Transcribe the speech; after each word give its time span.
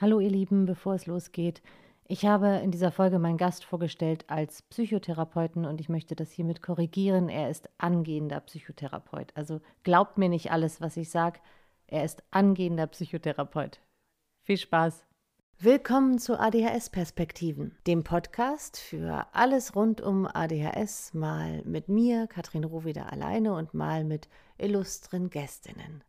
Hallo 0.00 0.20
ihr 0.20 0.30
Lieben, 0.30 0.64
bevor 0.64 0.94
es 0.94 1.06
losgeht. 1.06 1.60
Ich 2.06 2.24
habe 2.24 2.60
in 2.62 2.70
dieser 2.70 2.92
Folge 2.92 3.18
meinen 3.18 3.36
Gast 3.36 3.64
vorgestellt 3.64 4.24
als 4.28 4.62
Psychotherapeuten 4.62 5.64
und 5.64 5.80
ich 5.80 5.88
möchte 5.88 6.14
das 6.14 6.30
hiermit 6.30 6.62
korrigieren. 6.62 7.28
Er 7.28 7.50
ist 7.50 7.68
angehender 7.78 8.38
Psychotherapeut. 8.38 9.32
Also 9.34 9.60
glaubt 9.82 10.16
mir 10.16 10.28
nicht 10.28 10.52
alles, 10.52 10.80
was 10.80 10.96
ich 10.96 11.10
sage. 11.10 11.40
Er 11.88 12.04
ist 12.04 12.22
angehender 12.30 12.86
Psychotherapeut. 12.86 13.80
Viel 14.44 14.58
Spaß. 14.58 15.04
Willkommen 15.58 16.20
zu 16.20 16.38
ADHS 16.38 16.90
Perspektiven, 16.90 17.76
dem 17.88 18.04
Podcast 18.04 18.78
für 18.78 19.26
alles 19.32 19.74
rund 19.74 20.00
um 20.00 20.28
ADHS, 20.28 21.12
mal 21.12 21.62
mit 21.64 21.88
mir, 21.88 22.28
Katrin 22.28 22.62
Rohweder 22.62 23.12
alleine 23.12 23.52
und 23.52 23.74
mal 23.74 24.04
mit 24.04 24.28
illustren 24.58 25.28
Gästinnen. 25.28 26.04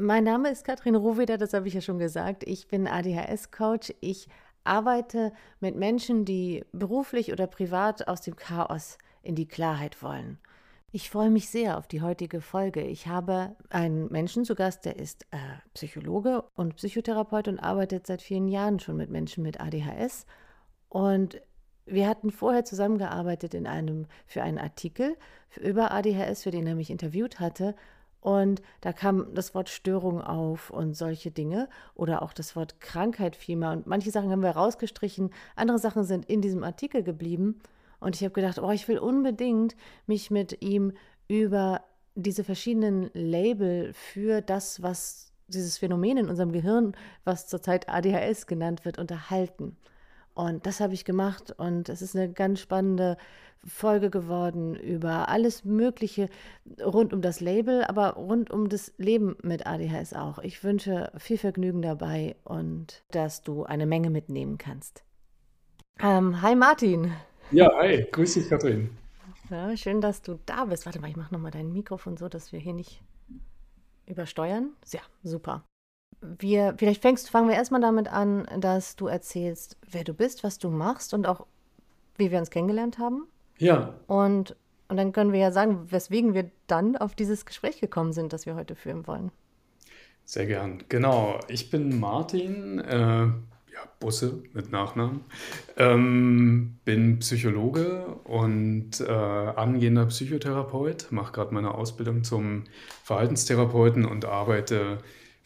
Mein 0.00 0.22
Name 0.22 0.48
ist 0.50 0.64
Katrin 0.64 0.94
Rohweder, 0.94 1.38
das 1.38 1.54
habe 1.54 1.66
ich 1.66 1.74
ja 1.74 1.80
schon 1.80 1.98
gesagt. 1.98 2.44
Ich 2.46 2.68
bin 2.68 2.86
ADHS-Coach. 2.86 3.94
Ich 4.00 4.28
arbeite 4.62 5.32
mit 5.58 5.74
Menschen, 5.74 6.24
die 6.24 6.64
beruflich 6.70 7.32
oder 7.32 7.48
privat 7.48 8.06
aus 8.06 8.20
dem 8.20 8.36
Chaos 8.36 8.96
in 9.24 9.34
die 9.34 9.48
Klarheit 9.48 10.00
wollen. 10.00 10.38
Ich 10.92 11.10
freue 11.10 11.30
mich 11.30 11.50
sehr 11.50 11.76
auf 11.76 11.88
die 11.88 12.00
heutige 12.00 12.40
Folge. 12.40 12.80
Ich 12.82 13.08
habe 13.08 13.56
einen 13.70 14.06
Menschen 14.12 14.44
zu 14.44 14.54
Gast, 14.54 14.84
der 14.84 14.94
ist 14.94 15.26
äh, 15.32 15.36
Psychologe 15.74 16.44
und 16.54 16.76
Psychotherapeut 16.76 17.48
und 17.48 17.58
arbeitet 17.58 18.06
seit 18.06 18.22
vielen 18.22 18.46
Jahren 18.46 18.78
schon 18.78 18.96
mit 18.96 19.10
Menschen 19.10 19.42
mit 19.42 19.60
ADHS. 19.60 20.26
Und 20.88 21.42
wir 21.86 22.06
hatten 22.06 22.30
vorher 22.30 22.64
zusammengearbeitet 22.64 23.52
in 23.52 23.66
einem, 23.66 24.06
für 24.28 24.44
einen 24.44 24.58
Artikel 24.58 25.16
über 25.60 25.90
ADHS, 25.90 26.44
für 26.44 26.52
den 26.52 26.68
er 26.68 26.76
mich 26.76 26.90
interviewt 26.90 27.40
hatte. 27.40 27.74
Und 28.28 28.60
da 28.82 28.92
kam 28.92 29.34
das 29.34 29.54
Wort 29.54 29.70
Störung 29.70 30.20
auf 30.20 30.68
und 30.68 30.92
solche 30.92 31.30
Dinge 31.30 31.66
oder 31.94 32.20
auch 32.20 32.34
das 32.34 32.56
Wort 32.56 32.78
Krankheit 32.78 33.34
vielmehr. 33.34 33.70
Und 33.70 33.86
manche 33.86 34.10
Sachen 34.10 34.30
haben 34.30 34.42
wir 34.42 34.50
rausgestrichen, 34.50 35.30
andere 35.56 35.78
Sachen 35.78 36.04
sind 36.04 36.26
in 36.26 36.42
diesem 36.42 36.62
Artikel 36.62 37.02
geblieben. 37.02 37.58
Und 38.00 38.16
ich 38.16 38.22
habe 38.22 38.34
gedacht, 38.34 38.58
oh, 38.58 38.70
ich 38.70 38.86
will 38.86 38.98
unbedingt 38.98 39.76
mich 40.06 40.30
mit 40.30 40.60
ihm 40.60 40.92
über 41.26 41.80
diese 42.16 42.44
verschiedenen 42.44 43.08
Label 43.14 43.94
für 43.94 44.42
das, 44.42 44.82
was 44.82 45.32
dieses 45.46 45.78
Phänomen 45.78 46.18
in 46.18 46.28
unserem 46.28 46.52
Gehirn, 46.52 46.94
was 47.24 47.46
zurzeit 47.46 47.88
ADHS 47.88 48.46
genannt 48.46 48.84
wird, 48.84 48.98
unterhalten. 48.98 49.78
Und 50.38 50.66
das 50.66 50.78
habe 50.78 50.94
ich 50.94 51.04
gemacht 51.04 51.52
und 51.56 51.88
es 51.88 52.00
ist 52.00 52.14
eine 52.14 52.32
ganz 52.32 52.60
spannende 52.60 53.16
Folge 53.66 54.08
geworden 54.08 54.76
über 54.76 55.28
alles 55.28 55.64
Mögliche 55.64 56.28
rund 56.80 57.12
um 57.12 57.22
das 57.22 57.40
Label, 57.40 57.82
aber 57.82 58.10
rund 58.10 58.48
um 58.52 58.68
das 58.68 58.92
Leben 58.98 59.36
mit 59.42 59.66
ADHS 59.66 60.14
auch. 60.14 60.38
Ich 60.38 60.62
wünsche 60.62 61.10
viel 61.18 61.38
Vergnügen 61.38 61.82
dabei 61.82 62.36
und 62.44 63.02
dass 63.10 63.42
du 63.42 63.64
eine 63.64 63.84
Menge 63.84 64.10
mitnehmen 64.10 64.58
kannst. 64.58 65.02
Ähm, 65.98 66.40
hi 66.40 66.54
Martin. 66.54 67.10
Ja, 67.50 67.68
hi, 67.76 68.06
grüß 68.08 68.34
dich 68.34 68.48
Katrin. 68.48 68.96
Ja, 69.50 69.76
schön, 69.76 70.00
dass 70.00 70.22
du 70.22 70.38
da 70.46 70.66
bist. 70.66 70.86
Warte 70.86 71.00
mal, 71.00 71.10
ich 71.10 71.16
mache 71.16 71.34
nochmal 71.34 71.50
dein 71.50 71.72
Mikrofon 71.72 72.16
so, 72.16 72.28
dass 72.28 72.52
wir 72.52 72.60
hier 72.60 72.74
nicht 72.74 73.02
übersteuern. 74.06 74.70
Ja, 74.92 75.00
super. 75.24 75.64
Wir, 76.20 76.74
vielleicht 76.76 77.02
fängst, 77.02 77.30
fangen 77.30 77.48
wir 77.48 77.56
erstmal 77.56 77.80
damit 77.80 78.08
an, 78.08 78.46
dass 78.58 78.96
du 78.96 79.06
erzählst, 79.06 79.76
wer 79.88 80.04
du 80.04 80.14
bist, 80.14 80.42
was 80.44 80.58
du 80.58 80.68
machst 80.68 81.14
und 81.14 81.26
auch, 81.26 81.46
wie 82.16 82.30
wir 82.30 82.38
uns 82.38 82.50
kennengelernt 82.50 82.98
haben. 82.98 83.26
Ja. 83.58 83.94
Und, 84.06 84.56
und 84.88 84.96
dann 84.96 85.12
können 85.12 85.32
wir 85.32 85.40
ja 85.40 85.52
sagen, 85.52 85.86
weswegen 85.90 86.34
wir 86.34 86.50
dann 86.66 86.96
auf 86.96 87.14
dieses 87.14 87.46
Gespräch 87.46 87.80
gekommen 87.80 88.12
sind, 88.12 88.32
das 88.32 88.46
wir 88.46 88.54
heute 88.56 88.74
führen 88.74 89.06
wollen. 89.06 89.30
Sehr 90.24 90.46
gern. 90.46 90.82
Genau. 90.88 91.40
Ich 91.48 91.70
bin 91.70 91.98
Martin, 92.00 92.80
äh, 92.80 93.26
ja, 93.78 93.84
Busse 94.00 94.42
mit 94.52 94.70
Nachnamen, 94.70 95.20
ähm, 95.76 96.76
bin 96.84 97.20
Psychologe 97.20 98.04
und 98.24 99.00
äh, 99.00 99.10
angehender 99.10 100.06
Psychotherapeut, 100.06 101.08
mache 101.10 101.32
gerade 101.32 101.54
meine 101.54 101.74
Ausbildung 101.74 102.24
zum 102.24 102.64
Verhaltenstherapeuten 103.04 104.04
und 104.04 104.24
arbeite 104.24 104.98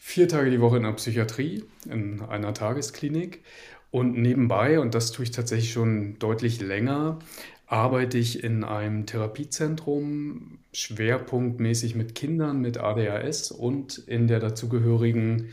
vier 0.05 0.27
Tage 0.27 0.51
die 0.51 0.59
Woche 0.59 0.77
in 0.77 0.83
der 0.83 0.91
Psychiatrie, 0.91 1.63
in 1.89 2.21
einer 2.21 2.53
Tagesklinik. 2.53 3.41
Und 3.89 4.17
nebenbei, 4.17 4.79
und 4.79 4.93
das 4.93 5.13
tue 5.13 5.23
ich 5.23 5.31
tatsächlich 5.31 5.71
schon 5.71 6.19
deutlich 6.19 6.59
länger, 6.59 7.19
arbeite 7.67 8.17
ich 8.17 8.43
in 8.43 8.65
einem 8.65 9.05
Therapiezentrum 9.05 10.59
schwerpunktmäßig 10.73 11.95
mit 11.95 12.15
Kindern 12.15 12.59
mit 12.59 12.77
ADHS 12.77 13.51
und 13.51 13.97
in 13.97 14.27
der 14.27 14.39
dazugehörigen 14.39 15.49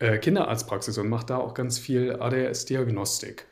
äh, 0.00 0.18
Kinderarztpraxis 0.18 0.98
und 0.98 1.08
mache 1.08 1.26
da 1.26 1.36
auch 1.38 1.54
ganz 1.54 1.78
viel 1.78 2.16
ADHS-Diagnostik. 2.16 3.46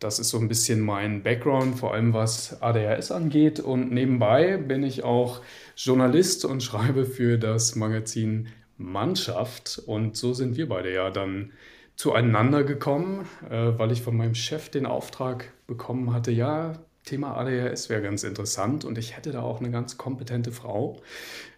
Das 0.00 0.18
ist 0.18 0.30
so 0.30 0.38
ein 0.38 0.48
bisschen 0.48 0.80
mein 0.80 1.22
Background, 1.22 1.78
vor 1.78 1.94
allem 1.94 2.12
was 2.12 2.60
ADHS 2.60 3.12
angeht. 3.12 3.60
Und 3.60 3.92
nebenbei 3.92 4.56
bin 4.56 4.82
ich 4.82 5.04
auch 5.04 5.42
Journalist 5.76 6.44
und 6.44 6.60
schreibe 6.64 7.06
für 7.06 7.38
das 7.38 7.76
Magazin 7.76 8.48
Mannschaft. 8.82 9.82
Und 9.86 10.16
so 10.16 10.32
sind 10.34 10.56
wir 10.56 10.68
beide 10.68 10.92
ja 10.92 11.10
dann 11.10 11.52
zueinander 11.96 12.64
gekommen, 12.64 13.26
äh, 13.48 13.78
weil 13.78 13.92
ich 13.92 14.02
von 14.02 14.16
meinem 14.16 14.34
Chef 14.34 14.70
den 14.70 14.86
Auftrag 14.86 15.52
bekommen 15.66 16.12
hatte, 16.12 16.30
ja, 16.30 16.74
Thema 17.04 17.36
ADHS 17.36 17.88
wäre 17.88 18.02
ganz 18.02 18.22
interessant 18.22 18.84
und 18.84 18.96
ich 18.96 19.16
hätte 19.16 19.32
da 19.32 19.42
auch 19.42 19.60
eine 19.60 19.70
ganz 19.70 19.98
kompetente 19.98 20.52
Frau, 20.52 21.00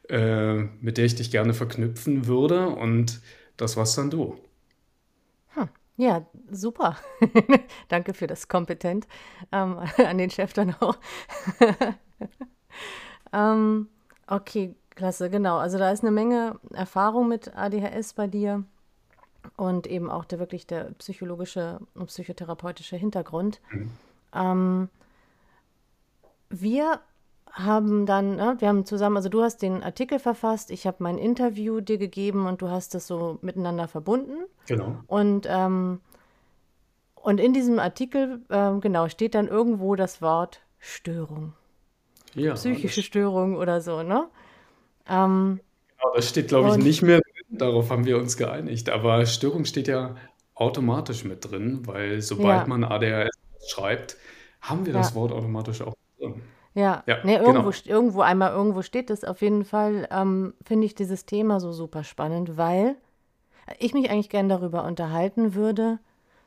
äh, 0.09 0.57
mit 0.57 0.97
der 0.97 1.05
ich 1.05 1.15
dich 1.15 1.31
gerne 1.31 1.53
verknüpfen 1.53 2.27
würde 2.27 2.69
und 2.69 3.21
das 3.57 3.77
warst 3.77 3.99
dann 3.99 4.11
du. 4.11 4.39
Hm. 5.51 5.69
Ja, 5.97 6.27
super. 6.51 6.97
Danke 7.89 8.15
für 8.15 8.27
das 8.27 8.49
kompetent 8.49 9.07
ähm, 9.53 9.79
an 9.99 10.19
den 10.19 10.31
Chef 10.31 10.53
dann 10.55 10.75
auch. 10.81 10.97
ähm, 13.33 13.89
okay, 14.27 14.75
klasse, 14.95 15.31
genau. 15.31 15.59
Also 15.59 15.79
da 15.79 15.91
ist 15.91 16.03
eine 16.03 16.11
Menge 16.11 16.59
Erfahrung 16.73 17.29
mit 17.29 17.57
ADHS 17.57 18.15
bei 18.15 18.27
dir 18.27 18.65
und 19.57 19.87
eben 19.87 20.11
auch 20.11 20.25
der 20.25 20.39
wirklich 20.39 20.67
der 20.67 20.93
psychologische 20.99 21.81
und 21.95 22.07
psychotherapeutische 22.07 22.97
Hintergrund. 22.97 23.61
Mhm. 23.71 23.91
Ähm, 24.35 24.89
wir 26.51 27.01
haben 27.55 28.05
dann, 28.05 28.37
ne, 28.37 28.57
wir 28.59 28.69
haben 28.69 28.85
zusammen, 28.85 29.17
also 29.17 29.29
du 29.29 29.43
hast 29.43 29.63
den 29.63 29.83
Artikel 29.83 30.19
verfasst, 30.19 30.71
ich 30.71 30.87
habe 30.87 30.97
mein 31.01 31.19
Interview 31.19 31.81
dir 31.81 31.99
gegeben 31.99 32.47
und 32.47 32.63
du 32.63 32.69
hast 32.69 32.95
das 32.95 33.07
so 33.07 33.39
miteinander 33.43 33.87
verbunden. 33.87 34.45
Genau. 34.67 34.97
Und, 35.07 35.47
ähm, 35.49 36.01
und 37.15 37.39
in 37.39 37.53
diesem 37.53 37.79
Artikel, 37.79 38.43
ähm, 38.51 38.81
genau, 38.81 39.09
steht 39.09 39.37
dann 39.37 39.47
irgendwo 39.47 39.95
das 39.95 40.21
Wort 40.21 40.63
Störung. 40.81 41.53
Ja. 42.35 42.55
Psychische 42.55 43.03
Störung 43.03 43.57
oder 43.57 43.81
so, 43.81 44.03
ne? 44.03 44.27
Ähm, 45.09 45.61
genau, 45.89 46.15
das 46.15 46.29
steht, 46.29 46.49
glaube 46.49 46.71
ich, 46.71 46.77
nicht 46.77 47.03
mehr 47.03 47.21
drin, 47.21 47.59
darauf 47.59 47.91
haben 47.91 48.05
wir 48.05 48.19
uns 48.19 48.37
geeinigt. 48.37 48.91
Aber 48.91 49.25
Störung 49.27 49.65
steht 49.65 49.89
ja 49.89 50.17
automatisch 50.55 51.25
mit 51.25 51.51
drin, 51.51 51.87
weil 51.87 52.23
sobald 52.23 52.63
ja. 52.63 52.67
man 52.67 52.85
ADHS 52.85 53.31
schreibt, 53.69 54.17
haben 54.61 54.87
wir 54.87 54.93
ja. 54.93 55.01
das 55.01 55.15
Wort 55.15 55.33
automatisch 55.33 55.83
auch 55.83 55.95
ja, 56.75 57.05
Ja, 57.07 57.25
ne, 57.25 57.39
irgendwo, 57.39 57.71
genau. 57.71 57.97
irgendwo 57.97 58.21
einmal 58.23 58.53
irgendwo 58.53 58.83
steht 58.83 59.11
es. 59.11 59.25
Auf 59.25 59.43
jeden 59.43 59.65
Fall 59.65 60.09
ähm, 60.11 60.55
finde 60.65 60.87
ich 60.87 60.95
dieses 60.95 61.25
Thema 61.25 61.61
so 61.61 61.73
super 61.73 62.03
spannend, 62.03 62.57
weil 62.57 62.97
ich 63.79 63.95
mich 63.95 64.11
eigentlich 64.11 64.29
gerne 64.29 64.49
darüber 64.49 64.85
unterhalten 64.85 65.55
würde, 65.55 65.99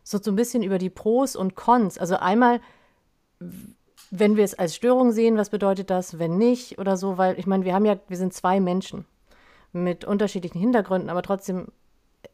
so, 0.03 0.19
so 0.21 0.31
ein 0.31 0.35
bisschen 0.35 0.63
über 0.63 0.77
die 0.77 0.89
Pros 0.89 1.35
und 1.35 1.55
Cons. 1.55 1.97
Also 1.97 2.17
einmal, 2.17 2.59
wenn 4.11 4.35
wir 4.35 4.43
es 4.43 4.53
als 4.53 4.75
Störung 4.75 5.11
sehen, 5.11 5.37
was 5.37 5.49
bedeutet 5.49 5.89
das, 5.89 6.19
wenn 6.19 6.37
nicht 6.37 6.79
oder 6.79 6.97
so, 6.97 7.17
weil 7.17 7.37
ich 7.39 7.47
meine, 7.47 7.65
wir 7.65 7.73
haben 7.73 7.85
ja, 7.85 7.97
wir 8.07 8.17
sind 8.17 8.33
zwei 8.33 8.59
Menschen 8.59 9.05
mit 9.73 10.05
unterschiedlichen 10.05 10.59
Hintergründen, 10.59 11.09
aber 11.09 11.21
trotzdem, 11.21 11.67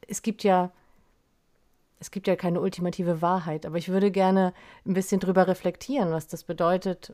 es 0.07 0.21
gibt 0.21 0.43
ja, 0.43 0.71
es 1.99 2.11
gibt 2.11 2.27
ja 2.27 2.35
keine 2.35 2.61
ultimative 2.61 3.21
Wahrheit, 3.21 3.65
aber 3.65 3.77
ich 3.77 3.89
würde 3.89 4.11
gerne 4.11 4.53
ein 4.85 4.93
bisschen 4.93 5.19
drüber 5.19 5.47
reflektieren, 5.47 6.11
was 6.11 6.27
das 6.27 6.43
bedeutet, 6.43 7.13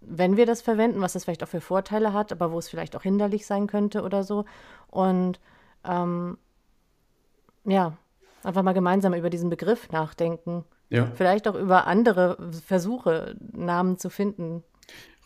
wenn 0.00 0.36
wir 0.36 0.46
das 0.46 0.62
verwenden, 0.62 1.02
was 1.02 1.12
das 1.12 1.24
vielleicht 1.24 1.42
auch 1.44 1.48
für 1.48 1.60
Vorteile 1.60 2.12
hat, 2.12 2.32
aber 2.32 2.52
wo 2.52 2.58
es 2.58 2.68
vielleicht 2.68 2.96
auch 2.96 3.02
hinderlich 3.02 3.46
sein 3.46 3.66
könnte 3.66 4.02
oder 4.02 4.24
so. 4.24 4.46
Und 4.88 5.38
ähm, 5.84 6.38
ja, 7.64 7.96
einfach 8.42 8.62
mal 8.62 8.72
gemeinsam 8.72 9.14
über 9.14 9.30
diesen 9.30 9.50
Begriff 9.50 9.90
nachdenken. 9.90 10.64
Ja. 10.90 11.10
Vielleicht 11.14 11.48
auch 11.48 11.54
über 11.54 11.86
andere 11.86 12.36
Versuche, 12.66 13.36
Namen 13.52 13.98
zu 13.98 14.10
finden. 14.10 14.62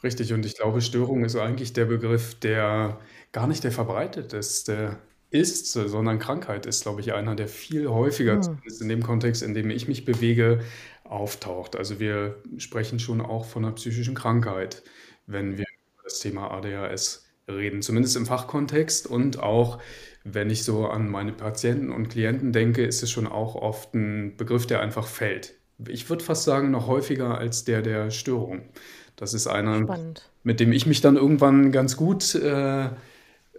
Richtig, 0.02 0.32
und 0.34 0.44
ich 0.44 0.56
glaube, 0.56 0.82
Störung 0.82 1.24
ist 1.24 1.34
eigentlich 1.34 1.72
der 1.72 1.86
Begriff, 1.86 2.38
der 2.38 3.00
gar 3.32 3.46
nicht 3.46 3.64
der 3.64 3.72
verbreiteteste 3.72 4.98
ist, 5.30 5.72
sondern 5.72 6.18
Krankheit 6.18 6.66
ist, 6.66 6.82
glaube 6.82 7.00
ich, 7.00 7.14
einer, 7.14 7.34
der 7.34 7.48
viel 7.48 7.88
häufiger, 7.88 8.34
hm. 8.34 8.42
zumindest 8.42 8.82
in 8.82 8.88
dem 8.88 9.02
Kontext, 9.02 9.42
in 9.42 9.54
dem 9.54 9.70
ich 9.70 9.88
mich 9.88 10.04
bewege, 10.04 10.60
auftaucht. 11.04 11.76
Also 11.76 11.98
wir 11.98 12.36
sprechen 12.58 12.98
schon 12.98 13.20
auch 13.20 13.44
von 13.44 13.64
einer 13.64 13.74
psychischen 13.74 14.14
Krankheit, 14.14 14.82
wenn 15.26 15.56
wir 15.58 15.64
über 15.94 16.02
das 16.04 16.20
Thema 16.20 16.50
ADHS 16.50 17.26
reden, 17.48 17.82
zumindest 17.82 18.16
im 18.16 18.26
Fachkontext 18.26 19.06
und 19.06 19.38
auch 19.38 19.80
wenn 20.24 20.48
ich 20.48 20.64
so 20.64 20.86
an 20.86 21.08
meine 21.08 21.32
Patienten 21.32 21.92
und 21.92 22.08
Klienten 22.08 22.52
denke, 22.52 22.84
ist 22.84 23.02
es 23.02 23.10
schon 23.10 23.26
auch 23.26 23.54
oft 23.54 23.94
ein 23.94 24.36
Begriff, 24.36 24.66
der 24.66 24.80
einfach 24.80 25.06
fällt. 25.06 25.54
Ich 25.86 26.08
würde 26.08 26.24
fast 26.24 26.44
sagen, 26.44 26.70
noch 26.70 26.86
häufiger 26.86 27.36
als 27.36 27.64
der 27.64 27.82
der 27.82 28.10
Störung. 28.10 28.62
Das 29.16 29.34
ist 29.34 29.46
einer, 29.46 29.78
Spannend. 29.78 30.30
mit 30.42 30.60
dem 30.60 30.72
ich 30.72 30.86
mich 30.86 31.00
dann 31.00 31.16
irgendwann 31.16 31.72
ganz 31.72 31.96
gut 31.96 32.34
äh, 32.34 32.88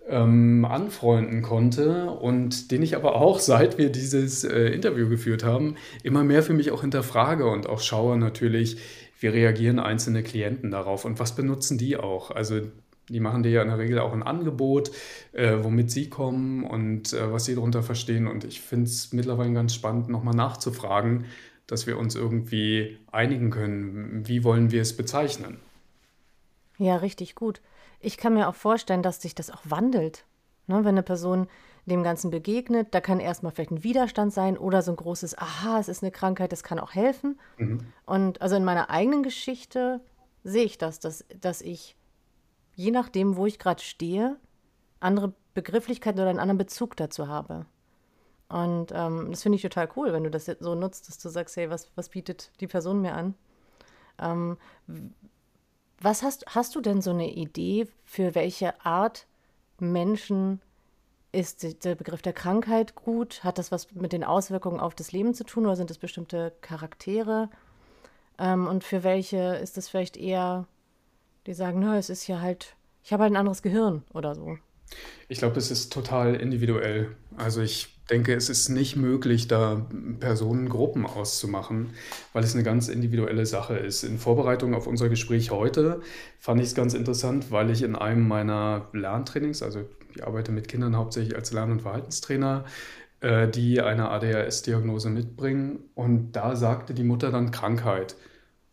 ähm, 0.08 0.66
anfreunden 0.66 1.42
konnte 1.42 2.10
und 2.10 2.72
den 2.72 2.82
ich 2.82 2.96
aber 2.96 3.16
auch, 3.16 3.40
seit 3.40 3.78
wir 3.78 3.92
dieses 3.92 4.44
äh, 4.44 4.68
Interview 4.70 5.08
geführt 5.08 5.44
haben, 5.44 5.76
immer 6.04 6.24
mehr 6.24 6.42
für 6.42 6.54
mich 6.54 6.72
auch 6.72 6.82
hinterfrage 6.82 7.48
und 7.48 7.68
auch 7.70 7.80
schaue 7.80 8.18
natürlich, 8.18 8.78
wie 9.20 9.28
reagieren 9.28 9.80
einzelne 9.80 10.24
Klienten 10.24 10.72
darauf 10.72 11.06
und 11.06 11.20
was 11.20 11.36
benutzen 11.36 11.78
die 11.78 11.96
auch. 11.96 12.32
Also 12.32 12.62
die 13.10 13.20
machen 13.20 13.44
dir 13.44 13.52
ja 13.52 13.62
in 13.62 13.68
der 13.68 13.78
Regel 13.78 14.00
auch 14.00 14.14
ein 14.14 14.24
Angebot, 14.24 14.92
äh, 15.32 15.58
womit 15.62 15.92
sie 15.92 16.10
kommen 16.10 16.64
und 16.64 17.14
äh, 17.14 17.32
was 17.32 17.46
sie 17.46 17.56
darunter 17.56 17.84
verstehen. 17.84 18.28
Und 18.28 18.44
ich 18.44 18.62
finde 18.62 18.86
es 18.86 19.14
mittlerweile 19.14 19.54
ganz 19.54 19.74
spannend, 19.74 20.10
nochmal 20.10 20.36
nachzufragen, 20.36 21.26
dass 21.68 21.88
wir 21.88 21.98
uns 21.98 22.16
irgendwie 22.16 22.98
einigen 23.12 23.50
können. 23.52 24.28
Wie 24.28 24.44
wollen 24.44 24.72
wir 24.72 24.82
es 24.82 24.96
bezeichnen? 24.96 25.60
Ja, 26.78 26.98
richtig 26.98 27.36
gut. 27.36 27.62
Ich 28.00 28.18
kann 28.18 28.34
mir 28.34 28.48
auch 28.48 28.56
vorstellen, 28.56 29.04
dass 29.04 29.22
sich 29.22 29.36
das 29.36 29.50
auch 29.50 29.62
wandelt. 29.64 30.26
Ne, 30.68 30.78
wenn 30.80 30.96
eine 30.96 31.04
Person 31.04 31.48
dem 31.86 32.02
Ganzen 32.02 32.32
begegnet, 32.32 32.88
da 32.92 33.02
kann 33.02 33.20
erstmal 33.20 33.52
vielleicht 33.52 33.72
ein 33.72 33.84
Widerstand 33.84 34.34
sein 34.34 34.58
oder 34.58 34.82
so 34.82 34.92
ein 34.92 34.98
großes 34.98 35.38
Aha, 35.38 35.80
es 35.80 35.88
ist 35.88 36.02
eine 36.02 36.12
Krankheit, 36.12 36.52
das 36.52 36.64
kann 36.64 36.80
auch 36.80 36.96
helfen. 36.96 37.40
Mhm. 37.58 37.86
Und 38.06 38.42
also 38.42 38.56
in 38.56 38.64
meiner 38.64 38.90
eigenen 38.90 39.22
Geschichte 39.22 40.02
sehe 40.44 40.64
ich 40.64 40.80
das, 40.80 41.00
dass, 41.00 41.24
dass 41.40 41.62
ich 41.62 41.96
je 42.76 42.92
nachdem, 42.92 43.36
wo 43.36 43.46
ich 43.46 43.60
gerade 43.60 43.82
stehe, 43.82 44.38
andere 45.00 45.34
Begrifflichkeiten 45.54 46.20
oder 46.20 46.30
einen 46.30 46.40
anderen 46.40 46.58
Bezug 46.58 46.96
dazu 46.96 47.28
habe. 47.28 47.66
Und 48.48 48.92
ähm, 48.94 49.28
das 49.32 49.44
finde 49.44 49.56
ich 49.56 49.62
total 49.62 49.90
cool, 49.96 50.14
wenn 50.14 50.24
du 50.24 50.30
das 50.30 50.46
so 50.60 50.76
nutzt, 50.76 51.08
dass 51.08 51.18
du 51.18 51.30
sagst, 51.30 51.58
hey, 51.58 51.70
was, 51.70 51.90
was 51.96 52.10
bietet 52.10 52.52
die 52.60 52.68
Person 52.68 53.02
mir 53.02 53.14
an? 53.14 53.34
Ähm, 54.20 54.58
was 56.00 56.24
hast, 56.24 56.46
hast 56.54 56.76
du 56.76 56.82
denn 56.82 57.02
so 57.02 57.12
eine 57.12 57.32
Idee, 57.32 57.88
für 58.04 58.36
welche 58.36 58.86
Art 58.86 59.26
Menschen 59.80 60.62
ist 61.32 61.84
der 61.84 61.96
Begriff 61.96 62.22
der 62.22 62.34
Krankheit 62.34 62.96
gut? 62.96 63.44
Hat 63.44 63.58
das 63.58 63.72
was 63.72 63.92
mit 63.94 64.14
den 64.14 64.24
Auswirkungen 64.24 64.80
auf 64.80 64.96
das 64.96 65.12
Leben 65.12 65.34
zu 65.34 65.44
tun 65.44 65.66
oder 65.66 65.76
sind 65.76 65.92
es 65.92 65.98
bestimmte 65.98 66.54
Charaktere? 66.62 67.50
Ähm, 68.38 68.68
und 68.68 68.84
für 68.84 69.04
welche 69.04 69.56
ist 69.56 69.78
es 69.78 69.90
vielleicht 69.90 70.18
eher, 70.18 70.68
die 71.48 71.54
sagen, 71.54 71.80
na, 71.80 71.98
es 71.98 72.10
ist 72.10 72.28
ja 72.28 72.42
halt, 72.42 72.76
ich 73.04 73.14
habe 73.14 73.24
halt 73.24 73.34
ein 73.34 73.38
anderes 73.38 73.62
Gehirn 73.62 74.04
oder 74.14 74.36
so? 74.36 74.58
Ich 75.28 75.40
glaube, 75.40 75.58
es 75.58 75.72
ist 75.72 75.92
total 75.92 76.36
individuell. 76.36 77.16
Also 77.38 77.62
ich 77.62 77.96
denke, 78.10 78.34
es 78.34 78.50
ist 78.50 78.70
nicht 78.70 78.96
möglich, 78.96 79.48
da 79.48 79.86
Personengruppen 80.20 81.06
auszumachen, 81.06 81.92
weil 82.34 82.44
es 82.44 82.54
eine 82.54 82.64
ganz 82.64 82.88
individuelle 82.88 83.46
Sache 83.46 83.76
ist. 83.76 84.04
In 84.04 84.20
Vorbereitung 84.20 84.76
auf 84.76 84.86
unser 84.86 85.10
Gespräch 85.10 85.52
heute 85.52 86.02
fand 86.40 86.62
ich 86.62 86.68
es 86.68 86.76
ganz 86.76 86.94
interessant, 86.94 87.52
weil 87.52 87.72
ich 87.72 87.82
in 87.82 87.96
einem 87.96 88.28
meiner 88.28 88.90
Lerntrainings, 88.94 89.64
also 89.64 89.86
ich 90.14 90.26
arbeite 90.26 90.52
mit 90.52 90.68
Kindern 90.68 90.96
hauptsächlich 90.96 91.36
als 91.36 91.52
Lern- 91.52 91.72
und 91.72 91.82
Verhaltenstrainer, 91.82 92.66
äh, 93.22 93.48
die 93.48 93.82
eine 93.82 94.10
ADHS-Diagnose 94.10 95.10
mitbringen. 95.10 95.80
Und 95.96 96.34
da 96.34 96.56
sagte 96.56 96.94
die 96.94 97.04
Mutter 97.04 97.32
dann 97.32 97.52
Krankheit. 97.52 98.16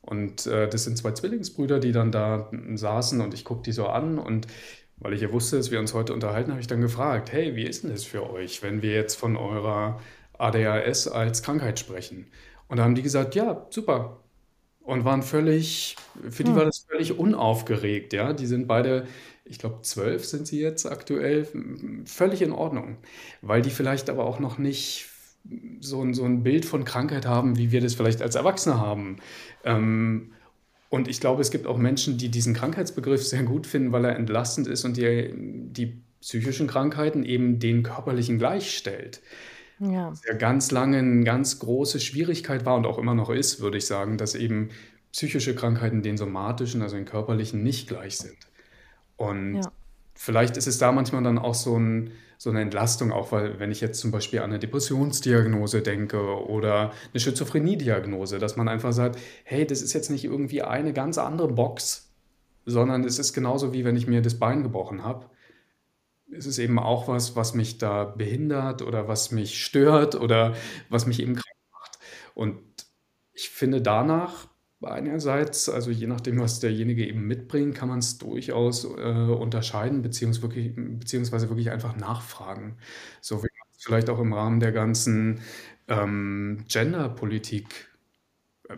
Und 0.03 0.47
äh, 0.47 0.69
das 0.69 0.85
sind 0.85 0.99
zwei 0.99 1.13
Zwillingsbrüder, 1.13 1.81
die 1.81 1.93
dann 1.93 2.13
da 2.13 2.51
saßen 2.75 3.21
und 3.21 3.35
ich 3.35 3.45
gucke 3.45 3.63
die 3.63 3.73
so 3.73 3.87
an 3.87 4.19
und 4.19 4.47
weil 4.99 5.15
ich 5.15 5.21
ja 5.21 5.33
wusste, 5.33 5.57
dass 5.57 5.71
wir 5.71 5.81
uns 5.81 5.95
heute 5.95 6.13
unterhalten, 6.13 6.51
habe 6.53 6.61
ich 6.61 6.67
dann 6.69 6.81
gefragt, 6.81 7.33
hey, 7.33 7.57
wie 7.57 7.65
ist 7.65 7.83
denn 7.85 7.91
das 7.91 8.05
für 8.05 8.29
euch, 8.31 8.63
wenn 8.63 8.83
wir 8.83 8.93
jetzt 8.95 9.17
von 9.17 9.37
eurer 9.37 10.01
ADHS 10.39 11.09
als 11.09 11.43
Krankheit 11.43 11.79
sprechen? 11.81 12.29
Und 12.69 12.77
da 12.79 12.85
haben 12.85 12.95
die 12.95 13.03
gesagt, 13.03 13.35
ja, 13.35 13.67
super. 13.71 14.21
Und 14.81 15.05
waren 15.05 15.23
völlig, 15.23 15.97
für 16.31 16.45
die 16.45 16.55
war 16.57 16.65
Hm. 16.65 16.67
das 16.67 16.81
völlig 16.91 17.19
unaufgeregt, 17.19 18.13
ja. 18.13 18.33
Die 18.33 18.47
sind 18.47 18.67
beide, 18.69 19.07
ich 19.45 19.59
glaube, 19.59 19.83
zwölf 19.83 20.25
sind 20.27 20.47
sie 20.49 20.61
jetzt 20.61 20.87
aktuell, 20.87 21.47
völlig 22.07 22.43
in 22.43 22.53
Ordnung. 22.53 22.99
Weil 23.43 23.63
die 23.63 23.71
vielleicht 23.71 24.11
aber 24.11 24.25
auch 24.27 24.41
noch 24.41 24.59
nicht 24.59 25.09
so 25.81 26.03
ein, 26.03 26.15
so 26.15 26.25
ein 26.25 26.43
Bild 26.43 26.65
von 26.65 26.85
Krankheit 26.85 27.27
haben, 27.27 27.57
wie 27.59 27.73
wir 27.73 27.81
das 27.81 27.95
vielleicht 27.95 28.23
als 28.23 28.35
Erwachsene 28.37 28.79
haben. 28.81 29.19
Ähm, 29.65 30.33
und 30.91 31.09
ich 31.09 31.21
glaube, 31.21 31.41
es 31.41 31.51
gibt 31.51 31.67
auch 31.67 31.79
Menschen, 31.79 32.19
die 32.19 32.29
diesen 32.29 32.55
Krankheitsbegriff 32.55 33.25
sehr 33.25 33.45
gut 33.45 33.67
finden, 33.67 33.93
weil 33.93 34.05
er 34.05 34.17
entlastend 34.17 34.67
ist 34.67 34.85
und 34.85 34.97
die, 34.97 35.33
die 35.35 36.03
psychischen 36.21 36.67
Krankheiten 36.67 37.25
eben 37.25 37.59
den 37.59 37.83
körperlichen 37.83 38.39
gleichstellt. 38.39 39.21
Ja, 39.79 40.11
Was 40.11 40.23
ja 40.25 40.35
ganz 40.35 40.71
lange 40.71 40.99
eine 40.99 41.25
ganz 41.25 41.59
große 41.59 41.99
Schwierigkeit 41.99 42.65
war 42.65 42.77
und 42.77 42.87
auch 42.87 42.99
immer 42.99 43.15
noch 43.15 43.31
ist, 43.31 43.61
würde 43.61 43.79
ich 43.79 43.87
sagen, 43.87 44.19
dass 44.19 44.35
eben 44.35 44.69
psychische 45.13 45.55
Krankheiten 45.55 46.03
den 46.03 46.17
somatischen, 46.17 46.83
also 46.83 46.97
den 46.97 47.05
körperlichen, 47.05 47.63
nicht 47.63 47.89
gleich 47.89 48.19
sind. 48.19 48.37
Und 49.17 49.57
ja, 49.57 49.73
vielleicht 50.15 50.57
ist 50.57 50.67
es 50.67 50.79
da 50.79 50.93
manchmal 50.93 51.23
dann 51.23 51.39
auch 51.39 51.55
so 51.55 51.79
ein, 51.79 52.13
so 52.43 52.51
eine 52.51 52.61
Entlastung, 52.61 53.13
auch 53.13 53.31
weil, 53.31 53.61
wenn 53.61 53.71
ich 53.71 53.81
jetzt 53.81 54.01
zum 54.01 54.11
Beispiel 54.11 54.41
an 54.41 54.47
eine 54.51 54.59
Depressionsdiagnose 54.59 55.81
denke 55.81 56.19
oder 56.45 56.91
eine 57.13 57.21
Schizophrenie-Diagnose, 57.21 58.41
dass 58.41 58.57
man 58.57 58.67
einfach 58.67 58.93
sagt, 58.93 59.17
hey, 59.45 59.65
das 59.65 59.81
ist 59.81 59.93
jetzt 59.93 60.11
nicht 60.11 60.25
irgendwie 60.25 60.63
eine 60.63 60.93
ganz 60.93 61.19
andere 61.19 61.47
Box, 61.47 62.13
sondern 62.67 63.05
es 63.05 63.21
ist 63.21 63.33
genauso 63.33 63.73
wie 63.73 63.85
wenn 63.85 63.95
ich 63.95 64.09
mir 64.09 64.23
das 64.23 64.41
Bein 64.41 64.65
gebrochen 64.65 65.05
habe. 65.05 65.31
Es 66.33 66.47
ist 66.47 66.59
eben 66.59 66.81
auch 66.81 67.07
was, 67.07 67.37
was 67.37 67.55
mich 67.55 67.79
da 67.79 68.07
behindert 68.07 68.83
oder 68.83 69.07
was 69.07 69.31
mich 69.31 69.65
stört 69.65 70.17
oder 70.17 70.57
was 70.89 71.07
mich 71.07 71.21
eben 71.21 71.35
krank 71.35 71.57
macht. 71.71 71.99
Und 72.35 72.59
ich 73.35 73.51
finde 73.51 73.81
danach 73.81 74.49
einerseits, 74.85 75.69
also 75.69 75.91
je 75.91 76.07
nachdem, 76.07 76.41
was 76.41 76.61
derjenige 76.61 77.07
eben 77.07 77.27
mitbringt, 77.27 77.75
kann 77.75 77.89
man 77.89 78.01
es 78.01 78.19
durchaus 78.19 78.85
äh, 78.85 78.89
unterscheiden, 78.89 80.03
beziehungsweise 80.03 80.43
wirklich, 80.43 80.73
beziehungsweise 80.75 81.49
wirklich 81.49 81.71
einfach 81.71 81.97
nachfragen. 81.97 82.77
So 83.21 83.39
wie 83.39 83.49
man 83.49 83.69
es 83.77 83.85
vielleicht 83.85 84.11
auch 84.11 84.19
im 84.19 84.33
Rahmen 84.33 84.61
der 84.61 84.73
ganzen 84.73 85.41
ähm, 85.89 86.65
Genderpolitik. 86.69 87.91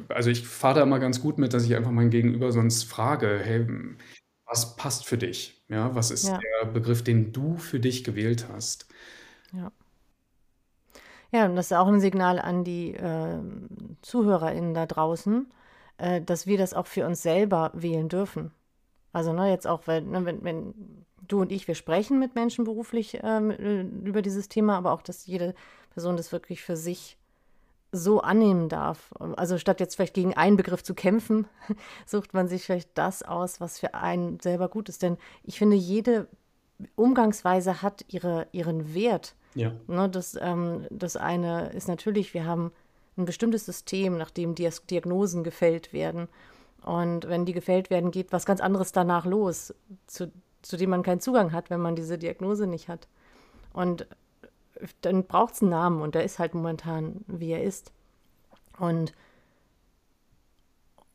Also 0.09 0.31
ich 0.31 0.47
fahre 0.47 0.77
da 0.77 0.83
immer 0.83 0.99
ganz 0.99 1.21
gut 1.21 1.39
mit, 1.39 1.55
dass 1.55 1.65
ich 1.65 1.77
einfach 1.77 1.93
mein 1.93 2.11
Gegenüber 2.11 2.53
sonst 2.53 2.85
frage, 2.85 3.41
hey, 3.43 3.67
was 4.47 4.77
passt 4.77 5.07
für 5.07 5.19
dich? 5.19 5.63
Ja, 5.69 5.95
was 5.95 6.11
ist 6.11 6.29
ja, 6.29 6.39
der 6.39 6.67
Begriff, 6.67 7.03
den 7.03 7.33
du 7.33 7.57
für 7.57 7.81
dich 7.81 8.05
gewählt 8.05 8.47
hast? 8.53 8.87
ja. 9.53 9.71
Ja, 11.35 11.47
und 11.47 11.57
das 11.57 11.67
ist 11.67 11.77
auch 11.77 11.89
ein 11.89 11.99
Signal 11.99 12.39
an 12.39 12.63
die 12.63 12.95
äh, 12.95 13.41
ZuhörerInnen 14.03 14.73
da 14.73 14.87
draußen, 14.87 15.53
äh, 15.99 16.21
dass 16.21 16.47
wir 16.47 16.59
das 16.59 16.75
auch 16.75 16.87
für 16.87 17.07
uns 17.07 17.23
selber 17.23 17.71
wählen 17.75 18.09
dürfen. 18.09 18.53
Also, 19.13 19.33
ne, 19.33 19.51
jetzt 19.51 19.67
auch, 19.67 19.87
weil, 19.87 20.03
ne, 20.03 20.25
wenn, 20.25 20.43
wenn 20.45 20.75
du 21.29 21.41
und 21.41 21.53
ich, 21.53 21.69
wir 21.69 21.75
sprechen 21.75 22.19
mit 22.19 22.35
Menschen 22.35 22.65
beruflich 22.65 23.21
ähm, 23.23 23.51
äh, 23.51 23.83
über 24.07 24.23
dieses 24.23 24.49
Thema, 24.49 24.77
aber 24.77 24.93
auch, 24.93 25.03
dass 25.03 25.27
jede 25.27 25.55
Person 25.91 26.17
das 26.17 26.33
wirklich 26.33 26.63
für 26.63 26.77
sich 26.77 27.17
so 27.93 28.21
annehmen 28.21 28.69
darf. 28.69 29.13
Also 29.37 29.57
statt 29.57 29.79
jetzt 29.79 29.95
vielleicht 29.95 30.15
gegen 30.15 30.35
einen 30.35 30.57
Begriff 30.57 30.83
zu 30.83 30.95
kämpfen, 30.95 31.47
sucht 32.07 32.35
man 32.35 32.49
sich 32.49 32.65
vielleicht 32.65 32.91
das 32.95 33.23
aus, 33.23 33.61
was 33.61 33.79
für 33.79 33.95
einen 33.95 34.41
selber 34.41 34.69
gut 34.69 34.89
ist. 34.89 35.03
Denn 35.03 35.17
ich 35.45 35.59
finde, 35.59 35.77
jede 35.77 36.27
Umgangsweise 36.97 37.83
hat 37.83 38.05
ihre, 38.09 38.49
ihren 38.53 38.95
Wert. 38.95 39.37
Ja, 39.55 39.73
Ne, 39.87 40.09
das, 40.09 40.37
ähm, 40.41 40.87
das 40.91 41.17
eine 41.17 41.71
ist 41.71 41.87
natürlich, 41.87 42.35
wir 42.35 42.45
haben 42.45 42.73
ein 43.17 43.25
bestimmtes 43.25 43.65
System, 43.67 44.17
nach 44.17 44.31
dem 44.31 44.55
Diagnosen 44.55 45.45
gefällt 45.45 45.93
werden. 45.93 46.29
Und 46.83 47.29
wenn 47.29 47.45
die 47.45 47.53
gefällt 47.53 47.91
werden, 47.91 48.11
geht 48.11 48.33
was 48.33 48.47
ganz 48.47 48.61
anderes 48.61 48.93
danach 48.93 49.25
los, 49.25 49.75
zu, 50.07 50.31
zu 50.63 50.77
dem 50.77 50.91
man 50.91 51.03
keinen 51.03 51.21
Zugang 51.21 51.53
hat, 51.53 51.71
wenn 51.71 51.81
man 51.81 51.97
diese 51.97 52.19
Diagnose 52.19 52.67
nicht 52.67 52.89
hat. 52.89 53.09
Und 53.73 54.07
dann 55.01 55.25
braucht 55.25 55.55
es 55.55 55.63
einen 55.63 55.71
Namen 55.71 56.03
und 56.03 56.15
der 56.15 56.25
ist 56.25 56.39
halt 56.39 56.55
momentan, 56.55 57.25
wie 57.27 57.53
er 57.53 57.63
ist. 57.63 57.93
Und 58.79 59.13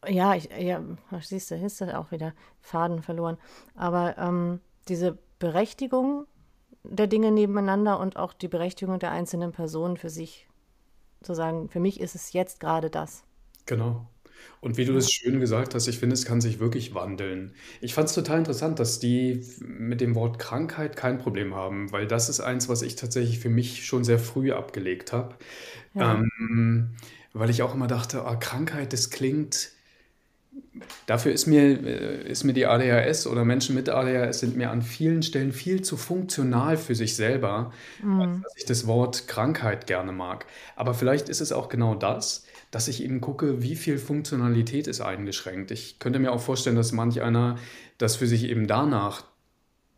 ja, 0.07 0.33
ich, 0.33 0.49
ja, 0.57 0.81
siehst 1.21 1.51
du, 1.51 1.55
ist 1.55 1.81
da 1.81 1.99
auch 1.99 2.11
wieder 2.11 2.33
Faden 2.61 3.03
verloren. 3.03 3.37
Aber 3.75 4.17
ähm, 4.17 4.61
diese 4.87 5.17
Berechtigung 5.39 6.25
der 6.83 7.07
Dinge 7.07 7.31
nebeneinander 7.31 7.99
und 7.99 8.17
auch 8.17 8.33
die 8.33 8.47
Berechtigung 8.47 8.99
der 8.99 9.11
einzelnen 9.11 9.51
Personen 9.51 9.97
für 9.97 10.09
sich 10.09 10.48
zu 11.21 11.33
sagen, 11.33 11.69
für 11.69 11.79
mich 11.79 11.99
ist 11.99 12.15
es 12.15 12.33
jetzt 12.33 12.59
gerade 12.59 12.89
das. 12.89 13.23
genau. 13.65 14.07
Und 14.61 14.77
wie 14.77 14.85
du 14.85 14.93
das 14.93 15.11
schön 15.11 15.39
gesagt 15.41 15.75
hast, 15.75 15.88
ich 15.88 15.99
finde, 15.99 16.13
es 16.13 16.25
kann 16.25 16.39
sich 16.41 16.59
wirklich 16.59 16.93
wandeln. 16.93 17.53
Ich 17.81 17.93
fand 17.93 18.07
es 18.09 18.15
total 18.15 18.39
interessant, 18.39 18.79
dass 18.79 18.99
die 18.99 19.45
mit 19.59 19.99
dem 20.01 20.15
Wort 20.15 20.39
Krankheit 20.39 20.95
kein 20.95 21.17
Problem 21.17 21.55
haben, 21.55 21.91
weil 21.91 22.07
das 22.07 22.29
ist 22.29 22.39
eins, 22.39 22.69
was 22.69 22.81
ich 22.81 22.95
tatsächlich 22.95 23.39
für 23.39 23.49
mich 23.49 23.85
schon 23.85 24.03
sehr 24.05 24.19
früh 24.19 24.51
abgelegt 24.53 25.11
habe. 25.13 25.35
ja, 25.93 26.29
Ähm, 26.39 26.95
weil 27.33 27.49
ich 27.49 27.63
auch 27.63 27.75
immer 27.75 27.88
dachte, 27.88 28.25
ah, 28.25 28.35
Krankheit, 28.38 28.93
das 28.93 29.09
klingt 29.11 29.71
dafür 31.05 31.31
ist 31.31 31.45
mir, 31.45 31.61
äh, 31.61 32.29
ist 32.29 32.43
mir 32.43 32.53
die 32.53 32.65
ADHS 32.65 33.27
oder 33.27 33.45
Menschen 33.45 33.75
mit 33.75 33.89
ADHS 33.89 34.39
sind 34.39 34.57
mir 34.57 34.69
an 34.71 34.81
vielen 34.81 35.23
Stellen 35.23 35.51
viel 35.51 35.81
zu 35.81 35.97
funktional 35.97 36.77
für 36.77 36.95
sich 36.95 37.15
selber, 37.15 37.71
als 38.03 38.41
dass 38.43 38.53
ich 38.57 38.65
das 38.65 38.87
Wort 38.87 39.27
Krankheit 39.27 39.87
gerne 39.87 40.11
mag. 40.11 40.45
Aber 40.75 40.93
vielleicht 40.93 41.29
ist 41.29 41.41
es 41.41 41.51
auch 41.51 41.69
genau 41.69 41.95
das, 41.95 42.45
dass 42.71 42.87
ich 42.87 43.03
eben 43.03 43.19
gucke, 43.21 43.63
wie 43.63 43.75
viel 43.75 43.97
Funktionalität 43.97 44.87
ist 44.87 45.01
eingeschränkt. 45.01 45.71
Ich 45.71 45.99
könnte 45.99 46.19
mir 46.19 46.31
auch 46.31 46.41
vorstellen, 46.41 46.75
dass 46.75 46.91
manch 46.91 47.21
einer 47.21 47.57
das 47.97 48.15
für 48.15 48.27
sich 48.27 48.43
eben 48.45 48.67
danach 48.67 49.23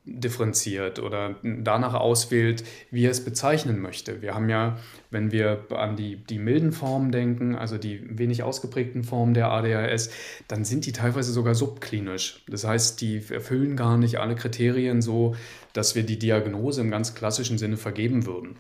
differenziert 0.04 1.00
oder 1.00 1.36
danach 1.44 1.94
auswählt, 1.94 2.64
wie 2.90 3.06
er 3.06 3.12
es 3.12 3.24
bezeichnen 3.24 3.80
möchte. 3.80 4.22
Wir 4.22 4.34
haben 4.34 4.50
ja, 4.50 4.78
wenn 5.12 5.32
wir 5.32 5.66
an 5.70 5.96
die, 5.96 6.16
die 6.18 6.40
milden 6.40 6.72
Formen 6.72 7.12
denken, 7.12 7.56
also 7.56 7.78
die 7.78 8.02
wenig 8.18 8.42
ausgeprägten 8.44 9.04
Formen 9.04 9.34
der 9.36 9.52
ADHS, 9.52 10.10
dann 10.48 10.66
sind 10.66 10.86
die 10.88 10.92
teilweise 10.92 11.32
sogar 11.32 11.54
subklinisch. 11.54 12.44
Das 12.50 12.64
heißt, 12.66 13.00
die 13.02 13.24
erfüllen 13.30 13.76
gar 13.76 13.98
nicht 13.98 14.20
alle 14.20 14.36
Kriterien 14.36 15.02
so, 15.04 15.36
dass 15.74 15.94
wir 15.96 16.04
die 16.04 16.18
Diagnose 16.20 16.82
im 16.82 16.90
ganz 16.92 17.14
klassischen 17.14 17.58
Sinne 17.60 17.78
vergeben 17.78 18.26
würden. 18.26 18.58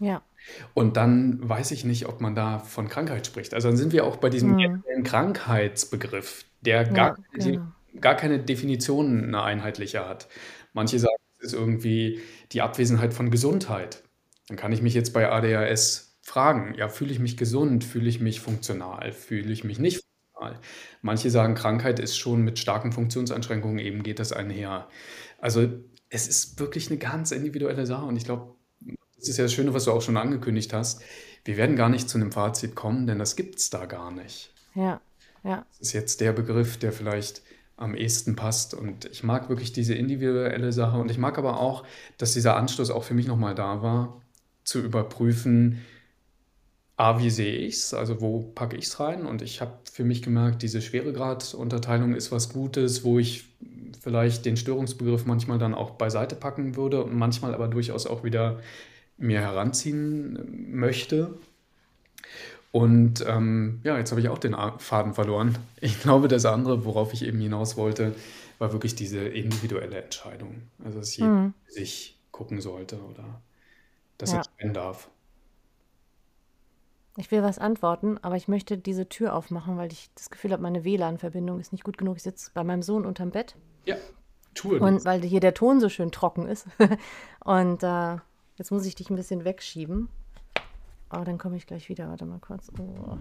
Ja. 0.00 0.22
Und 0.74 0.96
dann 0.96 1.38
weiß 1.48 1.70
ich 1.70 1.84
nicht, 1.84 2.06
ob 2.08 2.20
man 2.20 2.34
da 2.34 2.58
von 2.58 2.88
Krankheit 2.88 3.26
spricht. 3.26 3.54
Also 3.54 3.68
dann 3.68 3.76
sind 3.76 3.92
wir 3.92 4.04
auch 4.04 4.16
bei 4.16 4.30
diesem 4.30 4.56
Mhm. 4.56 4.82
Krankheitsbegriff, 5.04 6.44
der 6.62 6.84
gar, 6.84 7.16
Ja, 7.36 7.44
genau. 7.44 7.66
gar 8.00 8.16
keine 8.16 8.38
Definition 8.40 9.24
eine 9.24 9.42
einheitliche 9.42 10.08
hat. 10.08 10.28
Manche 10.72 10.98
sagen, 10.98 11.14
es 11.38 11.46
ist 11.46 11.54
irgendwie 11.54 12.20
die 12.52 12.62
Abwesenheit 12.62 13.14
von 13.14 13.30
Gesundheit. 13.30 14.02
Dann 14.48 14.56
kann 14.56 14.72
ich 14.72 14.82
mich 14.82 14.94
jetzt 14.94 15.12
bei 15.12 15.30
ADHS 15.30 16.18
fragen, 16.22 16.74
ja, 16.74 16.88
fühle 16.88 17.12
ich 17.12 17.18
mich 17.18 17.36
gesund, 17.36 17.84
fühle 17.84 18.08
ich 18.08 18.20
mich 18.20 18.40
funktional, 18.40 19.12
fühle 19.12 19.52
ich 19.52 19.64
mich 19.64 19.78
nicht 19.78 20.02
funktional? 20.02 20.60
Manche 21.00 21.30
sagen, 21.30 21.54
Krankheit 21.54 21.98
ist 21.98 22.16
schon 22.16 22.42
mit 22.42 22.58
starken 22.58 22.92
Funktionseinschränkungen, 22.92 23.78
eben 23.78 24.02
geht 24.02 24.18
das 24.18 24.32
einher. 24.32 24.88
Also 25.38 25.68
es 26.08 26.28
ist 26.28 26.60
wirklich 26.60 26.88
eine 26.90 26.98
ganz 26.98 27.32
individuelle 27.32 27.86
Sache 27.86 28.04
und 28.04 28.16
ich 28.16 28.24
glaube, 28.24 28.54
das 29.16 29.28
ist 29.28 29.36
ja 29.36 29.44
das 29.44 29.52
Schöne, 29.52 29.72
was 29.74 29.84
du 29.84 29.92
auch 29.92 30.02
schon 30.02 30.16
angekündigt 30.16 30.72
hast. 30.72 31.02
Wir 31.44 31.56
werden 31.56 31.76
gar 31.76 31.88
nicht 31.88 32.08
zu 32.08 32.18
einem 32.18 32.32
Fazit 32.32 32.74
kommen, 32.74 33.06
denn 33.06 33.18
das 33.18 33.36
gibt 33.36 33.58
es 33.58 33.70
da 33.70 33.86
gar 33.86 34.10
nicht. 34.10 34.52
Ja, 34.74 35.00
ja. 35.44 35.64
Das 35.70 35.80
ist 35.88 35.92
jetzt 35.92 36.20
der 36.20 36.32
Begriff, 36.32 36.76
der 36.76 36.92
vielleicht 36.92 37.42
am 37.76 37.94
ehesten 37.94 38.36
passt. 38.36 38.74
Und 38.74 39.06
ich 39.06 39.22
mag 39.22 39.48
wirklich 39.48 39.72
diese 39.72 39.94
individuelle 39.94 40.72
Sache. 40.72 40.98
Und 40.98 41.10
ich 41.10 41.18
mag 41.18 41.38
aber 41.38 41.60
auch, 41.60 41.84
dass 42.18 42.32
dieser 42.32 42.56
Anstoß 42.56 42.90
auch 42.90 43.04
für 43.04 43.14
mich 43.14 43.26
nochmal 43.26 43.54
da 43.54 43.82
war, 43.82 44.20
zu 44.64 44.80
überprüfen, 44.80 45.80
A, 46.96 47.18
wie 47.18 47.30
sehe 47.30 47.56
ich 47.56 47.74
es? 47.74 47.94
Also 47.94 48.20
wo 48.20 48.40
packe 48.40 48.76
ich 48.76 48.84
es 48.84 49.00
rein? 49.00 49.26
Und 49.26 49.42
ich 49.42 49.60
habe 49.60 49.72
für 49.90 50.04
mich 50.04 50.22
gemerkt, 50.22 50.62
diese 50.62 50.80
Schweregradunterteilung 50.80 52.14
ist 52.14 52.30
was 52.30 52.50
Gutes, 52.52 53.02
wo 53.02 53.18
ich 53.18 53.46
vielleicht 54.00 54.44
den 54.44 54.56
Störungsbegriff 54.56 55.24
manchmal 55.26 55.58
dann 55.58 55.74
auch 55.74 55.92
beiseite 55.92 56.36
packen 56.36 56.76
würde 56.76 57.02
und 57.02 57.14
manchmal 57.14 57.54
aber 57.54 57.68
durchaus 57.68 58.06
auch 58.06 58.24
wieder 58.24 58.60
mir 59.16 59.40
heranziehen 59.40 60.70
möchte. 60.70 61.38
Und 62.72 63.22
ähm, 63.28 63.80
ja, 63.84 63.98
jetzt 63.98 64.10
habe 64.10 64.20
ich 64.20 64.28
auch 64.28 64.38
den 64.38 64.56
Faden 64.78 65.14
verloren. 65.14 65.56
Ich 65.80 66.00
glaube, 66.00 66.28
das 66.28 66.46
andere, 66.46 66.84
worauf 66.86 67.12
ich 67.12 67.22
eben 67.24 67.38
hinaus 67.38 67.76
wollte, 67.76 68.14
war 68.58 68.72
wirklich 68.72 68.94
diese 68.94 69.18
individuelle 69.20 70.02
Entscheidung. 70.02 70.62
Also, 70.82 70.98
dass 71.00 71.16
jeder 71.16 71.30
Mhm. 71.30 71.54
sich 71.68 72.18
gucken 72.30 72.60
sollte 72.62 72.98
oder 73.02 73.42
das 74.16 74.32
Ja. 74.32 74.38
entscheiden 74.38 74.72
darf. 74.74 75.10
Ich 77.18 77.30
will 77.30 77.42
was 77.42 77.58
antworten, 77.58 78.16
aber 78.22 78.36
ich 78.36 78.48
möchte 78.48 78.78
diese 78.78 79.06
Tür 79.06 79.34
aufmachen, 79.34 79.76
weil 79.76 79.92
ich 79.92 80.08
das 80.14 80.30
Gefühl 80.30 80.52
habe, 80.52 80.62
meine 80.62 80.82
WLAN-Verbindung 80.82 81.60
ist 81.60 81.72
nicht 81.72 81.84
gut 81.84 81.98
genug. 81.98 82.16
Ich 82.16 82.22
sitze 82.22 82.50
bei 82.54 82.64
meinem 82.64 82.80
Sohn 82.82 83.04
unterm 83.04 83.30
Bett 83.30 83.54
Ja, 83.84 83.96
tue 84.54 84.80
und 84.80 85.04
weil 85.04 85.20
hier 85.22 85.40
der 85.40 85.52
Ton 85.52 85.78
so 85.78 85.90
schön 85.90 86.10
trocken 86.10 86.46
ist. 86.48 86.66
Und 87.44 87.82
äh, 87.82 88.16
jetzt 88.56 88.70
muss 88.70 88.86
ich 88.86 88.94
dich 88.94 89.10
ein 89.10 89.16
bisschen 89.16 89.44
wegschieben. 89.44 90.08
Aber 91.12 91.26
dann 91.26 91.36
komme 91.36 91.56
ich 91.56 91.66
gleich 91.66 91.90
wieder. 91.90 92.08
Warte 92.08 92.24
mal 92.24 92.38
kurz. 92.38 92.72
Oh. 92.80 93.18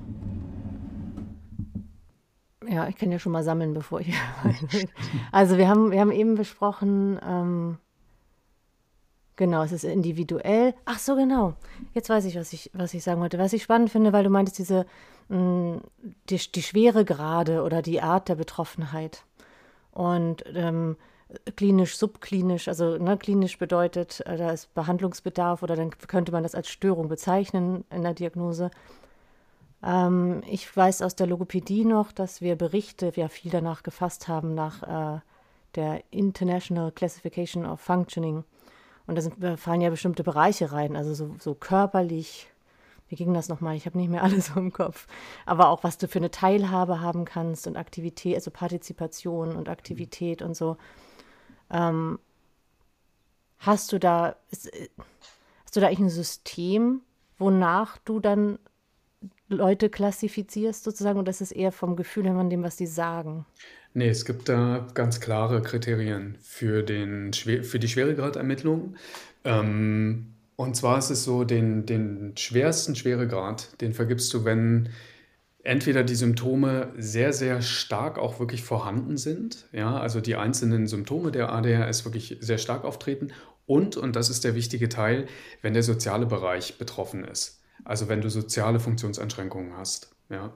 Ja, 2.66 2.88
ich 2.88 2.96
kann 2.96 3.12
ja 3.12 3.20
schon 3.20 3.34
mal 3.34 3.44
sammeln, 3.44 3.74
bevor 3.74 4.00
ich. 4.00 4.14
Also 5.32 5.58
wir 5.58 5.68
haben, 5.68 5.92
wir 5.92 6.00
haben 6.00 6.12
eben 6.12 6.36
besprochen, 6.36 7.20
ähm, 7.26 7.78
genau, 9.36 9.64
es 9.64 9.74
ist 9.74 9.84
individuell. 9.84 10.74
Ach 10.86 11.00
so, 11.00 11.18
genau. 11.18 11.56
Jetzt 11.94 12.10
weiß 12.10 12.24
ich, 12.26 12.38
was 12.38 12.54
ich, 12.54 12.72
was 12.74 12.94
ich 12.94 13.04
sagen 13.04 13.20
wollte. 13.20 13.40
Was 13.40 13.52
ich 13.52 13.64
spannend 13.64 13.90
finde, 13.90 14.14
weil 14.14 14.24
du 14.24 14.30
meintest, 14.30 14.60
diese, 14.60 14.86
mh, 15.28 15.82
die, 16.30 16.38
die 16.38 16.64
Schweregrade 16.64 17.62
oder 17.64 17.82
die 17.82 18.02
Art 18.02 18.30
der 18.30 18.36
Betroffenheit. 18.36 19.26
Und 19.92 20.46
ähm, 20.54 20.96
klinisch, 21.56 21.98
subklinisch, 21.98 22.68
also 22.68 22.98
ne, 22.98 23.18
klinisch 23.18 23.58
bedeutet, 23.58 24.22
äh, 24.26 24.38
da 24.38 24.52
ist 24.52 24.74
Behandlungsbedarf 24.74 25.64
oder 25.64 25.76
dann 25.76 25.92
könnte 25.92 26.32
man 26.32 26.44
das 26.44 26.56
als 26.56 26.70
Störung 26.70 27.08
bezeichnen 27.08 27.86
in 27.90 28.04
der 28.04 28.14
Diagnose. 28.14 28.72
Ähm, 29.84 30.42
ich 30.48 30.76
weiß 30.76 31.02
aus 31.02 31.16
der 31.16 31.28
Logopädie 31.28 31.86
noch, 31.86 32.12
dass 32.12 32.42
wir 32.42 32.56
Berichte 32.56 33.12
ja 33.16 33.28
viel 33.28 33.52
danach 33.52 33.84
gefasst 33.84 34.28
haben, 34.28 34.54
nach 34.54 35.18
äh, 35.18 35.20
der 35.76 36.04
International 36.12 36.92
Classification 36.92 37.66
of 37.66 37.80
Functioning. 37.80 38.44
Und 39.08 39.16
da, 39.16 39.22
sind, 39.22 39.60
fallen 39.60 39.82
ja 39.82 39.90
bestimmte 39.90 40.24
Bereiche 40.24 40.72
rein, 40.72 40.96
also 40.96 41.14
so, 41.14 41.36
so 41.40 41.56
körperlich. 41.56 42.48
Wie 43.10 43.16
ging 43.16 43.34
das 43.34 43.50
nochmal? 43.50 43.76
Ich 43.76 43.86
habe 43.86 43.98
nicht 43.98 44.10
mehr 44.10 44.24
alles 44.24 44.52
im 44.56 44.72
Kopf. 44.72 45.08
Aber 45.46 45.70
auch, 45.70 45.84
was 45.84 45.98
du 45.98 46.08
für 46.08 46.20
eine 46.20 46.32
Teilhabe 46.32 47.02
haben 47.02 47.26
kannst 47.26 47.68
und 47.68 47.78
Aktivität, 47.78 48.36
also 48.36 48.52
Partizipation 48.52 49.56
und 49.56 49.70
Aktivität 49.70 50.42
und 50.42 50.56
so. 50.56 50.78
Ähm, 51.72 52.20
hast 53.60 53.92
du 53.92 54.00
da, 54.00 54.36
äh, 54.52 54.88
hast 55.64 55.76
du 55.76 55.80
da 55.80 55.88
eigentlich 55.88 56.00
ein 56.00 56.10
System, 56.10 57.02
wonach 57.38 57.98
du 58.00 58.20
dann 58.20 58.60
Leute 59.48 59.90
klassifizierst 59.90 60.84
sozusagen 60.84 61.20
oder 61.20 61.30
ist 61.30 61.42
es 61.42 61.52
eher 61.52 61.72
vom 61.72 61.96
Gefühl 61.96 62.26
her 62.26 62.36
von 62.36 62.50
dem, 62.50 62.64
was 62.64 62.78
die 62.78 62.88
sagen? 62.88 63.46
Nee, 63.94 64.10
es 64.10 64.26
gibt 64.26 64.48
da 64.48 64.88
ganz 64.94 65.20
klare 65.20 65.62
Kriterien 65.62 66.38
für, 66.42 66.82
den, 66.82 67.34
für 67.34 67.80
die 67.80 67.88
Schweregradermittlung. 67.90 68.96
Ähm, 69.44 70.34
und 70.56 70.76
zwar 70.76 70.98
ist 70.98 71.10
es 71.10 71.24
so, 71.24 71.44
den, 71.44 71.86
den 71.86 72.34
schwersten 72.38 72.96
Schweregrad, 72.96 73.82
den 73.82 73.94
vergibst 73.94 74.34
du, 74.34 74.46
wenn 74.46 74.90
entweder 75.64 76.04
die 76.04 76.16
Symptome 76.16 76.92
sehr, 76.98 77.34
sehr 77.34 77.62
stark 77.62 78.18
auch 78.18 78.40
wirklich 78.40 78.64
vorhanden 78.64 79.18
sind, 79.18 79.68
ja, 79.72 79.98
also 79.98 80.22
die 80.22 80.36
einzelnen 80.36 80.88
Symptome 80.88 81.32
der 81.32 81.52
ADHS 81.52 82.06
wirklich 82.06 82.38
sehr 82.42 82.58
stark 82.58 82.84
auftreten 82.84 83.32
und, 83.66 83.96
und 83.96 84.16
das 84.16 84.30
ist 84.30 84.44
der 84.44 84.56
wichtige 84.56 84.90
Teil, 84.90 85.28
wenn 85.62 85.74
der 85.74 85.84
soziale 85.84 86.26
Bereich 86.26 86.78
betroffen 86.78 87.24
ist. 87.24 87.62
Also 87.84 88.10
wenn 88.10 88.22
du 88.22 88.30
soziale 88.30 88.80
Funktionseinschränkungen 88.80 89.78
hast, 89.78 90.14
ja. 90.30 90.54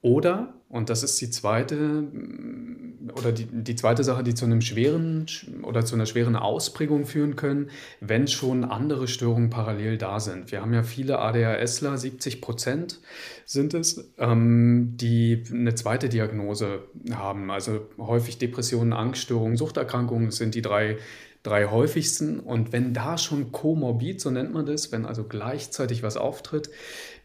Oder, 0.00 0.54
und 0.68 0.90
das 0.90 1.02
ist 1.02 1.20
die 1.20 1.28
zweite, 1.30 1.74
mm, 1.74 3.10
oder 3.16 3.32
die, 3.32 3.46
die 3.46 3.74
zweite 3.74 4.04
Sache, 4.04 4.22
die 4.22 4.34
zu 4.34 4.44
einem 4.44 4.60
schweren 4.60 5.26
sch- 5.26 5.64
oder 5.64 5.84
zu 5.84 5.96
einer 5.96 6.06
schweren 6.06 6.36
Ausprägung 6.36 7.04
führen 7.04 7.34
können, 7.34 7.70
wenn 8.00 8.28
schon 8.28 8.64
andere 8.64 9.08
Störungen 9.08 9.50
parallel 9.50 9.98
da 9.98 10.20
sind. 10.20 10.52
Wir 10.52 10.60
haben 10.60 10.72
ja 10.72 10.84
viele 10.84 11.18
ADHSler, 11.18 11.98
70 11.98 12.40
Prozent 12.40 13.00
sind 13.44 13.74
es, 13.74 14.12
ähm, 14.18 14.92
die 14.96 15.42
eine 15.50 15.74
zweite 15.74 16.08
Diagnose 16.08 16.84
haben. 17.10 17.50
Also 17.50 17.88
häufig 17.98 18.38
Depressionen, 18.38 18.92
Angststörungen, 18.92 19.56
Suchterkrankungen 19.56 20.30
sind 20.30 20.54
die 20.54 20.62
drei, 20.62 20.98
drei 21.42 21.66
häufigsten. 21.66 22.38
Und 22.38 22.72
wenn 22.72 22.94
da 22.94 23.18
schon 23.18 23.50
komorbid, 23.52 24.20
so 24.20 24.30
nennt 24.30 24.52
man 24.52 24.66
das, 24.66 24.92
wenn 24.92 25.06
also 25.06 25.24
gleichzeitig 25.24 26.02
was 26.02 26.16
auftritt, 26.16 26.70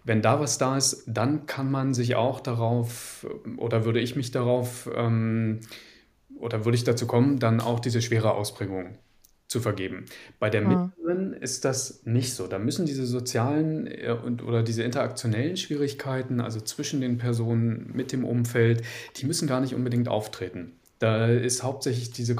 wenn 0.03 0.21
da 0.21 0.39
was 0.39 0.57
da 0.57 0.77
ist, 0.77 1.03
dann 1.07 1.45
kann 1.45 1.71
man 1.71 1.93
sich 1.93 2.15
auch 2.15 2.39
darauf, 2.41 3.25
oder 3.57 3.85
würde 3.85 3.99
ich 4.01 4.15
mich 4.15 4.31
darauf, 4.31 4.89
ähm, 4.95 5.61
oder 6.39 6.65
würde 6.65 6.75
ich 6.77 6.83
dazu 6.83 7.07
kommen, 7.07 7.39
dann 7.39 7.61
auch 7.61 7.79
diese 7.79 8.01
schwere 8.01 8.33
Ausprägung 8.33 8.97
zu 9.47 9.59
vergeben. 9.61 10.05
Bei 10.39 10.49
der 10.49 10.61
Mhm. 10.63 10.93
mittleren 10.97 11.33
ist 11.33 11.63
das 11.65 12.01
nicht 12.05 12.33
so. 12.33 12.47
Da 12.47 12.59
müssen 12.59 12.85
diese 12.85 13.05
sozialen 13.05 13.87
äh, 13.87 14.15
und, 14.23 14.43
oder 14.43 14.63
diese 14.63 14.83
interaktionellen 14.83 15.57
Schwierigkeiten, 15.57 16.41
also 16.41 16.59
zwischen 16.61 17.01
den 17.01 17.17
Personen, 17.17 17.91
mit 17.93 18.11
dem 18.11 18.25
Umfeld, 18.25 18.83
die 19.17 19.25
müssen 19.25 19.47
gar 19.47 19.61
nicht 19.61 19.75
unbedingt 19.75 20.07
auftreten. 20.07 20.73
Da 20.99 21.27
ist 21.27 21.63
hauptsächlich 21.63 22.11
diese 22.11 22.35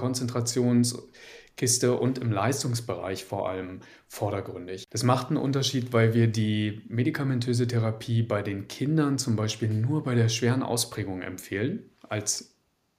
Konzentrationskiste 1.58 1.94
und 2.00 2.18
im 2.18 2.32
Leistungsbereich 2.32 3.26
vor 3.26 3.50
allem 3.50 3.82
vordergründig. 4.08 4.86
Das 4.90 5.04
macht 5.04 5.28
einen 5.28 5.38
Unterschied, 5.38 5.94
weil 5.94 6.14
wir 6.14 6.28
die 6.28 6.82
medikamentöse 6.88 7.68
Therapie 7.68 8.24
bei 8.24 8.42
den 8.42 8.68
Kindern 8.68 9.18
zum 9.18 9.36
Beispiel 9.36 9.70
nur 9.70 10.04
bei 10.04 10.16
der 10.16 10.30
schweren 10.30 10.64
Ausprägung 10.64 11.22
empfehlen, 11.22 11.90
als 12.10 12.56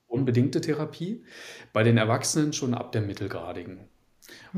unbedingte 0.06 0.60
Therapie, 0.60 1.24
bei 1.72 1.82
den 1.82 1.96
Erwachsenen 1.96 2.52
schon 2.52 2.74
ab 2.74 2.92
der 2.92 3.02
mittelgradigen. 3.02 3.88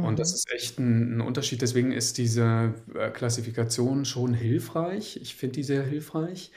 Und 0.01 0.19
das 0.19 0.33
Mhm. 0.33 0.35
ist 0.35 0.51
echt 0.53 0.79
ein, 0.79 1.19
ein 1.19 1.21
Unterschied. 1.21 1.63
Deswegen 1.63 1.93
ist 1.93 2.19
diese 2.19 2.75
äh, 2.95 3.11
Klassifikation 3.11 4.05
schon 4.05 4.35
hilfreich. 4.35 5.19
Ich 5.23 5.35
finde 5.37 5.55
die 5.57 5.63
sehr 5.65 5.85
hilfreich. 5.85 6.53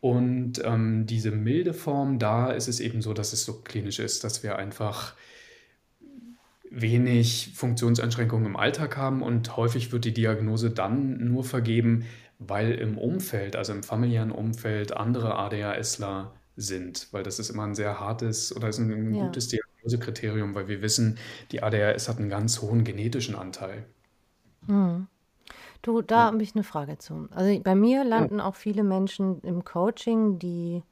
Und 0.00 0.60
ähm, 0.64 1.06
diese 1.06 1.30
milde 1.30 1.74
Form, 1.74 2.18
da 2.18 2.50
ist 2.52 2.68
es 2.68 2.80
eben 2.80 3.02
so, 3.02 3.14
dass 3.14 3.32
es 3.32 3.44
so 3.44 3.62
klinisch 3.62 4.00
ist, 4.00 4.24
dass 4.24 4.42
wir 4.42 4.56
einfach 4.56 5.14
wenig 6.74 7.52
Funktionseinschränkungen 7.54 8.46
im 8.46 8.56
Alltag 8.56 8.96
haben 8.96 9.22
und 9.22 9.56
häufig 9.56 9.92
wird 9.92 10.04
die 10.04 10.14
Diagnose 10.14 10.70
dann 10.70 11.18
nur 11.28 11.44
vergeben, 11.44 12.06
weil 12.38 12.72
im 12.72 12.98
Umfeld, 12.98 13.56
also 13.56 13.72
im 13.72 13.82
familiären 13.82 14.32
Umfeld, 14.32 14.96
andere 14.96 15.36
ADHSler 15.36 16.34
sind, 16.56 17.08
weil 17.12 17.22
das 17.22 17.38
ist 17.38 17.50
immer 17.50 17.64
ein 17.64 17.74
sehr 17.74 18.00
hartes 18.00 18.54
oder 18.56 18.68
ist 18.68 18.78
ein 18.78 19.14
Ja. 19.14 19.24
gutes 19.26 19.48
Diagnosekriterium, 19.48 20.54
weil 20.54 20.68
wir 20.68 20.82
wissen, 20.82 21.18
die 21.52 21.62
ADHS 21.62 22.08
hat 22.08 22.18
einen 22.18 22.28
ganz 22.30 22.60
hohen 22.62 22.84
genetischen 22.84 23.34
Anteil. 23.36 23.86
Hm. 24.66 25.08
Du, 25.82 26.02
da 26.02 26.26
habe 26.26 26.42
ich 26.42 26.54
eine 26.54 26.64
Frage 26.64 26.98
zu. 26.98 27.28
Also 27.32 27.60
bei 27.62 27.74
mir 27.74 28.04
landen 28.04 28.40
auch 28.40 28.56
viele 28.56 28.84
Menschen 28.84 29.40
im 29.42 29.64
Coaching, 29.64 30.38
die, 30.38 30.84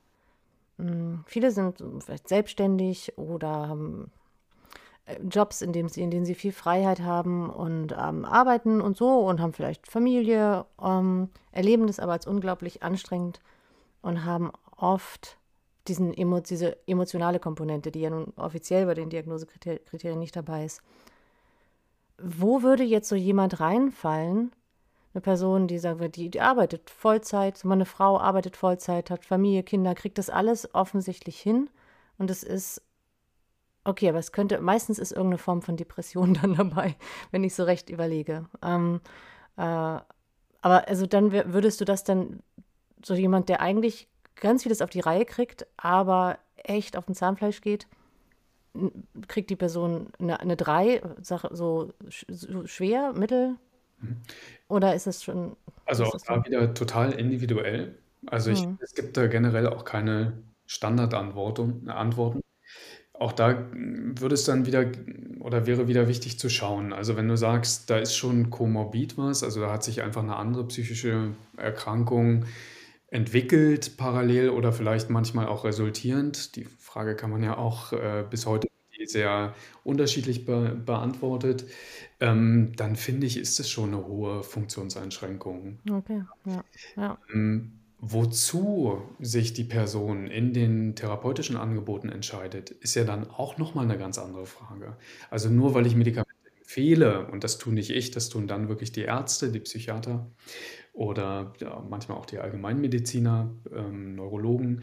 mh, 0.79 1.25
viele 1.27 1.51
sind 1.53 1.83
vielleicht 2.01 2.29
selbstständig 2.29 3.19
oder 3.19 3.69
haben 3.69 4.13
Jobs, 5.29 5.63
in 5.63 5.73
dem 5.73 5.89
sie, 5.89 6.03
in 6.03 6.11
denen 6.11 6.25
sie 6.25 6.35
viel 6.35 6.53
Freiheit 6.53 7.01
haben 7.01 7.51
und 7.51 7.93
ähm, 7.93 8.25
arbeiten 8.25 8.81
und 8.81 8.97
so 8.97 9.21
und 9.21 9.41
haben 9.41 9.53
vielleicht 9.53 9.87
Familie, 9.87 10.65
ähm, 10.83 11.31
erleben 11.53 11.87
das 11.87 11.99
aber 11.99 12.13
als 12.13 12.27
unglaublich 12.27 12.83
anstrengend 12.83 13.41
und 14.03 14.25
haben 14.25 14.51
oft 14.77 15.39
diesen 15.89 16.13
emo 16.13 16.41
diese 16.41 16.77
emotionale 16.87 17.41
Komponente, 17.41 17.91
die 17.91 18.01
ja 18.01 18.11
nun 18.11 18.33
offiziell 18.37 18.87
bei 18.87 18.95
den 18.95 19.11
Diagnosekriterien 19.11 20.19
nicht 20.19 20.37
dabei 20.37 20.65
ist. 20.65 20.83
Wo 22.23 22.63
würde 22.63 22.85
jetzt 22.85 23.09
so 23.09 23.17
jemand 23.17 23.61
reinfallen? 23.61 24.53
Eine 25.13 25.21
Person, 25.23 25.67
die 25.67 25.79
sagen 25.79 25.99
wir, 25.99 26.09
die, 26.09 26.31
die 26.31 26.41
arbeitet 26.41 26.89
Vollzeit, 26.91 27.65
meine 27.65 27.87
Frau 27.87 28.19
arbeitet 28.19 28.57
Vollzeit, 28.57 29.11
hat 29.11 29.25
Familie, 29.25 29.65
Kinder, 29.65 29.95
kriegt 29.95 30.19
das 30.19 30.31
alles 30.31 30.73
offensichtlich 30.75 31.41
hin 31.41 31.69
und 32.19 32.31
es 32.31 32.43
ist 32.43 32.83
okay, 33.85 34.09
aber 34.09 34.19
es 34.19 34.33
könnte, 34.33 34.61
meistens 34.61 34.99
ist 34.99 35.13
irgendeine 35.13 35.39
Form 35.39 35.63
von 35.63 35.77
Depression 35.77 36.35
dann 36.43 36.55
dabei, 36.55 36.97
wenn 37.31 37.45
ich 37.45 37.55
so 37.55 37.65
recht 37.65 37.91
überlege. 37.91 38.47
Ähm, 38.63 39.01
äh, 39.57 39.63
aber 40.63 40.89
also 40.89 41.07
dann 41.07 41.33
würdest 41.33 41.81
du 41.81 41.85
das 41.85 42.05
dann 42.05 42.41
so 43.03 43.15
jemand, 43.15 43.49
der 43.49 43.61
eigentlich 43.61 44.09
ganz 44.37 44.63
vieles 44.63 44.83
auf 44.83 44.91
die 44.91 45.01
Reihe 45.01 45.25
kriegt, 45.25 45.67
aber 45.77 46.39
echt 46.57 46.97
auf 46.97 47.07
den 47.07 47.15
Zahnfleisch 47.15 47.61
geht, 47.63 47.87
kriegt 49.29 49.51
die 49.51 49.57
Person 49.57 50.09
eine, 50.19 50.41
eine 50.41 50.57
3, 50.57 51.03
Sache, 51.23 51.49
so, 51.53 51.93
so 52.29 52.67
schwer, 52.67 53.13
mittel? 53.13 53.57
Oder 54.69 54.95
ist 54.95 55.07
es 55.07 55.23
schon, 55.25 55.57
Also 55.87 56.05
auch 56.05 56.17
da 56.27 56.45
wieder 56.45 56.73
total 56.75 57.13
individuell. 57.13 57.99
Also 58.27 58.51
ich, 58.51 58.63
Hm. 58.63 58.79
es 58.81 58.95
gibt 58.95 59.17
da 59.17 59.27
generell 59.27 59.67
auch 59.67 59.85
keine 59.85 60.35
Standardantwortung, 60.67 61.89
Antworten. 61.89 62.40
Auch 63.21 63.33
da 63.33 63.67
würde 63.73 64.35
es 64.35 64.45
dann 64.45 64.65
wieder 64.65 64.87
oder 65.41 65.67
wäre 65.67 65.89
wieder 65.89 66.09
wichtig 66.09 66.39
zu 66.39 66.49
schauen. 66.49 66.95
Also 66.95 67.17
wenn 67.17 67.29
du 67.29 67.37
sagst, 67.37 67.91
da 67.91 67.99
ist 67.99 68.17
schon 68.17 68.49
komorbid 68.49 69.19
was, 69.19 69.45
also 69.45 69.61
da 69.61 69.71
hat 69.71 69.85
sich 69.85 70.01
einfach 70.03 70.23
eine 70.23 70.37
andere 70.37 70.67
psychische 70.69 71.35
Erkrankung 71.59 72.47
entwickelt 73.09 73.99
parallel 73.99 74.49
oder 74.49 74.73
vielleicht 74.73 75.11
manchmal 75.11 75.49
auch 75.49 75.65
resultierend. 75.65 76.57
Die 76.57 76.65
Frage 76.65 77.15
kann 77.15 77.31
man 77.31 77.43
ja 77.43 77.59
auch 77.59 77.93
äh, 77.93 78.25
bis 78.29 78.47
heute 78.47 78.69
sehr 79.05 79.55
unterschiedlich 79.85 80.47
be 80.47 80.75
beantwortet. 80.87 81.67
Ähm, 82.21 82.73
dann 82.77 82.97
finde 82.97 83.27
ich, 83.27 83.37
ist 83.37 83.61
es 83.61 83.69
schon 83.69 83.93
eine 83.93 84.07
hohe 84.07 84.43
Funktionseinschränkung. 84.43 85.79
Okay, 85.91 86.23
ja, 86.47 86.65
ja. 86.97 87.19
Ähm, 87.35 87.73
wozu 88.01 89.03
sich 89.21 89.53
die 89.53 89.65
Person 89.65 90.27
in 90.29 90.53
den 90.55 90.97
therapeutischen 90.97 91.57
Angeboten 91.57 92.09
entscheidet, 92.09 92.71
ist 92.71 92.95
ja 92.95 93.05
dann 93.05 93.29
auch 93.29 93.59
noch 93.59 93.75
mal 93.75 93.87
'ne 93.87 93.99
ganz 93.99 94.19
andere 94.19 94.47
Frage. 94.47 94.97
Also, 95.31 95.51
nur 95.51 95.75
weil 95.75 95.87
ich 95.87 95.97
Medikamente 95.97 96.31
empfehle, 96.59 97.27
und 97.29 97.45
das 97.45 97.59
tue 97.59 97.75
nicht 97.75 97.91
ich, 97.91 98.11
das 98.11 98.29
tun 98.31 98.47
dann 98.49 98.69
wirklich 98.69 98.93
die 98.93 99.03
Ärzte, 99.03 99.51
die 99.53 99.61
Psychiater 99.61 100.31
oder, 100.95 101.53
ja, 101.61 101.85
manchmal 101.89 102.19
auch 102.19 102.27
die 102.27 102.39
Allgemeinmediziner, 102.39 103.51
ähm, 103.75 104.17
Neurologen. 104.17 104.83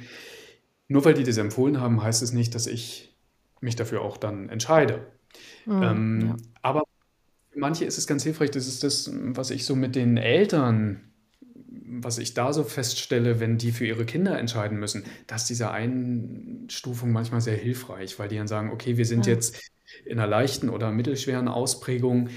Nur 0.89 1.06
weil 1.06 1.13
die 1.15 1.23
das 1.25 1.38
empfohlen 1.38 1.82
haben, 1.82 2.03
heißt 2.03 2.23
es 2.23 2.34
nicht, 2.34 2.56
dass 2.56 2.67
ich 2.67 3.15
mich 3.62 3.75
dafür 3.77 4.01
auch 4.03 4.17
dann 4.17 4.49
entscheide. 4.49 5.08
Hm, 5.67 5.82
ja. 5.82 5.91
Ähm, 5.91 6.38
aber 6.63 6.84
für 7.51 7.60
manche 7.60 7.86
ist 7.86 7.97
es 7.99 8.08
ganz 8.08 8.23
hilfreich, 8.23 8.51
das 8.51 8.67
ist 8.67 8.84
das, 8.84 9.12
was 9.13 9.51
ich 9.51 9.65
so 9.65 9.75
mit 9.75 9.95
den 9.95 10.17
Eltern 10.17 11.01
was 12.03 12.17
ich 12.17 12.33
da 12.33 12.53
so 12.53 12.63
feststelle, 12.63 13.39
wenn 13.39 13.57
die 13.57 13.71
für 13.71 13.86
ihre 13.86 14.05
Kinder 14.05 14.38
entscheiden 14.39 14.77
müssen, 14.79 15.03
da 15.27 15.36
ist 15.36 15.45
diese 15.49 15.71
Einstufung 15.71 17.12
manchmal 17.12 17.41
sehr 17.41 17.57
hilfreich, 17.57 18.19
weil 18.19 18.29
die 18.29 18.38
dann 18.38 18.47
sagen: 18.47 18.71
„Okay, 18.71 18.97
wir 18.97 19.05
sind 19.05 19.25
Ja. 19.25 19.27
jetzt 19.27 19.60
in 20.05 20.17
'ner 20.17 20.27
leichten 20.27 20.69
oder 20.69 20.91
mittelschweren 20.91 21.47
Ausprägung. 21.47 22.29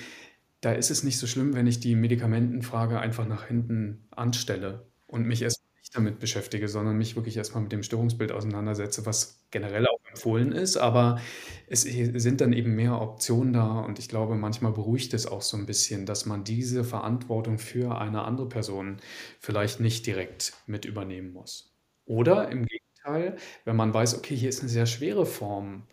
Da 0.61 0.73
ist 0.73 0.91
es 0.91 1.05
nicht 1.05 1.19
so 1.19 1.27
schlimm, 1.27 1.55
wenn 1.55 1.67
ich 1.67 1.81
die 1.81 1.97
Medikamentenfrage 1.97 3.01
einfach 3.01 3.27
nach 3.27 3.47
hinten 3.47 4.07
anstelle 4.11 4.91
und 5.07 5.25
mich 5.27 5.43
erst 5.43 5.63
nicht 5.81 5.97
damit 5.97 6.19
beschäftige, 6.21 6.69
sondern 6.69 6.97
mich 6.99 7.17
wirklich 7.17 7.37
erst 7.37 7.55
mal 7.55 7.61
mit 7.63 7.73
dem 7.73 7.83
Störungsbild 7.83 8.33
auseinandersetze“, 8.33 9.07
was 9.07 9.41
generell 9.51 9.87
auch 9.89 9.99
empfohlen 10.11 10.53
ist, 10.53 10.77
aber 10.77 11.21
es 11.69 11.83
sind 11.83 12.41
dann 12.41 12.53
eben 12.53 12.75
mehr 12.77 13.01
Optionen 13.01 13.53
da 13.53 13.81
und 13.81 13.99
ich 13.99 14.09
glaube, 14.09 14.35
manchmal 14.37 14.73
beruhigt 14.73 15.15
es 15.15 15.27
auch 15.27 15.43
so 15.43 15.57
'n 15.57 15.67
bisschen, 15.67 16.07
dass 16.07 16.27
man 16.27 16.45
diese 16.45 16.85
Verantwortung 16.85 17.59
für 17.59 17.99
eine 17.99 18.23
andere 18.25 18.49
Person 18.49 18.99
vielleicht 19.41 19.81
nicht 19.81 20.07
direkt 20.07 20.53
mit 20.67 20.85
übernehmen 20.85 21.33
muss. 21.33 21.75
Oder 22.07 22.51
im 22.51 22.67
Gegenteil, 22.67 23.37
wenn 23.65 23.77
man 23.77 23.95
weiß: 23.95 24.17
„Okay, 24.19 24.37
hier 24.37 24.49
ist 24.51 24.63
'ne 24.63 24.69
sehr 24.69 24.87
schwere 24.87 25.27
Form“, 25.27 25.87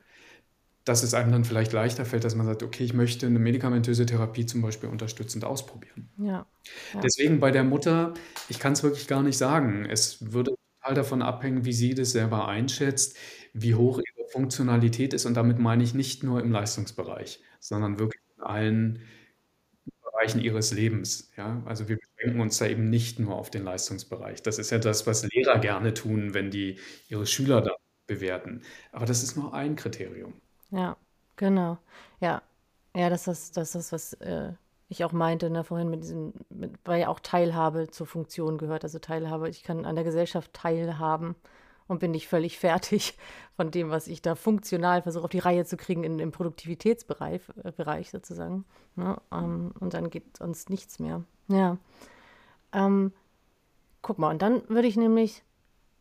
dass 0.87 1.03
es 1.03 1.13
einem 1.13 1.31
dann 1.31 1.45
vielleicht 1.45 1.73
leichter 1.73 2.05
fällt, 2.05 2.23
dass 2.23 2.35
man 2.35 2.45
sagt: 2.45 2.63
„Okay, 2.63 2.83
ich 2.83 2.93
möchte 2.93 3.29
'ne 3.29 3.39
medikamentöse 3.39 4.05
Therapie 4.05 4.45
zum 4.45 4.61
Beispiel 4.61 4.89
unterstützend 4.89 5.45
ausprobieren.“ 5.45 6.09
Ja, 6.17 6.45
ja. 6.93 7.07
Deswegen 7.07 7.39
bei 7.39 7.51
der 7.51 7.63
Mutter, 7.63 8.13
ich 8.49 8.59
kann's 8.59 8.83
wirklich 8.83 9.07
gar 9.07 9.23
nicht 9.23 9.37
sagen. 9.37 9.85
Es 9.85 10.33
würde 10.33 10.51
total 10.81 10.95
davon 10.95 11.21
abhängen, 11.21 11.65
wie 11.65 11.73
sie 11.73 11.95
das 11.95 12.11
selber 12.11 12.47
einschätzt, 12.47 13.17
wie 13.53 13.75
hoch 13.75 13.99
ihre 13.99 14.27
Funktionalität 14.31 15.13
ist 15.13 15.25
und 15.25 15.35
damit 15.35 15.59
meine 15.59 15.83
ich 15.83 15.93
nicht 15.93 16.23
nur 16.23 16.41
im 16.41 16.51
Leistungsbereich, 16.51 17.41
sondern 17.59 17.99
wirklich 17.99 18.21
in 18.37 18.43
allen 18.43 18.99
Bereichen 20.03 20.41
ihres 20.41 20.71
Lebens, 20.73 21.31
ja? 21.37 21.61
Also, 21.65 21.87
wir 21.89 21.97
beschränken 21.97 22.41
uns 22.41 22.57
da 22.57 22.67
eben 22.67 22.89
nicht 22.89 23.19
nur 23.19 23.35
auf 23.35 23.49
den 23.51 23.63
Leistungsbereich. 23.63 24.41
Das 24.43 24.59
ist 24.59 24.71
ja 24.71 24.79
das, 24.79 25.07
was 25.07 25.23
Lehrer 25.33 25.59
gerne 25.59 25.93
tun, 25.93 26.33
wenn 26.33 26.51
die 26.51 26.79
ihre 27.09 27.25
Schüler 27.27 27.61
da 27.61 27.71
bewerten. 28.07 28.61
Aber 28.91 29.05
das 29.05 29.23
ist 29.23 29.35
nur 29.37 29.53
ein 29.53 29.75
Kriterium. 29.75 30.41
Ja, 30.71 30.97
genau. 31.35 31.77
Ja, 32.19 32.41
ja, 32.95 33.09
das 33.09 33.27
ist 33.27 33.57
das 33.57 33.75
ist, 33.75 33.91
was 33.91 34.13
äh, 34.13 34.53
ich 34.89 35.03
auch 35.03 35.11
meinte, 35.11 35.49
ne, 35.49 35.63
vorhin 35.63 35.89
mit 35.89 36.03
diesem, 36.03 36.33
mit, 36.49 36.73
weil 36.85 37.01
ja 37.01 37.09
auch 37.09 37.19
Teilhabe 37.19 37.89
zur 37.89 38.07
Funktion 38.07 38.57
gehört. 38.57 38.83
Also 38.83 38.99
Teilhabe, 38.99 39.49
ich 39.49 39.63
kann 39.63 39.85
an 39.85 39.95
der 39.95 40.03
Gesellschaft 40.03 40.53
teilhaben 40.53 41.35
und 41.87 41.99
bin 41.99 42.11
nicht 42.11 42.27
völlig 42.27 42.59
fertig 42.59 43.17
von 43.55 43.71
dem, 43.71 43.89
was 43.89 44.07
ich 44.07 44.21
da 44.21 44.35
funktional 44.35 45.01
versuche 45.01 45.25
auf 45.25 45.29
die 45.29 45.39
Reihe 45.39 45.65
zu 45.65 45.77
kriegen 45.77 46.03
in, 46.03 46.19
im 46.19 46.31
Produktivitätsbereich 46.31 47.41
äh, 47.63 47.71
Bereich 47.71 48.11
sozusagen. 48.11 48.65
Ne? 48.95 49.17
Ähm, 49.31 49.71
und 49.79 49.93
dann 49.93 50.09
geht 50.09 50.41
uns 50.41 50.69
nichts 50.69 50.99
mehr. 50.99 51.23
Ja. 51.49 51.77
Ähm, 52.73 53.13
guck 54.01 54.19
mal, 54.19 54.31
und 54.31 54.41
dann 54.41 54.67
würde 54.69 54.87
ich 54.87 54.97
nämlich, 54.97 55.43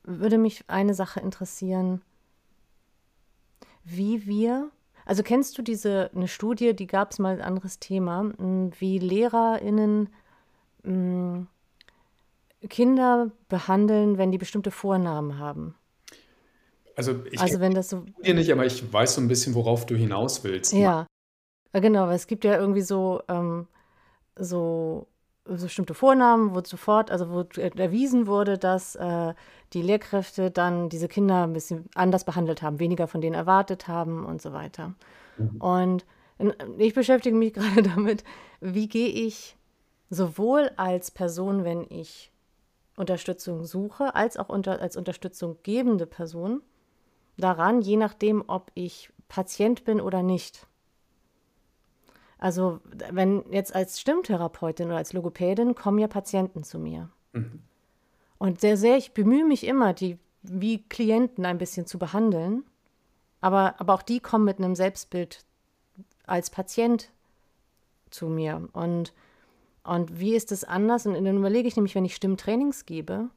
würde 0.04 0.38
mich 0.38 0.64
eine 0.68 0.94
Sache 0.94 1.20
interessieren, 1.20 2.02
wie 3.88 4.26
wir, 4.26 4.70
also 5.04 5.22
kennst 5.22 5.56
du 5.58 5.62
diese, 5.62 6.10
eine 6.14 6.28
Studie, 6.28 6.74
die 6.74 6.86
gab 6.88 7.12
es 7.12 7.18
mal, 7.18 7.34
ein 7.36 7.42
anderes 7.42 7.78
Thema, 7.78 8.32
m, 8.38 8.70
wie 8.78 8.98
LehrerInnen 8.98 10.08
m, 10.84 11.46
Kinder 12.68 13.30
behandeln, 13.48 14.18
wenn 14.18 14.32
die 14.32 14.38
bestimmte 14.38 14.70
Vornamen 14.70 15.38
haben. 15.38 15.74
Also, 16.96 17.22
ich 17.30 17.40
Also 17.40 17.60
wenn 17.60 17.74
das 17.74 17.90
so, 17.90 18.04
Studie 18.14 18.34
nicht, 18.34 18.50
aber 18.50 18.64
ich 18.64 18.92
weiß 18.92 19.14
so 19.14 19.20
'n 19.20 19.28
bisschen, 19.28 19.54
worauf 19.54 19.84
du 19.86 19.94
hinaus 19.94 20.42
willst. 20.44 20.72
Ja, 20.72 21.06
genau, 21.72 22.06
weil 22.08 22.16
es 22.16 22.26
gibt 22.26 22.44
ja 22.44 22.56
irgendwie 22.58 22.80
so, 22.82 23.22
ähm, 23.28 23.68
so, 24.38 24.44
so 24.44 25.06
bestimmte 25.48 25.94
Vornamen, 25.94 26.54
wo 26.54 26.62
sofort, 26.62 27.10
also 27.10 27.30
wo 27.30 27.40
erwiesen 27.58 28.26
wurde, 28.26 28.58
dass 28.58 28.96
äh, 28.96 29.34
die 29.72 29.82
Lehrkräfte 29.82 30.50
dann 30.50 30.88
diese 30.88 31.08
Kinder 31.08 31.44
ein 31.44 31.52
bisschen 31.52 31.88
anders 31.94 32.24
behandelt 32.24 32.62
haben, 32.62 32.78
weniger 32.78 33.06
von 33.06 33.20
denen 33.20 33.34
erwartet 33.34 33.88
haben 33.88 34.24
und 34.24 34.42
so 34.42 34.52
weiter. 34.52 34.94
Mhm. 35.38 35.56
Und 35.60 36.06
ich 36.78 36.94
beschäftige 36.94 37.36
mich 37.36 37.52
gerade 37.54 37.82
damit, 37.82 38.24
wie 38.60 38.88
gehe 38.88 39.08
ich 39.08 39.56
sowohl 40.10 40.70
als 40.76 41.10
Person, 41.10 41.64
wenn 41.64 41.86
ich 41.88 42.32
Unterstützung 42.96 43.64
suche, 43.64 44.14
als 44.14 44.36
auch 44.36 44.48
unter, 44.48 44.80
als 44.80 44.96
Unterstützung 44.96 45.58
gebende 45.62 46.06
Person 46.06 46.62
daran, 47.36 47.82
je 47.82 47.96
nachdem, 47.96 48.44
ob 48.46 48.70
ich 48.74 49.10
Patient 49.28 49.84
bin 49.84 50.00
oder 50.00 50.22
nicht. 50.22 50.66
Also, 52.46 52.78
wenn 53.10 53.42
jetzt 53.50 53.74
als 53.74 54.00
Stimmtherapeutin 54.00 54.86
oder 54.86 54.98
als 54.98 55.12
Logopädin 55.12 55.74
kommen 55.74 55.98
ja 55.98 56.06
Patienten 56.06 56.62
zu 56.62 56.78
mir. 56.78 57.10
Mhm. 57.32 57.58
Und 58.38 58.60
sehr, 58.60 58.76
sehr, 58.76 58.96
ich 58.96 59.14
bemühe 59.14 59.44
mich 59.44 59.66
immer, 59.66 59.92
die 59.92 60.16
wie 60.42 60.80
Klienten 60.84 61.44
ein 61.44 61.58
bisschen 61.58 61.86
zu 61.86 61.98
behandeln. 61.98 62.62
Aber, 63.40 63.80
aber 63.80 63.94
auch 63.94 64.02
die 64.02 64.20
kommen 64.20 64.44
mit 64.44 64.58
einem 64.58 64.76
Selbstbild 64.76 65.44
als 66.24 66.50
Patient 66.50 67.10
zu 68.10 68.28
mir. 68.28 68.68
Und, 68.74 69.12
und 69.82 70.20
wie 70.20 70.36
ist 70.36 70.52
das 70.52 70.62
anders? 70.62 71.04
Und 71.04 71.14
dann 71.14 71.38
überlege 71.38 71.66
ich 71.66 71.74
nämlich, 71.74 71.96
wenn 71.96 72.04
ich 72.04 72.14
Stimmtrainings 72.14 72.86
gebe, 72.86 73.28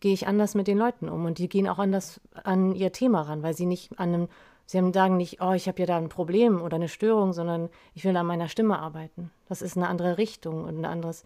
gehe 0.00 0.14
ich 0.14 0.26
anders 0.26 0.56
mit 0.56 0.66
den 0.66 0.78
Leuten 0.78 1.08
um. 1.08 1.26
Und 1.26 1.38
die 1.38 1.48
gehen 1.48 1.68
auch 1.68 1.78
anders 1.78 2.20
an 2.42 2.74
ihr 2.74 2.90
Thema 2.90 3.22
ran, 3.22 3.44
weil 3.44 3.54
sie 3.54 3.66
nicht 3.66 4.00
an 4.00 4.14
einem, 4.14 4.28
sie 4.70 4.92
sagen 4.92 5.16
nicht, 5.16 5.40
oh, 5.40 5.52
ich 5.52 5.66
habe 5.66 5.80
ja 5.80 5.86
da 5.86 5.96
ein 5.96 6.08
Problem 6.08 6.62
oder 6.62 6.76
eine 6.76 6.88
Störung, 6.88 7.32
sondern 7.32 7.70
ich 7.94 8.04
will 8.04 8.16
an 8.16 8.26
meiner 8.26 8.48
Stimme 8.48 8.78
arbeiten. 8.78 9.30
Das 9.48 9.62
ist 9.62 9.76
eine 9.76 9.88
andere 9.88 10.16
Richtung 10.16 10.64
und 10.64 10.78
ein 10.78 10.84
anderes. 10.84 11.24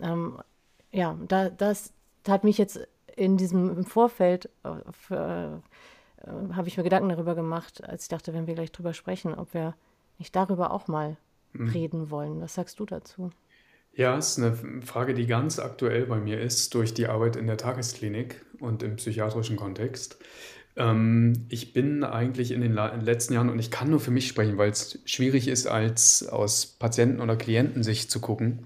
Ähm, 0.00 0.38
ja, 0.92 1.16
da, 1.28 1.48
das 1.48 1.92
hat 2.26 2.44
mich 2.44 2.58
jetzt 2.58 2.80
in 3.16 3.36
diesem 3.36 3.84
Vorfeld 3.84 4.50
äh, 4.64 5.46
äh, 6.22 6.54
habe 6.54 6.68
ich 6.68 6.76
mir 6.76 6.82
Gedanken 6.82 7.08
darüber 7.08 7.34
gemacht, 7.34 7.82
als 7.84 8.04
ich 8.04 8.08
dachte, 8.08 8.34
wenn 8.34 8.46
wir 8.46 8.54
gleich 8.54 8.72
drüber 8.72 8.92
sprechen, 8.92 9.34
ob 9.34 9.54
wir 9.54 9.74
nicht 10.18 10.34
darüber 10.34 10.72
auch 10.72 10.88
mal 10.88 11.16
mhm. 11.52 11.68
reden 11.68 12.10
wollen. 12.10 12.40
Was 12.40 12.54
sagst 12.54 12.80
du 12.80 12.86
dazu? 12.86 13.30
Ja, 13.92 14.16
es 14.16 14.36
ist 14.36 14.38
eine 14.38 14.82
Frage, 14.82 15.14
die 15.14 15.26
ganz 15.26 15.58
aktuell 15.58 16.06
bei 16.06 16.18
mir 16.18 16.40
ist, 16.40 16.74
durch 16.74 16.94
die 16.94 17.08
Arbeit 17.08 17.36
in 17.36 17.46
der 17.46 17.56
Tagesklinik 17.56 18.44
und 18.60 18.82
im 18.82 18.96
psychiatrischen 18.96 19.56
Kontext. 19.56 20.18
Ähm, 20.78 21.46
ich 21.48 21.72
bin 21.72 22.04
eigentlich 22.04 22.52
in 22.52 22.60
den 22.60 22.72
letzten 22.72 23.34
Jahren, 23.34 23.50
und 23.50 23.58
ich 23.58 23.70
kann 23.70 23.90
nur 23.90 24.00
für 24.00 24.12
mich 24.12 24.28
sprechen, 24.28 24.56
weil 24.56 24.70
es 24.70 25.00
schwierig 25.04 25.48
ist, 25.48 25.66
als 25.66 26.26
aus 26.26 26.66
Patienten- 26.66 27.20
oder 27.20 27.36
Klientensicht 27.36 28.10
zu 28.10 28.20
gucken, 28.20 28.60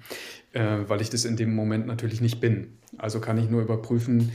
äh, 0.53 0.79
weil 0.87 1.01
ich 1.01 1.11
das 1.11 1.25
in 1.25 1.37
dem 1.37 1.55
Moment 1.55 1.87
natürlich 1.87 2.21
nicht 2.21 2.41
bin. 2.41 2.79
Also 2.99 3.21
kann 3.21 3.39
ich 3.39 3.49
nur 3.49 3.63
überprüfen, 3.63 4.31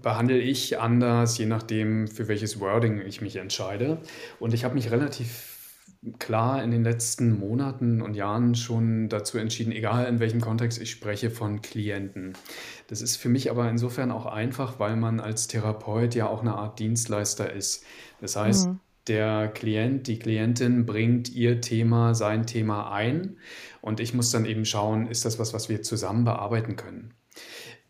behandle 0.00 0.38
ich 0.38 0.78
anders, 0.78 1.36
je 1.38 1.46
nachdem, 1.46 2.06
für 2.06 2.28
welches 2.28 2.60
Wording 2.60 3.00
ich 3.00 3.20
mich 3.20 3.36
entscheide. 3.36 3.98
Und 4.38 4.54
ich 4.54 4.64
habe 4.64 4.74
mich 4.74 4.90
relativ 4.90 5.51
klar 6.18 6.62
in 6.62 6.72
den 6.72 6.82
letzten 6.82 7.38
Monaten 7.38 8.02
und 8.02 8.14
Jahren 8.14 8.54
schon 8.54 9.08
dazu 9.08 9.38
entschieden, 9.38 9.72
egal 9.72 10.06
in 10.06 10.18
welchem 10.18 10.40
Kontext 10.40 10.80
ich 10.80 10.90
spreche, 10.90 11.30
von 11.30 11.62
Klienten. 11.62 12.32
Das 12.88 13.02
ist 13.02 13.16
für 13.16 13.28
mich 13.28 13.50
aber 13.50 13.68
insofern 13.70 14.10
auch 14.10 14.26
einfach, 14.26 14.80
weil 14.80 14.96
man 14.96 15.20
als 15.20 15.46
Therapeut 15.46 16.14
ja 16.14 16.26
auch 16.26 16.40
eine 16.40 16.54
Art 16.54 16.80
Dienstleister 16.80 17.52
ist. 17.52 17.84
Das 18.20 18.34
heißt, 18.34 18.68
mhm. 18.68 18.80
der 19.06 19.48
Klient, 19.48 20.08
die 20.08 20.18
Klientin 20.18 20.86
bringt 20.86 21.32
ihr 21.32 21.60
Thema, 21.60 22.14
sein 22.14 22.46
Thema 22.46 22.92
ein 22.92 23.36
und 23.80 24.00
ich 24.00 24.12
muss 24.12 24.30
dann 24.30 24.44
eben 24.44 24.64
schauen, 24.64 25.06
ist 25.06 25.24
das 25.24 25.38
was, 25.38 25.54
was 25.54 25.68
wir 25.68 25.82
zusammen 25.82 26.24
bearbeiten 26.24 26.74
können. 26.74 27.14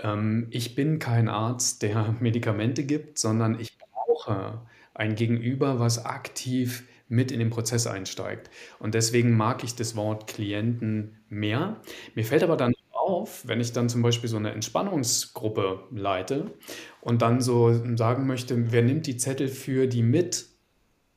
Ähm, 0.01 0.48
ich 0.51 0.75
bin 0.75 0.98
kein 0.98 1.31
Arzt, 1.31 1.83
der 1.83 2.14
Medikamente 2.20 2.85
gibt, 2.85 3.18
sondern 3.18 3.59
ich 3.59 3.79
brauche 3.79 4.61
ein 4.92 5.14
Gegenüber, 5.14 5.81
was 5.81 6.05
aktiv 6.05 6.85
mit 7.12 7.31
in 7.31 7.38
den 7.38 7.51
Prozess 7.51 7.87
einsteigt. 7.87 8.51
Und 8.79 8.94
deswegen 8.94 9.37
mag 9.37 9.62
ich 9.62 9.75
das 9.77 9.94
Wort 9.94 10.27
Klienten 10.27 11.18
mehr. 11.29 11.81
Mir 12.14 12.25
fällt 12.25 12.42
aber 12.42 12.57
dann 12.57 12.72
auf, 12.90 13.46
wenn 13.46 13.61
ich 13.61 13.72
dann 13.72 13.88
zum 13.88 14.03
Beispiel 14.03 14.29
so 14.31 14.37
eine 14.38 14.53
Entspannungsgruppe 14.53 15.81
leite 15.90 16.53
und 17.01 17.20
dann 17.22 17.40
so 17.40 17.72
sagen 17.96 18.27
möchte, 18.27 18.72
wer 18.72 18.83
nimmt 18.83 19.07
die 19.07 19.16
Zettel 19.16 19.48
für 19.48 19.87
die 19.87 20.03
mit? 20.03 20.46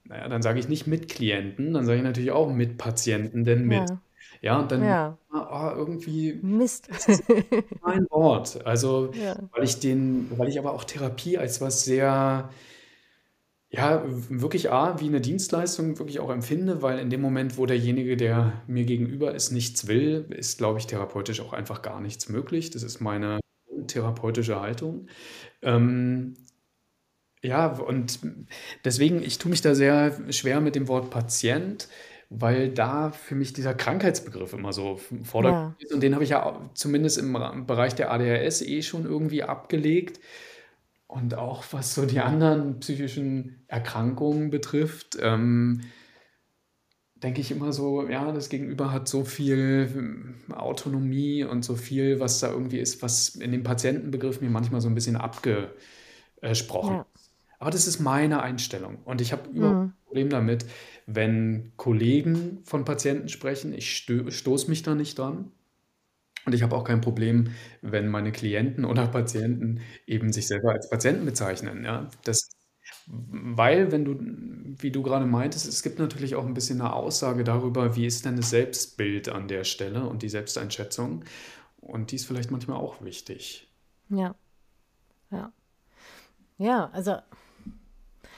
Naja, 0.03 0.27
dann 0.27 0.41
sage 0.41 0.59
ich 0.59 0.67
nicht 0.67 0.85
mit 0.85 1.09
Klienten, 1.09 1.73
dann 1.73 1.85
sage 1.85 1.97
ich 1.97 2.03
natürlich 2.03 2.31
auch 2.31 2.51
mit 2.51 2.77
Patienten, 2.77 3.43
denn 3.43 3.65
mit. 3.65 3.89
Ja. 3.89 4.01
Ja, 4.41 4.59
und 4.59 4.71
dann 4.71 4.83
Ja. 4.83 5.17
ah, 5.31 5.73
irgendwie 5.75 6.33
Mist. 6.41 6.89
mein 7.81 8.05
Wort. 8.09 8.65
Also, 8.65 9.11
Ja. 9.13 9.35
weil 9.53 9.63
ich 9.63 9.79
den 9.79 10.29
weil 10.37 10.49
ich 10.49 10.59
aber 10.59 10.73
auch 10.73 10.83
Therapie 10.83 11.37
als 11.37 11.61
was 11.61 11.85
sehr 11.85 12.49
ja, 13.75 14.03
wirklich 14.29 14.71
A, 14.71 14.99
wie 15.01 15.07
eine 15.07 15.19
Dienstleistung 15.21 15.99
wirklich 15.99 16.19
auch 16.19 16.29
empfinde, 16.29 16.81
weil 16.81 16.99
in 16.99 17.09
dem 17.09 17.21
Moment, 17.21 17.57
wo 17.57 17.65
derjenige, 17.65 18.15
der 18.15 18.63
mir 18.67 18.85
gegenüber 18.85 19.33
ist, 19.35 19.51
nichts 19.51 19.87
will, 19.87 20.27
ist, 20.29 20.57
glaube 20.57 20.79
ich, 20.79 20.87
therapeutisch 20.87 21.41
auch 21.41 21.53
einfach 21.53 21.81
gar 21.81 21.99
nichts 21.99 22.29
möglich. 22.29 22.69
Das 22.69 22.83
ist 22.83 23.01
meine 23.01 23.39
therapeutische 23.87 24.59
Haltung. 24.61 25.07
Ähm, 25.61 26.35
ja, 27.43 27.67
und 27.67 28.19
deswegen, 28.83 29.21
ich 29.21 29.37
tue 29.37 29.51
mich 29.51 29.61
da 29.61 29.75
sehr 29.75 30.31
schwer 30.31 30.61
mit 30.61 30.75
dem 30.75 30.87
Wort 30.87 31.09
Patient, 31.11 31.87
weil 32.29 32.69
da 32.69 33.11
für 33.11 33.35
mich 33.35 33.53
dieser 33.53 33.73
Krankheitsbegriff 33.75 34.53
immer 34.53 34.73
so 34.73 34.99
vordergründig 35.23 35.75
Ja. 35.79 35.85
ist. 35.87 35.93
Und 35.93 36.01
den 36.01 36.13
habe 36.15 36.23
ich 36.23 36.31
ja 36.31 36.69
zumindest 36.73 37.17
im 37.19 37.33
Bereich 37.67 37.93
der 37.95 38.11
ADHS 38.11 38.61
eh 38.63 38.81
schon 38.81 39.05
irgendwie 39.05 39.43
abgelegt. 39.43 40.19
Und 41.15 41.33
auch 41.35 41.63
was 41.71 41.95
so 41.95 42.05
die 42.05 42.19
anderen 42.19 42.81
psychischen 42.81 43.63
Erkrankungen 43.67 44.49
betrifft, 44.49 45.17
ähm, 45.21 45.81
denke 47.15 47.41
ich 47.41 47.51
immer 47.51 47.71
so, 47.73 48.07
ja, 48.07 48.31
das 48.31 48.49
Gegenüber 48.49 48.91
hat 48.91 49.07
so 49.07 49.23
viel 49.23 49.89
hm, 49.93 50.53
Autonomie 50.53 51.43
und 51.43 51.63
so 51.63 51.75
viel, 51.75 52.19
was 52.19 52.39
da 52.39 52.51
irgendwie 52.51 52.79
ist, 52.79 53.01
was 53.01 53.29
in 53.29 53.51
dem 53.51 53.63
Patientenbegriff 53.63 54.41
mir 54.41 54.49
manchmal 54.49 54.81
so 54.81 54.89
ein 54.89 54.95
bisschen 54.95 55.15
abgesprochen 55.15 55.73
Ja. 56.81 57.05
ist. 57.15 57.31
Aber 57.59 57.71
das 57.71 57.87
ist 57.87 57.99
meine 57.99 58.41
Einstellung. 58.43 58.97
Und 59.05 59.21
ich 59.21 59.31
habe 59.31 59.49
überhaupt 59.49 59.79
Mhm. 59.79 59.93
kein 60.03 60.05
Problem 60.05 60.29
damit, 60.29 60.65
wenn 61.07 61.73
Kollegen 61.77 62.59
von 62.63 62.85
Patienten 62.85 63.29
sprechen. 63.29 63.73
Ich 63.73 63.97
stoße 63.97 64.69
mich 64.69 64.83
da 64.83 64.95
nicht 64.95 65.17
dran. 65.17 65.51
Und 66.45 66.53
ich 66.53 66.63
habe 66.63 66.75
auch 66.75 66.83
kein 66.83 67.01
Problem, 67.01 67.49
wenn 67.81 68.07
meine 68.07 68.31
Klienten 68.31 68.85
oder 68.85 69.07
Patienten 69.07 69.81
eben 70.05 70.31
sich 70.31 70.47
selber 70.47 70.71
als 70.71 70.89
Patienten 70.89 71.25
bezeichnen, 71.25 71.83
ja. 71.83 72.09
Das 72.23 72.49
weil, 73.07 73.91
wenn 73.91 74.05
du 74.05 74.15
wie 74.81 74.91
du 74.91 75.01
gerade 75.01 75.25
meintest, 75.25 75.67
es 75.67 75.83
gibt 75.83 75.99
natürlich 75.99 76.35
auch 76.35 76.45
ein 76.45 76.53
bisschen 76.53 76.81
eine 76.81 76.93
Aussage 76.93 77.43
darüber, 77.43 77.95
wie 77.95 78.05
ist 78.05 78.25
denn 78.25 78.35
das 78.35 78.49
Selbstbild 78.49 79.29
an 79.29 79.47
der 79.47 79.63
Stelle 79.63 80.07
und 80.07 80.21
die 80.21 80.29
Selbsteinschätzung. 80.29 81.23
Und 81.77 82.11
die 82.11 82.15
ist 82.15 82.25
vielleicht 82.25 82.51
manchmal 82.51 82.77
auch 82.77 83.01
wichtig. 83.03 83.67
Ja. 84.09 84.35
Ja. 85.31 85.51
Ja, 86.57 86.89
also 86.93 87.17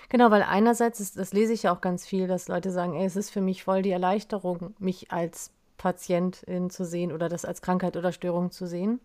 genau, 0.10 0.32
weil 0.32 0.44
einerseits 0.44 1.00
ist, 1.00 1.18
das 1.18 1.34
lese 1.34 1.54
ich 1.54 1.64
ja 1.64 1.76
auch 1.76 1.82
ganz 1.82 2.06
viel, 2.06 2.28
dass 2.28 2.48
Leute 2.48 2.72
sagen, 2.72 2.96
ey, 2.96 3.06
es 3.06 3.16
ist 3.16 3.30
für 3.30 3.42
mich 3.42 3.64
voll 3.64 3.82
die 3.82 3.92
Erleichterung, 3.92 4.76
mich 4.80 5.12
als 5.12 5.52
Patientin 5.78 6.70
zu 6.70 6.86
sehen 6.86 7.12
oder 7.12 7.30
das 7.30 7.46
als 7.46 7.62
Krankheit 7.62 7.96
oder 7.98 8.12
Störung 8.12 8.52
zu 8.52 8.68
sehen, 8.68 9.00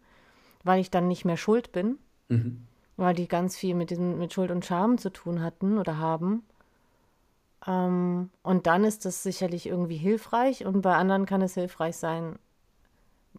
weil 0.65 0.81
ich 0.81 0.91
dann 0.91 1.09
nicht 1.09 1.25
mehr 1.25 1.37
schuld 1.37 1.73
bin, 1.73 1.99
Mhm. 2.29 2.67
weil 2.97 3.15
die 3.15 3.29
ganz 3.29 3.57
viel 3.57 3.75
mit 3.75 3.91
diesem, 3.91 4.19
mit 4.19 4.33
Schuld 4.33 4.51
und 4.51 4.65
Scham 4.65 4.99
zu 4.99 5.11
tun 5.11 5.43
hatten 5.43 5.79
oder 5.79 5.99
haben. 5.99 6.45
Ähm, 7.67 8.31
und 8.43 8.67
dann 8.67 8.85
ist 8.85 9.05
das 9.05 9.23
sicherlich 9.23 9.67
irgendwie 9.67 9.97
hilfreich 9.97 10.65
und 10.67 10.83
bei 10.83 10.95
anderen 10.95 11.27
kann 11.27 11.43
es 11.43 11.55
hilfreich 11.55 11.97
sein, 11.97 12.39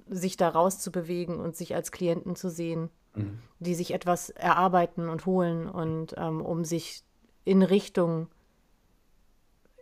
sich 0.10 0.38
da 0.38 0.50
rauszubewegen 0.50 1.39
und 1.39 1.56
sich 1.56 1.76
als 1.76 1.91
Klienten 1.91 2.36
zu 2.36 2.50
sehen, 2.50 2.89
Mhm. 3.15 3.39
die 3.60 3.76
sich 3.76 3.93
etwas 3.93 4.30
erarbeiten 4.30 5.08
und 5.10 5.26
holen 5.26 5.69
und 5.69 6.15
ähm, 6.17 6.41
um 6.41 6.65
sich 6.65 7.04
in 7.46 7.62
Richtung, 7.62 8.28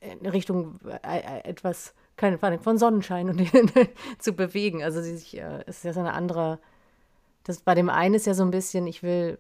in 0.01 0.25
Richtung 0.25 0.79
äh, 0.85 1.19
äh, 1.19 1.43
etwas, 1.47 1.93
keine 2.21 2.41
Ahnung, 2.41 2.59
von 2.61 2.77
Sonnenschein 2.77 3.29
und 3.29 3.41
zu 4.19 4.33
bewegen. 4.33 4.83
Also 4.83 5.01
sie 5.01 5.17
sich, 5.17 5.37
äh, 5.37 5.63
es 5.65 5.77
ist 5.77 5.83
ja 5.83 5.93
so 5.93 5.99
eine 5.99 6.13
andere, 6.13 6.59
das 7.43 7.61
bei 7.61 7.75
dem 7.75 7.89
einen 7.89 8.15
ist 8.15 8.27
ja 8.27 8.33
so 8.33 8.43
ein 8.43 8.51
bisschen, 8.51 8.87
ich 8.87 9.03
will, 9.03 9.39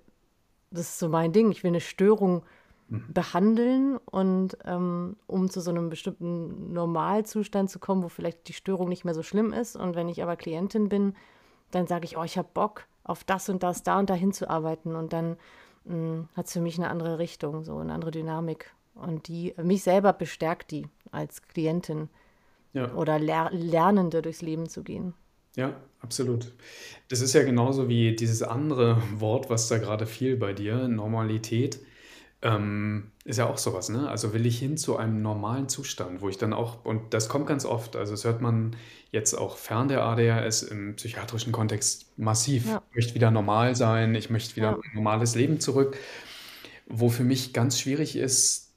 das 0.71 0.81
ist 0.81 0.99
so 0.99 1.09
mein 1.09 1.31
Ding, 1.31 1.51
ich 1.51 1.63
will 1.63 1.69
eine 1.69 1.81
Störung 1.81 2.43
Mhm. 2.91 3.13
behandeln 3.13 3.97
und 3.97 4.57
ähm, 4.65 5.15
um 5.25 5.49
zu 5.49 5.61
so 5.61 5.71
einem 5.71 5.89
bestimmten 5.89 6.73
Normalzustand 6.73 7.69
zu 7.69 7.79
kommen, 7.79 8.03
wo 8.03 8.09
vielleicht 8.09 8.49
die 8.49 8.53
Störung 8.53 8.89
nicht 8.89 9.05
mehr 9.05 9.13
so 9.13 9.23
schlimm 9.23 9.53
ist. 9.53 9.77
Und 9.77 9.95
wenn 9.95 10.09
ich 10.09 10.21
aber 10.21 10.35
Klientin 10.35 10.89
bin, 10.89 11.15
dann 11.71 11.87
sage 11.87 12.03
ich, 12.03 12.17
oh, 12.17 12.23
ich 12.23 12.37
habe 12.37 12.49
Bock 12.53 12.85
auf 13.05 13.23
das 13.23 13.47
und 13.47 13.63
das, 13.63 13.83
da 13.83 13.97
und 13.97 14.09
da 14.09 14.13
hinzuarbeiten. 14.13 14.95
Und 14.97 15.13
dann 15.13 15.37
hat 16.35 16.47
es 16.47 16.53
für 16.53 16.59
mich 16.59 16.77
eine 16.77 16.89
andere 16.89 17.17
Richtung, 17.17 17.63
so 17.63 17.77
eine 17.77 17.93
andere 17.93 18.11
Dynamik. 18.11 18.73
Und 18.93 19.29
die, 19.29 19.55
mich 19.57 19.83
selber 19.83 20.11
bestärkt 20.11 20.71
die 20.71 20.85
als 21.11 21.41
Klientin 21.41 22.09
Ja. 22.73 22.93
oder 22.93 23.19
Ler 23.19 23.49
Lernende 23.51 24.21
durchs 24.21 24.41
Leben 24.41 24.69
zu 24.69 24.83
gehen. 24.83 25.13
Ja, 25.55 25.75
absolut. 25.99 26.53
Das 27.09 27.19
ist 27.19 27.33
ja 27.33 27.43
genauso 27.43 27.89
wie 27.89 28.15
dieses 28.15 28.41
andere 28.43 29.01
Wort, 29.17 29.49
was 29.49 29.67
da 29.67 29.77
gerade 29.77 30.05
fiel 30.05 30.37
bei 30.37 30.53
dir, 30.53 30.87
Normalität. 30.87 31.79
Ähm, 32.43 33.11
ist 33.23 33.37
ja 33.37 33.47
auch 33.47 33.57
sowas, 33.59 33.89
ne? 33.89 34.09
Also 34.09 34.33
will 34.33 34.45
ich 34.47 34.57
hin 34.57 34.75
zu 34.77 34.97
einem 34.97 35.21
normalen 35.21 35.69
Zustand, 35.69 36.21
wo 36.21 36.29
ich 36.29 36.37
dann 36.39 36.53
auch, 36.53 36.83
und 36.85 37.13
das 37.13 37.29
kommt 37.29 37.45
ganz 37.45 37.65
oft, 37.65 37.95
also 37.95 38.13
das 38.13 38.23
hört 38.23 38.41
man 38.41 38.75
jetzt 39.11 39.35
auch 39.35 39.57
fern 39.57 39.89
der 39.89 40.03
ADHS 40.03 40.63
im 40.63 40.95
psychiatrischen 40.95 41.51
Kontext 41.51 42.17
massiv. 42.17 42.65
Ja. 42.67 42.81
Ich 42.89 42.95
möchte 42.95 43.13
wieder 43.15 43.29
normal 43.29 43.75
sein, 43.75 44.15
ich 44.15 44.31
möchte 44.31 44.55
wieder 44.55 44.71
Ja. 44.71 44.75
ein 44.77 44.95
normales 44.95 45.35
Leben 45.35 45.59
zurück, 45.59 45.97
wo 46.87 47.09
für 47.09 47.23
mich 47.23 47.53
ganz 47.53 47.79
schwierig 47.79 48.15
ist 48.15 48.70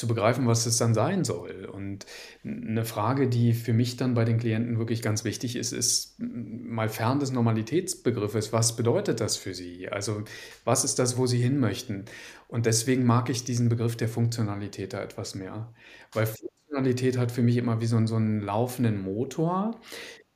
zu 0.00 0.08
begreifen, 0.08 0.48
was 0.48 0.66
es 0.66 0.78
dann 0.78 0.94
sein 0.94 1.24
soll. 1.24 1.66
Und 1.66 2.06
eine 2.44 2.84
Frage, 2.84 3.28
die 3.28 3.52
für 3.54 3.72
mich 3.74 3.96
dann 3.96 4.14
bei 4.14 4.24
den 4.24 4.38
Klienten 4.38 4.78
wirklich 4.78 5.02
ganz 5.02 5.24
wichtig 5.24 5.56
ist, 5.56 5.72
ist 5.72 6.16
mal 6.18 6.88
fern 6.88 7.20
des 7.20 7.30
Normalitätsbegriffes, 7.32 8.52
was 8.52 8.76
bedeutet 8.76 9.20
das 9.20 9.36
für 9.36 9.54
sie? 9.54 9.88
Also 9.90 10.24
was 10.64 10.84
ist 10.84 10.98
das, 10.98 11.18
wo 11.18 11.26
sie 11.26 11.38
hin 11.40 11.60
möchten? 11.60 12.06
Und 12.48 12.66
deswegen 12.66 13.04
mag 13.06 13.30
ich 13.30 13.44
diesen 13.44 13.68
Begriff 13.68 13.96
der 13.96 14.08
Funktionalität 14.08 14.92
da 14.94 15.02
etwas 15.02 15.34
mehr. 15.36 15.72
Weil 16.12 16.26
Funktionalität 16.26 17.18
hat 17.18 17.32
für 17.32 17.42
mich 17.42 17.56
immer 17.58 17.80
wie 17.80 17.86
so 17.86 17.96
'n 17.96 18.06
so 18.08 18.16
'n 18.16 18.40
laufenden 18.40 19.00
Motor. 19.02 19.80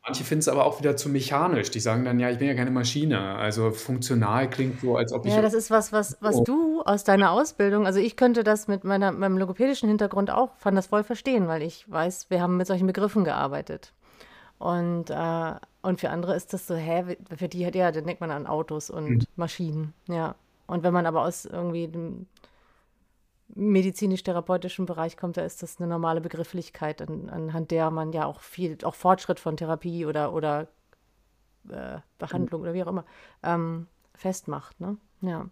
Manche 0.07 0.23
finden 0.25 0.40
es 0.40 0.49
aber 0.49 0.67
auch 0.67 0.81
wieder 0.81 0.97
zu 0.97 1.09
mechanisch. 1.09 1.71
Die 1.71 1.81
sagen 1.81 2.05
dann: 2.05 2.21
„Ja, 2.21 2.29
ich 2.31 2.38
bin 2.38 2.47
ja 2.49 2.55
keine 2.55 2.71
Maschine.“ 2.71 3.37
Also, 3.37 3.71
funktional 3.71 4.51
klingt 4.51 4.81
so, 4.81 4.97
als 4.97 5.12
ob 5.12 5.25
ich 5.27 5.37
Ja, 5.37 5.40
das 5.40 5.55
ist 5.55 5.71
was, 5.71 5.90
was 5.90 6.19
was 6.21 6.43
du 6.43 6.83
aus 6.83 7.03
deiner 7.03 7.31
Ausbildung 7.31 7.87
also, 7.87 7.99
ich 7.99 8.14
könnte 8.19 8.45
das 8.45 8.69
mit 8.69 8.85
meiner 8.85 9.11
meinem 9.11 9.38
logopädischen 9.38 9.88
Hintergrund 9.88 10.31
auch 10.31 10.59
kann 10.59 10.75
das 10.77 10.88
voll 10.88 11.03
verstehen, 11.03 11.49
weil 11.49 11.62
ich 11.62 11.90
weiß, 11.90 12.29
wir 12.29 12.43
haben 12.43 12.59
mit 12.59 12.67
solchen 12.67 12.87
Begriffen 12.87 13.25
gearbeitet. 13.25 13.95
Und, 14.59 15.11
äh 15.11 15.55
und 15.83 16.01
für 16.01 16.11
andere 16.11 16.37
ist 16.37 16.53
das 16.55 16.67
so: 16.67 16.75
„Hä, 16.77 17.05
w“ 17.07 17.17
für 17.37 17.49
die 17.49 17.67
hat 17.67 17.75
ja, 17.77 17.93
dann 17.93 18.07
denkt 18.07 18.21
man 18.23 18.31
an 18.33 18.47
Autos 18.47 18.90
Mhm. 19.09 19.25
und 19.25 19.27
Maschinen, 19.37 19.95
ja. 20.09 20.37
Und 20.67 20.83
wenn 20.85 20.95
man 20.95 21.07
aber 21.07 21.23
aus 21.23 21.45
irgendwie 21.47 21.88
dem 21.88 22.29
medizinisch-therapeutischen 23.55 24.87
Bereich 24.87 25.17
kommt, 25.17 25.37
da 25.37 25.43
ist 25.45 25.62
das 25.62 25.79
'ne 25.81 25.87
normale 25.87 26.21
Begrifflichkeit, 26.21 27.03
an 27.03 27.31
anhand 27.31 27.71
der 27.71 27.90
man 27.90 28.12
ja 28.12 28.27
auch 28.27 28.40
viel 28.40 28.79
auch 28.85 28.95
Fortschritt 28.95 29.40
von 29.40 29.57
Therapie 29.57 30.07
oder 30.07 30.33
oder, 30.35 30.69
äh. 31.71 32.01
Behandlung 32.19 32.62
oder 32.62 32.75
wie 32.75 32.83
auch 32.85 32.88
immer, 32.88 33.07
ähm, 33.45 33.88
festmacht, 34.14 34.81
ne? 34.81 34.99
Ja. 35.23 35.51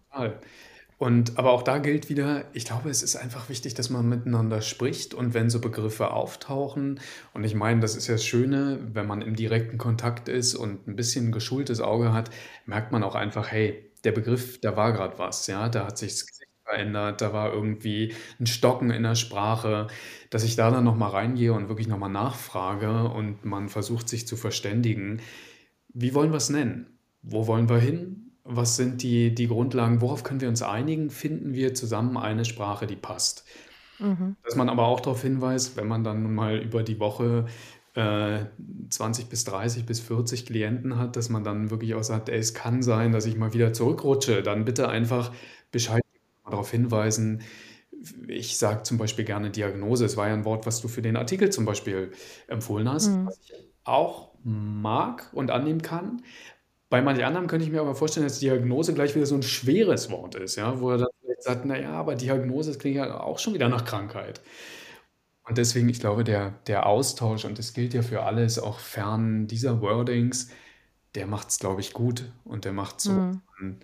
Und 0.99 1.37
aber 1.39 1.51
auch 1.51 1.63
da 1.63 1.79
gilt 1.79 2.09
wieder, 2.09 2.45
ich 2.53 2.65
glaube, 2.65 2.89
es 2.89 3.03
ist 3.03 3.15
einfach 3.17 3.49
wichtig, 3.49 3.73
dass 3.73 3.89
man 3.89 4.07
miteinander 4.07 4.61
spricht 4.61 5.13
und 5.13 5.33
wenn 5.33 5.49
so 5.49 5.59
Begriffe 5.61 6.11
auftauchen 6.11 6.99
und 7.33 7.43
ich 7.43 7.55
meine, 7.55 7.81
das 7.81 7.95
ist 7.97 8.07
ja 8.07 8.15
das 8.15 8.25
Schöne, 8.25 8.79
wenn 8.93 9.07
man 9.07 9.21
im 9.21 9.35
direkten 9.35 9.77
Kontakt 9.77 10.29
ist 10.29 10.55
und 10.55 10.87
'n 10.87 10.95
bisschen 10.95 11.31
geschultes 11.31 11.81
Auge 11.81 12.13
hat, 12.13 12.29
merkt 12.65 12.91
man 12.91 13.03
auch 13.03 13.15
einfach: 13.15 13.51
„Hey, 13.51 13.91
der 14.05 14.11
Begriff, 14.13 14.59
da 14.61 14.77
war 14.77 14.93
grad 14.93 15.19
was, 15.19 15.47
ja? 15.47 15.69
Da 15.69 15.87
hat 15.87 15.97
sich 15.97 16.13
das 16.13 16.25
Gesicht 16.27 16.42
verändert, 16.65 17.21
da 17.21 17.33
war 17.33 17.53
irgendwie 17.53 18.13
'n 18.39 18.45
Stocken 18.47 18.91
in 18.91 19.03
der 19.03 19.15
Sprache“, 19.15 19.87
dass 20.29 20.43
ich 20.43 20.55
da 20.55 20.71
dann 20.71 20.83
noch 20.85 20.95
mal 20.95 21.09
reingehe 21.09 21.53
und 21.53 21.69
wirklich 21.69 21.87
noch 21.87 21.97
mal 21.99 22.09
nachfrage 22.09 23.09
und 23.09 23.45
man 23.45 23.69
versucht, 23.69 24.09
sich 24.09 24.27
zu 24.27 24.35
verständigen. 24.37 25.21
Wie 25.93 26.13
wollen 26.15 26.31
wir's 26.33 26.49
nennen? 26.49 26.99
Wo 27.21 27.47
wollen 27.47 27.69
wir 27.69 27.79
hin? 27.79 28.31
Was 28.43 28.75
sind 28.77 29.03
die 29.03 29.35
die 29.35 29.47
Grundlagen? 29.47 30.01
Worauf 30.01 30.23
können 30.23 30.41
wir 30.41 30.49
uns 30.49 30.61
einigen? 30.63 31.09
Finden 31.11 31.53
wir 31.53 31.73
zusammen 31.75 32.17
eine 32.17 32.45
Sprache, 32.45 32.87
die 32.87 32.95
passt? 32.97 33.45
Mhm. 33.99 34.35
Dass 34.43 34.55
man 34.55 34.69
aber 34.69 34.87
auch 34.87 34.99
darauf 34.99 35.21
hinweist, 35.21 35.77
wenn 35.77 35.87
man 35.87 36.03
dann 36.03 36.33
mal 36.35 36.57
über 36.59 36.83
die 36.83 36.99
Woche, 36.99 37.45
äh, 37.95 38.45
20 38.89 39.29
bis 39.29 39.45
30 39.45 39.85
bis 39.85 40.01
40 40.01 40.45
Klienten 40.45 40.97
hat, 40.97 41.15
dass 41.15 41.29
man 41.29 41.43
dann 41.45 41.69
wirklich 41.71 41.95
auch 41.95 42.03
sagt: 42.03 42.29
„Ey, 42.29 42.39
es 42.39 42.53
kann 42.53 42.83
sein, 42.83 43.11
dass 43.13 43.25
ich 43.25 43.37
mal 43.37 43.53
wieder 43.53 43.73
zurückrutsche. 43.73 44.43
Dann 44.43 44.65
bitte 44.65 44.89
einfach 44.89 45.33
Bescheid 45.71 46.02
darauf 46.53 46.71
hinweisen.“ 46.71 47.41
W 47.91 48.33
ich 48.33 48.57
sage 48.57 48.83
zum 48.83 48.97
Beispiel 48.99 49.25
gerne 49.25 49.51
Diagnose. 49.51 50.05
Es 50.05 50.17
war 50.17 50.27
ja 50.29 50.33
'n 50.35 50.45
Wort, 50.45 50.65
was 50.67 50.81
du 50.81 50.87
für 50.89 51.01
den 51.03 51.17
Artikel 51.17 51.51
zum 51.51 51.65
Beispiel 51.65 52.11
empfohlen 52.47 52.89
hast, 52.89 53.19
Mhm. 53.19 53.33
was 53.33 53.39
ich 53.43 53.53
auch 53.85 54.35
mag 54.43 55.29
und 55.33 55.51
annehmen 55.51 55.81
kann. 55.83 56.23
Bei 56.89 57.01
manch 57.01 57.23
anderem 57.25 57.47
könnte 57.47 57.65
ich 57.65 57.71
mir 57.73 57.81
aber 57.81 57.95
vorstellen, 57.95 58.25
dass 58.27 58.39
Diagnose 58.39 58.93
gleich 58.95 59.15
wieder 59.15 59.25
so 59.27 59.35
'n 59.35 59.43
schweres 59.43 60.11
Wort 60.11 60.35
ist, 60.35 60.55
ja, 60.57 60.79
wo 60.81 60.91
er 60.91 60.99
dann 60.99 61.09
vielleicht 61.21 61.43
sagt: 61.43 61.65
„Na 61.65 61.79
ja, 61.79 61.91
aber 61.93 62.15
Diagnose, 62.15 62.71
das 62.71 62.79
klingt 62.79 62.97
ja 62.97 63.19
auch 63.21 63.39
schon 63.39 63.53
wieder 63.55 63.69
nach 63.69 63.85
Krankheit.“ 63.85 64.41
Und 65.45 65.57
deswegen, 65.57 65.89
ich 65.89 65.99
glaube, 65.99 66.23
der 66.23 66.51
der 66.67 66.85
Austausch 66.85 67.43
und 67.45 67.59
das 67.59 67.73
gilt 67.73 67.93
ja 67.93 68.01
für 68.01 68.23
alles, 68.23 68.59
auch 68.59 68.79
fern 68.79 69.47
dieser 69.47 69.81
Wordings, 69.81 70.49
der 71.15 71.27
macht's, 71.27 71.59
glaube 71.59 71.81
ich, 71.81 71.93
gut 71.93 72.31
und 72.45 72.63
der 72.65 72.71
macht 72.73 73.01
so, 73.01 73.19
Mhm. 73.19 73.43
man 73.59 73.79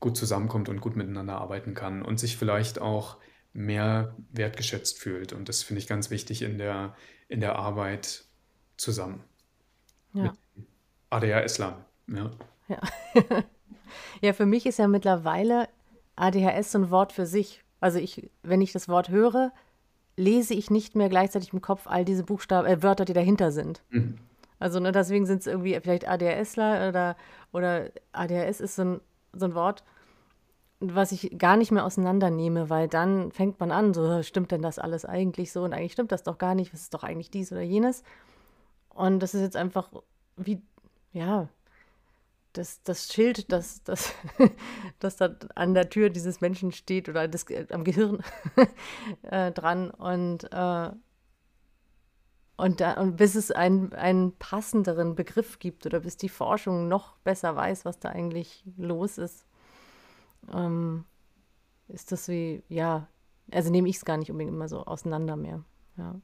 gut 0.00 0.16
zusammenkommt 0.16 0.68
und 0.68 0.80
gut 0.80 0.96
miteinander 0.96 1.38
arbeiten 1.38 1.74
kann 1.74 2.02
und 2.02 2.18
sich 2.20 2.36
vielleicht 2.36 2.78
auch 2.80 3.18
mehr 3.52 4.14
wertgeschätzt 4.32 4.98
fühlt. 4.98 5.32
Und 5.32 5.48
das 5.48 5.62
finde 5.62 5.80
ich 5.80 5.86
ganz 5.88 6.10
wichtig 6.10 6.42
in 6.42 6.58
der 6.58 6.94
in 7.28 7.40
der 7.40 7.56
Arbeit 7.56 8.24
zusammen 8.76 9.24
mit 10.12 10.32
Ja. 10.32 10.32
ADHSlern, 11.10 11.84
ja. 12.08 12.30
Ja. 12.68 12.80
Ja, 14.22 14.32
für 14.32 14.46
mich 14.46 14.66
ist 14.66 14.78
ja 14.78 14.88
mittlerweile 14.88 15.68
ADHS 16.16 16.72
so 16.72 16.78
'n 16.78 16.90
Wort 16.90 17.12
für 17.12 17.26
sich. 17.26 17.62
Also, 17.80 17.98
ich 17.98 18.30
wenn 18.42 18.60
ich 18.60 18.72
das 18.72 18.88
Wort 18.88 19.10
höre, 19.10 19.52
lese 20.16 20.54
ich 20.54 20.70
nicht 20.70 20.96
mehr 20.96 21.08
gleichzeitig 21.08 21.52
im 21.52 21.60
Kopf 21.62 21.86
all 21.86 22.04
diese 22.04 22.24
Buchstaben 22.24 22.66
äh, 22.68 22.82
Wörter, 22.82 23.04
die 23.04 23.12
dahinter 23.14 23.52
sind. 23.52 23.82
Mhm. 23.90 24.18
Also, 24.58 24.80
ne, 24.80 24.92
deswegen 24.92 25.26
sind's 25.26 25.46
irgendwie 25.46 25.78
vielleicht 25.80 26.08
ADHSler 26.08 26.88
oder 26.88 27.16
oder 27.52 27.90
ADHS 28.12 28.60
ist 28.60 28.76
so 28.76 28.82
'n 28.82 29.00
so 29.38 29.46
'n 29.46 29.54
Wort, 29.54 29.84
was 30.80 31.12
ich 31.12 31.38
gar 31.38 31.56
nicht 31.56 31.72
mehr 31.72 31.84
auseinandernehme, 31.86 32.70
weil 32.70 32.88
dann 32.88 33.32
fängt 33.32 33.60
man 33.60 33.72
an, 33.72 33.94
so: 33.94 34.22
„Stimmt 34.22 34.52
denn 34.52 34.62
das 34.62 34.78
alles 34.78 35.04
eigentlich 35.06 35.52
so? 35.52 35.64
Und 35.64 35.72
eigentlich 35.74 35.92
stimmt 35.92 36.12
das 36.12 36.22
doch 36.24 36.38
gar 36.38 36.54
nicht. 36.54 36.72
Was 36.74 36.82
ist 36.82 36.94
doch 36.94 37.04
eigentlich 37.04 37.30
dies 37.30 37.52
oder 37.52 37.62
jenes?“ 37.62 38.02
Und 38.90 39.20
das 39.20 39.34
ist 39.34 39.42
jetzt 39.42 39.56
einfach 39.56 39.90
wie 40.36 40.62
ja, 41.12 41.48
das 42.52 42.82
das 42.84 43.12
Schild, 43.12 43.52
das 43.52 43.82
das 43.84 44.12
das 44.98 45.16
da 45.16 45.34
an 45.54 45.74
der 45.74 45.90
Tür 45.90 46.10
dieses 46.10 46.40
Menschen 46.40 46.72
steht 46.72 47.08
oder 47.08 47.28
das 47.28 47.46
G 47.46 47.66
am 47.70 47.84
Gehirn, 47.84 48.22
äh, 49.22 49.52
dran 49.52 49.90
und, 49.90 50.44
äh 50.52 50.90
und 52.56 52.80
da 52.80 52.94
und 52.94 53.16
bis 53.16 53.34
es 53.34 53.50
einen 53.50 53.92
einen 53.94 54.36
passenderen 54.38 55.14
Begriff 55.14 55.58
gibt 55.58 55.86
oder 55.86 56.00
bis 56.00 56.16
die 56.16 56.28
Forschung 56.28 56.88
noch 56.88 57.16
besser 57.18 57.56
weiß, 57.56 57.84
was 57.84 57.98
da 58.00 58.10
eigentlich 58.10 58.64
los 58.76 59.18
ist, 59.18 59.46
ähm, 60.52 61.04
ist 61.88 62.12
das 62.12 62.28
wie 62.28 62.64
ja, 62.68 63.08
also, 63.52 63.70
nehme 63.70 63.88
ich's 63.90 64.04
gar 64.06 64.16
nicht 64.18 64.30
unbedingt 64.32 64.54
immer 64.54 64.68
so 64.68 64.84
auseinander 64.86 65.36
mehr, 65.36 65.64
ja. 65.98 66.20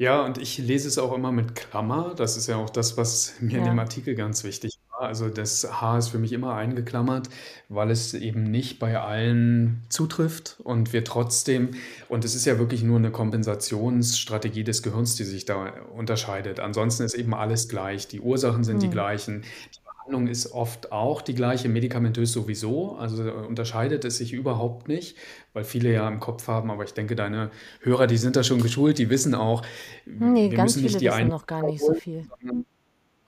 Ja, 0.00 0.24
und 0.24 0.38
ich 0.38 0.58
lese 0.58 0.86
es 0.88 0.96
auch 0.98 1.12
immer 1.12 1.32
mit 1.32 1.54
Klammer. 1.56 2.14
Das 2.14 2.36
ist 2.36 2.46
ja 2.46 2.56
auch 2.56 2.70
das, 2.70 2.96
was 2.96 3.40
mir 3.40 3.58
in 3.58 3.64
dem 3.64 3.78
Ja. 3.78 3.80
Artikel 3.80 4.14
ganz 4.14 4.44
wichtig. 4.44 4.77
Also, 4.98 5.28
das 5.28 5.80
H 5.80 5.98
ist 5.98 6.08
für 6.08 6.18
mich 6.18 6.32
immer 6.32 6.54
eingeklammert, 6.56 7.28
weil 7.68 7.88
es 7.92 8.14
eben 8.14 8.42
nicht 8.42 8.80
bei 8.80 8.98
allen 8.98 9.84
zutrifft 9.90 10.56
und 10.64 10.92
wir 10.92 11.04
trotzdem 11.04 11.70
und 12.08 12.24
es 12.24 12.34
ist 12.34 12.46
ja 12.46 12.58
wirklich 12.58 12.82
nur 12.82 12.98
'ne 12.98 13.12
Kompensationsstrategie 13.12 14.64
des 14.64 14.82
Gehirns, 14.82 15.14
die 15.14 15.22
sich 15.22 15.44
da 15.44 15.66
unterscheidet. 15.94 16.58
Ansonsten 16.58 17.04
ist 17.04 17.14
eben 17.14 17.32
alles 17.32 17.68
gleich. 17.68 18.08
Die 18.08 18.20
Ursachen 18.20 18.64
sind 18.64 18.82
die 18.82 18.90
Mhm. 18.90 18.90
gleichen. 18.90 19.42
Die 19.76 19.80
Behandlung 19.84 20.26
ist 20.26 20.50
oft 20.50 20.90
auch 20.90 21.22
die 21.22 21.34
gleiche, 21.34 21.68
medikamentös 21.68 22.32
sowieso. 22.32 22.96
Also, 22.96 23.22
unterscheidet 23.32 24.04
es 24.04 24.16
sich 24.16 24.32
überhaupt 24.32 24.88
nicht, 24.88 25.16
weil 25.52 25.62
viele 25.62 25.92
ja 25.92 26.08
im 26.08 26.18
Kopf 26.18 26.48
haben 26.48 26.72
aber 26.72 26.82
ich 26.82 26.94
denke, 26.94 27.14
deine 27.14 27.50
Hörer, 27.82 28.08
die 28.08 28.16
sind 28.16 28.34
da 28.34 28.42
schon 28.42 28.60
geschult, 28.62 28.98
die 28.98 29.10
wissen 29.10 29.36
auch, 29.36 29.62
Ne, 30.20 30.50
w 30.50 30.50
wir 30.50 30.58
ganz 30.58 30.74
müssen 30.74 30.82
nicht 30.82 30.98
viele 30.98 31.00
die 31.00 31.10
wissen 31.10 31.10
eine 31.10 31.28
noch 31.28 31.46
gar 31.46 31.62
nicht 31.62 31.84
so 31.84 31.94
viel. 31.94 32.28
sondern 32.40 32.66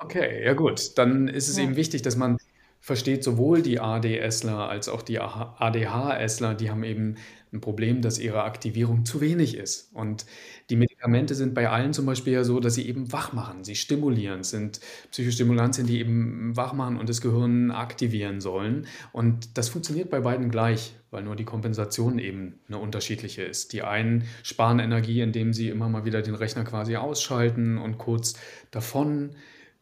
okay, 0.01 0.45
ja 0.45 0.55
gut. 0.55 0.99
Dann 0.99 1.29
ist 1.29 1.49
es 1.49 1.57
Ja. 1.57 1.65
eben 1.65 1.77
wichtig, 1.77 2.03
dass 2.03 2.17
man 2.17 2.37
versteht, 2.83 3.23
sowohl 3.25 3.61
die 3.63 3.79
ADSler 3.81 4.69
als 4.71 4.89
auch 4.89 5.03
die 5.03 5.21
ADHSler, 5.21 6.55
die 6.55 6.71
haben 6.71 6.83
eben 6.85 7.17
'n 7.53 7.61
Problem, 7.61 8.01
dass 8.01 8.19
ihre 8.19 8.45
Aktivierung 8.45 9.05
zu 9.05 9.21
wenig 9.21 9.57
ist. 9.57 9.91
Und 9.93 10.25
die 10.71 10.77
Medikamente 10.77 11.35
sind 11.35 11.53
bei 11.55 11.69
allen 11.69 11.93
zum 11.93 12.07
Beispiel 12.07 12.33
ja 12.33 12.45
so, 12.45 12.61
dass 12.61 12.75
sie 12.75 12.89
eben 12.89 13.13
wach 13.13 13.33
machen. 13.35 13.65
Sie 13.65 13.75
stimulieren, 13.75 14.41
es 14.41 14.51
sind 14.51 14.81
Psychostimulantien, 15.11 15.87
die 15.87 15.99
eben 16.01 16.57
wach 16.57 16.73
machen 16.73 16.97
und 16.97 17.09
das 17.09 17.21
Gehirn 17.21 17.71
aktivieren 17.71 18.41
sollen. 18.41 18.87
Und 19.13 19.59
das 19.59 19.69
funktioniert 19.69 20.09
bei 20.11 20.21
beiden 20.21 20.51
gleich, 20.51 20.95
weil 21.11 21.23
nur 21.25 21.37
die 21.37 21.45
Kompensation 21.45 22.19
eben 22.19 22.61
'ne 22.69 22.79
unterschiedliche 22.79 23.43
ist. 23.43 23.73
Die 23.75 23.83
einen 23.83 24.25
sparen 24.43 24.79
Energie, 24.79 25.21
indem 25.21 25.53
sie 25.53 25.69
immer 25.69 25.89
mal 25.91 26.05
wieder 26.07 26.23
den 26.23 26.35
Rechner 26.37 26.65
quasi 26.65 26.97
ausschalten 26.97 27.77
und 27.79 27.99
kurz 27.99 28.35
davon, 28.71 29.33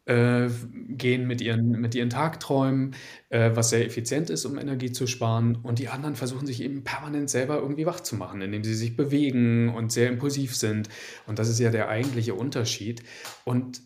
äh, 0.09 0.49
gehen 0.89 1.27
mit 1.27 1.41
ihren 1.41 1.71
mit 1.71 1.95
ihren 1.95 2.09
Tagträumen, 2.09 2.95
äh, 3.29 3.51
was 3.55 3.69
sehr 3.71 3.85
effizient 3.85 4.29
ist, 4.31 4.45
um 4.45 4.57
Energie 4.59 4.91
zu 4.91 5.07
sparen. 5.07 5.57
Und 5.63 5.79
die 5.79 5.89
anderen 5.89 6.15
versuchen 6.15 6.47
sich 6.47 6.61
eben 6.63 6.83
permanent 6.83 7.29
selber 7.29 7.57
irgendwie 7.59 7.85
wach 7.85 8.01
zu 8.01 8.15
machen, 8.17 8.41
indem 8.41 8.63
sie 8.65 8.75
sich 8.75 8.97
bewegen 8.97 9.69
und 9.69 9.91
sehr 9.91 10.09
impulsiv 10.09 10.55
sind. 10.57 10.89
Und 11.27 11.39
das 11.39 11.49
ist 11.49 11.59
ja 11.59 11.71
der 11.71 11.89
eigentliche 11.89 12.35
Unterschied. 12.35 13.03
Und 13.45 13.81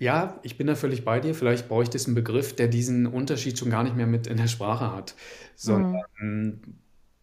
ja, 0.00 0.40
ich 0.44 0.58
bin 0.58 0.66
da 0.68 0.74
völlig 0.76 1.04
bei 1.04 1.20
dir. 1.20 1.34
Vielleicht 1.34 1.68
bräuchte 1.68 1.96
es 1.98 2.08
'n 2.08 2.14
Begriff, 2.16 2.54
der 2.56 2.68
diesen 2.68 3.06
Unterschied 3.06 3.58
schon 3.58 3.70
gar 3.70 3.84
nicht 3.84 3.96
mehr 3.96 4.06
mit 4.08 4.26
in 4.28 4.36
der 4.38 4.48
Sprache 4.48 4.92
hat, 4.94 5.16
Mhm. 5.62 6.04
sondern 6.14 6.80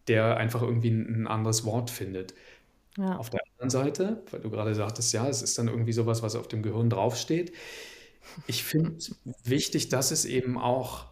der 0.08 0.36
einfach 0.38 0.62
irgendwie 0.62 0.90
'n 0.90 1.06
'n 1.24 1.26
anderes 1.28 1.64
Wort 1.64 1.90
findet. 1.90 2.34
Ja. 2.96 3.20
Auf 3.20 3.30
der 3.30 3.40
anderen 3.54 3.70
Seite, 3.70 4.24
weil 4.30 4.40
du 4.40 4.50
grade 4.50 4.74
sagtest, 4.74 5.12
ja, 5.14 5.28
es 5.28 5.42
ist 5.42 5.58
dann 5.58 5.68
irgendwie 5.68 5.92
so 5.92 6.06
was, 6.06 6.22
was 6.22 6.36
auf 6.36 6.48
dem 6.48 6.62
Gehirn 6.62 6.90
draufsteht. 6.90 7.52
Ich 8.46 8.64
finde 8.64 8.98
wichtig, 9.44 9.88
dass 9.88 10.10
es 10.10 10.24
eben 10.24 10.58
auch 10.58 11.06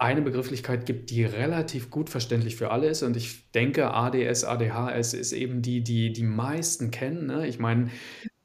eine 0.00 0.22
Begrifflichkeit 0.22 0.86
gibt, 0.86 1.10
die 1.10 1.24
relativ 1.24 1.90
gut 1.90 2.08
verständlich 2.08 2.56
für 2.56 2.70
alle 2.70 2.88
ist. 2.88 3.02
Und 3.02 3.18
ich 3.18 3.50
denke, 3.52 3.92
ADS, 3.92 4.44
ADHS 4.44 5.12
ist 5.12 5.32
eben 5.32 5.60
die, 5.60 5.82
die 5.82 6.12
die 6.12 6.22
meisten 6.22 6.90
kennen. 6.90 7.26
Ne? 7.26 7.46
Ich 7.46 7.58
meine, 7.58 7.90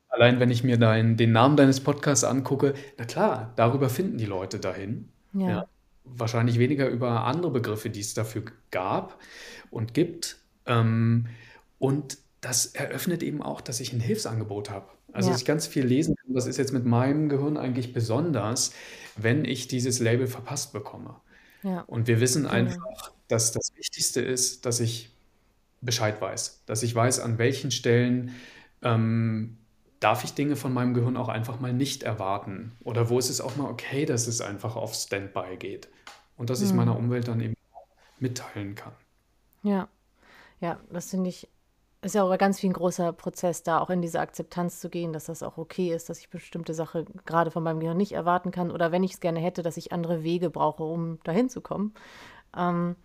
allein 0.10 0.42
wenn 0.42 0.52
ich 0.52 0.66
mir 0.66 0.78
dein, 0.78 1.16
den 1.16 1.32
Namen 1.32 1.56
deines 1.56 1.80
Podcasts 1.80 2.26
angucke, 2.26 2.74
na 2.98 3.06
klar, 3.06 3.54
darüber 3.56 3.90
finden 3.90 4.18
die 4.18 4.26
Leute 4.26 4.60
dahin. 4.60 5.08
Ja. 5.34 5.48
ja. 5.50 5.68
Wahrscheinlich 6.04 6.60
weniger 6.60 6.90
über 6.90 7.24
andere 7.24 7.52
Begriffe, 7.52 7.90
die 7.90 8.02
es 8.02 8.14
dafür 8.14 8.44
gab 8.72 9.18
und 9.72 9.94
gibt. 9.94 10.38
Ähm, 10.66 11.28
und 11.80 12.18
das 12.46 12.68
eröffnet 12.68 13.24
eben 13.24 13.42
auch, 13.42 13.60
dass 13.60 13.80
ich 13.80 13.92
ein 13.92 14.00
Hilfsangebot 14.00 14.70
habe. 14.70 14.88
Also, 15.12 15.30
dass 15.32 15.40
ich 15.40 15.46
ganz 15.46 15.66
viel 15.66 15.84
lesen 15.84 16.16
kann, 16.16 16.36
das 16.36 16.46
ist 16.46 16.58
jetzt 16.58 16.74
mit 16.74 16.86
meinem 16.86 17.28
Gehirn 17.28 17.58
eigentlich 17.58 17.92
besonders, 17.92 18.72
wenn 19.16 19.46
ich 19.46 19.68
dieses 19.68 20.00
Label 20.00 20.28
verpasst 20.28 20.72
bekomme. 20.72 21.16
Ja. 21.64 21.82
Und 21.82 22.08
wir 22.08 22.20
wissen 22.20 22.44
genau. 22.44 22.54
einfach, 22.54 23.12
dass 23.28 23.52
das 23.52 23.72
Wichtigste 23.76 24.22
ist, 24.22 24.68
dass 24.68 24.80
ich 24.80 25.10
Bescheid 25.82 26.22
weiß, 26.22 26.62
dass 26.68 26.84
ich 26.84 26.94
weiß, 26.94 27.20
an 27.20 27.40
welchen 27.40 27.72
Stellen 27.72 28.36
ähm, 28.84 29.58
darf 30.00 30.24
ich 30.24 30.34
Dinge 30.34 30.56
von 30.56 30.72
meinem 30.72 30.94
Gehirn 30.94 31.18
auch 31.18 31.30
einfach 31.30 31.60
mal 31.60 31.74
nicht 31.74 32.04
erwarten 32.04 32.74
oder 32.84 33.10
wo 33.10 33.18
ist 33.18 33.30
es 33.30 33.42
auch 33.42 33.56
mal 33.56 33.70
okay, 33.70 34.06
dass 34.06 34.28
es 34.28 34.42
einfach 34.42 34.76
auf 34.76 34.94
Standby 34.94 35.58
geht 35.58 35.88
und 36.38 36.50
dass 36.52 36.62
ich 36.62 36.70
mhm. 36.72 36.78
meiner 36.78 36.98
Umwelt 36.98 37.28
dann 37.28 37.42
eben 37.42 37.56
mitteilen 38.20 38.76
kann. 38.76 38.94
Ja, 39.64 39.88
ja, 40.62 40.80
das 40.92 41.10
finde 41.10 41.30
ich 41.30 41.48
ist 42.06 42.14
ja 42.14 42.24
auch 42.24 42.38
ganz 42.38 42.60
viel 42.60 42.70
ein 42.70 42.74
großer 42.74 43.14
Prozess, 43.14 43.64
da 43.64 43.80
auch 43.80 43.90
in 43.90 44.02
diese 44.02 44.20
Akzeptanz 44.20 44.80
zu 44.80 44.90
gehen, 44.90 45.12
dass 45.12 45.26
das 45.26 45.42
auch 45.42 45.58
okay 45.58 45.94
ist, 45.94 46.08
dass 46.08 46.20
ich 46.20 46.30
bestimmte 46.30 46.74
Sachen 46.74 47.06
gerade 47.26 47.50
von 47.50 47.64
meinem 47.64 47.80
Gehirn 47.80 47.98
nicht 47.98 48.12
erwarten 48.12 48.52
kann 48.52 48.72
oder 48.72 48.92
wenn 48.92 49.04
ich 49.04 49.14
es 49.14 49.20
gerne 49.20 49.40
hätte, 49.40 49.64
dass 49.64 49.78
ich 49.78 49.92
andere 49.92 50.24
Wege 50.24 50.52
brauche, 50.52 50.84
um 50.84 51.20
dahin 51.24 51.50
zu 51.50 51.62
kommen. 51.62 51.94
Ähm, 52.56 52.96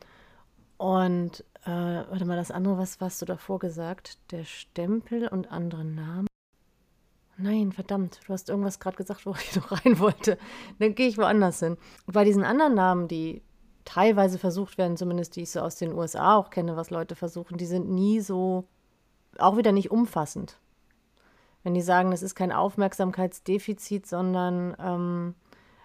und 0.76 1.44
äh, 1.64 1.70
warte 1.70 2.24
mal, 2.26 2.36
das 2.36 2.50
andere, 2.50 2.76
was 2.78 2.98
hast 3.00 3.22
du 3.22 3.26
davor 3.26 3.58
gesagt? 3.58 4.18
Der 4.32 4.44
Stempel 4.44 5.28
und 5.28 5.50
andere 5.50 5.84
Namen. 5.84 6.26
Nein, 7.38 7.72
verdammt, 7.72 8.20
du 8.26 8.34
hast 8.34 8.50
irgendwas 8.50 8.80
gerade 8.80 8.98
gesagt, 8.98 9.24
wo 9.24 9.32
ich 9.32 9.56
noch 9.56 9.72
rein 9.72 9.98
wollte. 9.98 10.36
Dann 10.78 10.94
gehe 10.94 11.08
ich 11.08 11.16
woanders 11.16 11.60
hin. 11.60 11.78
Bei 12.06 12.24
diesen 12.24 12.44
anderen 12.44 12.74
Namen, 12.74 13.08
die 13.08 13.42
teilweise 13.86 14.38
versucht 14.38 14.76
werden, 14.76 14.98
zumindest 14.98 15.36
die 15.36 15.42
ich 15.42 15.50
so 15.50 15.60
aus 15.60 15.76
den 15.76 15.94
USA 15.94 16.36
auch 16.36 16.50
kenne, 16.50 16.76
was 16.76 16.90
Leute 16.90 17.16
versuchen, 17.16 17.56
die 17.56 17.66
sind 17.66 17.88
nie 17.88 18.20
so 18.20 18.68
auch 19.42 19.56
wieder 19.56 19.72
nicht 19.72 19.90
umfassend. 19.90 20.58
Wenn 21.62 21.74
die 21.74 21.82
sagen, 21.82 22.12
es 22.12 22.22
ist 22.22 22.34
kein 22.34 22.52
Aufmerksamkeitsdefizit, 22.52 24.06
sondern, 24.06 24.76
ähm, 24.80 25.34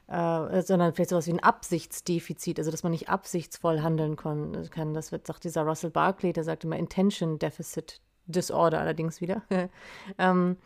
äh, 0.07 0.61
sondern 0.61 0.93
vielleicht 0.93 1.09
sowas 1.09 1.27
wie 1.27 1.33
ein 1.33 1.43
Absichtsdefizit, 1.43 2.59
also 2.59 2.71
dass 2.71 2.83
man 2.83 2.91
nicht 2.91 3.09
absichtsvoll 3.09 3.81
handeln 3.81 4.15
kann. 4.15 4.93
Das 4.93 5.11
wird, 5.11 5.27
sagt 5.27 5.43
dieser 5.43 5.63
Russell 5.63 5.89
Barkley, 5.89 6.31
der 6.31 6.43
sagt 6.43 6.63
immer 6.63 6.77
Intention 6.77 7.39
Deficit 7.39 7.99
Disorder 8.27 8.79
allerdings 8.79 9.21
wieder. 9.21 9.43
ähm, 10.17 10.57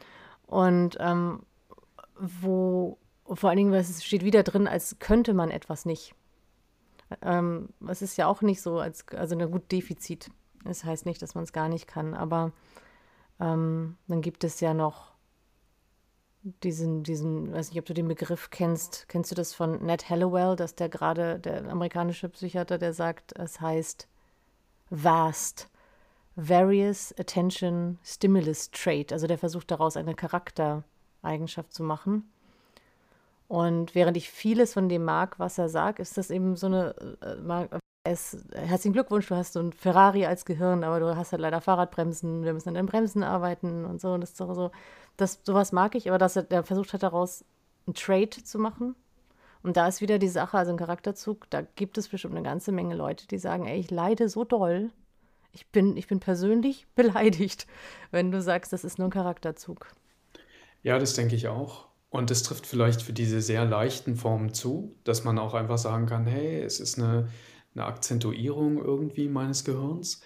und 0.45 0.97
ähm, 0.99 1.41
wo 2.17 2.97
vor 3.35 3.49
allen 3.49 3.57
Dingen, 3.57 3.73
es 3.73 4.03
steht 4.03 4.23
wieder 4.23 4.43
drin, 4.43 4.67
als 4.67 4.97
könnte 4.99 5.33
man 5.33 5.51
etwas 5.51 5.85
nicht. 5.85 6.15
Ähm, 7.21 7.69
es 7.87 8.01
ist 8.01 8.17
ja 8.17 8.27
auch 8.27 8.41
nicht 8.41 8.61
so, 8.61 8.79
als, 8.79 9.07
also 9.09 9.37
ein 9.37 9.51
gut 9.51 9.71
Defizit. 9.71 10.31
Das 10.63 10.83
heißt 10.83 11.05
nicht, 11.05 11.21
dass 11.21 11.35
man 11.35 11.43
es 11.43 11.53
gar 11.53 11.69
nicht 11.69 11.87
kann, 11.87 12.13
aber 12.13 12.51
ähm, 13.39 13.97
dann 14.07 14.21
gibt 14.21 14.43
es 14.43 14.59
ja 14.59 14.73
noch 14.73 15.13
diesen, 16.63 17.03
diesen, 17.03 17.51
weiß 17.51 17.69
nicht, 17.69 17.79
ob 17.79 17.85
du 17.85 17.93
den 17.93 18.07
Begriff 18.07 18.49
kennst. 18.49 19.07
Kennst 19.09 19.31
du 19.31 19.35
das 19.35 19.53
von 19.53 19.83
Ned 19.85 20.09
Hallowell, 20.09 20.55
dass 20.55 20.75
der 20.75 20.89
gerade, 20.89 21.39
der 21.39 21.67
amerikanische 21.69 22.29
Psychiater, 22.29 22.77
der 22.77 22.93
sagt, 22.93 23.37
es 23.37 23.59
heißt 23.59 24.07
vast, 24.89 25.69
various 26.35 27.13
attention 27.19 27.99
stimulus 28.03 28.71
trait. 28.71 29.11
Also 29.11 29.27
der 29.27 29.37
versucht 29.37 29.71
daraus 29.71 29.97
eine 29.97 30.15
Charaktereigenschaft 30.15 31.73
zu 31.73 31.83
machen. 31.83 32.31
Und 33.47 33.95
während 33.95 34.15
ich 34.15 34.29
vieles 34.29 34.73
von 34.73 34.89
dem 34.89 35.03
mag, 35.03 35.39
was 35.39 35.57
er 35.57 35.69
sagt, 35.69 35.99
ist 35.99 36.17
das 36.17 36.29
eben 36.29 36.55
so 36.55 36.67
eine, 36.67 36.95
äh, 37.21 37.78
es, 38.03 38.37
herzlichen 38.53 38.93
Glückwunsch, 38.93 39.27
du 39.27 39.35
hast 39.35 39.53
so 39.53 39.59
ein 39.59 39.73
Ferrari 39.73 40.25
als 40.25 40.45
Gehirn, 40.45 40.83
aber 40.83 40.99
du 40.99 41.15
hast 41.15 41.31
halt 41.31 41.41
leider 41.41 41.61
Fahrradbremsen, 41.61 42.43
wir 42.43 42.53
müssen 42.53 42.69
an 42.69 42.75
den 42.75 42.85
Bremsen 42.85 43.23
arbeiten 43.23 43.85
und 43.85 43.99
so. 43.99 44.13
Und 44.13 44.21
das 44.21 44.31
ist 44.31 44.37
so, 44.37 44.71
das, 45.17 45.39
sowas 45.43 45.71
mag 45.71 45.95
ich, 45.95 46.07
aber 46.09 46.17
dass 46.17 46.35
er, 46.35 46.63
versucht 46.63 46.93
hat, 46.93 47.03
daraus 47.03 47.43
ein 47.87 47.93
Trade 47.93 48.29
zu 48.29 48.57
machen. 48.59 48.95
Und 49.61 49.75
da 49.75 49.87
ist 49.87 49.99
wieder 49.99 50.19
die 50.19 50.29
Sache, 50.29 50.57
also 50.57 50.71
ein 50.71 50.77
Charakterzug, 50.77 51.49
da 51.49 51.61
gibt 51.61 51.97
es 51.97 52.07
bestimmt 52.07 52.35
eine 52.35 52.43
ganze 52.43 52.71
Menge 52.71 52.95
Leute, 52.95 53.27
die 53.27 53.37
sagen, 53.37 53.65
ey, 53.65 53.79
ich 53.79 53.91
leide 53.91 54.29
so 54.29 54.45
doll. 54.45 54.91
Ich 55.51 55.67
bin, 55.67 55.97
ich 55.97 56.07
bin 56.07 56.19
persönlich 56.19 56.87
beleidigt, 56.95 57.67
wenn 58.11 58.31
du 58.31 58.41
sagst, 58.41 58.71
das 58.71 58.83
ist 58.83 58.97
nur 58.97 59.09
ein 59.09 59.11
Charakterzug. 59.11 59.87
Ja, 60.81 60.97
das 60.97 61.13
denke 61.15 61.35
ich 61.35 61.49
auch. 61.49 61.89
Und 62.09 62.31
es 62.31 62.41
trifft 62.41 62.65
vielleicht 62.65 63.01
für 63.01 63.13
diese 63.13 63.41
sehr 63.41 63.65
leichten 63.65 64.15
Formen 64.15 64.53
zu, 64.53 64.95
dass 65.03 65.25
man 65.25 65.37
auch 65.37 65.53
einfach 65.53 65.77
sagen 65.77 66.07
kann, 66.07 66.25
hey, 66.25 66.61
es 66.61 66.79
ist 66.79 66.97
eine 66.97 67.27
eine 67.75 67.85
Akzentuierung 67.85 68.77
irgendwie 68.83 69.27
meines 69.27 69.65
Gehirns. 69.65 70.21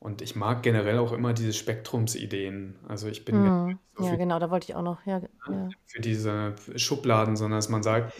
Und 0.00 0.22
ich 0.22 0.36
mag 0.36 0.62
generell 0.62 0.98
auch 0.98 1.12
immer 1.12 1.32
diese 1.32 1.52
Spektrumsideen. 1.52 2.76
Also 2.86 3.08
ich 3.08 3.24
bin 3.24 3.36
mm, 3.36 3.78
so 3.96 4.04
ja, 4.04 4.14
genau, 4.14 4.38
da 4.38 4.48
wollte 4.50 4.70
ich 4.70 4.76
auch 4.76 4.82
noch. 4.82 5.04
Ja, 5.06 5.20
ja. 5.50 5.68
Für 5.86 6.00
diese 6.00 6.54
Schubladen, 6.76 7.36
sondern 7.36 7.58
dass 7.58 7.68
man 7.68 7.82
sagt, 7.82 8.12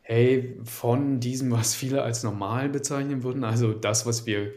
hey, 0.00 0.58
von 0.64 1.20
diesem, 1.20 1.50
was 1.50 1.74
viele 1.74 2.02
als 2.02 2.22
normal 2.22 2.70
bezeichnen 2.70 3.22
würden, 3.22 3.44
also 3.44 3.72
das, 3.74 4.06
was 4.06 4.24
wir 4.24 4.52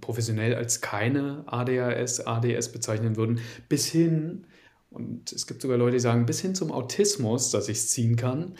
professionell 0.00 0.54
als 0.54 0.80
keine 0.80 1.44
ADHS, 1.46 2.20
ADS 2.20 2.72
bezeichnen 2.72 3.16
würden, 3.16 3.40
bis 3.68 3.86
hin, 3.86 4.46
und 4.90 5.30
es 5.30 5.46
gibt 5.46 5.62
sogar 5.62 5.76
Leute, 5.76 5.92
die 5.92 6.00
sagen, 6.00 6.26
bis 6.26 6.40
hin 6.40 6.54
zum 6.54 6.72
Autismus, 6.72 7.50
dass 7.50 7.68
ich 7.68 7.78
es 7.78 7.90
ziehen 7.90 8.16
kann, 8.16 8.54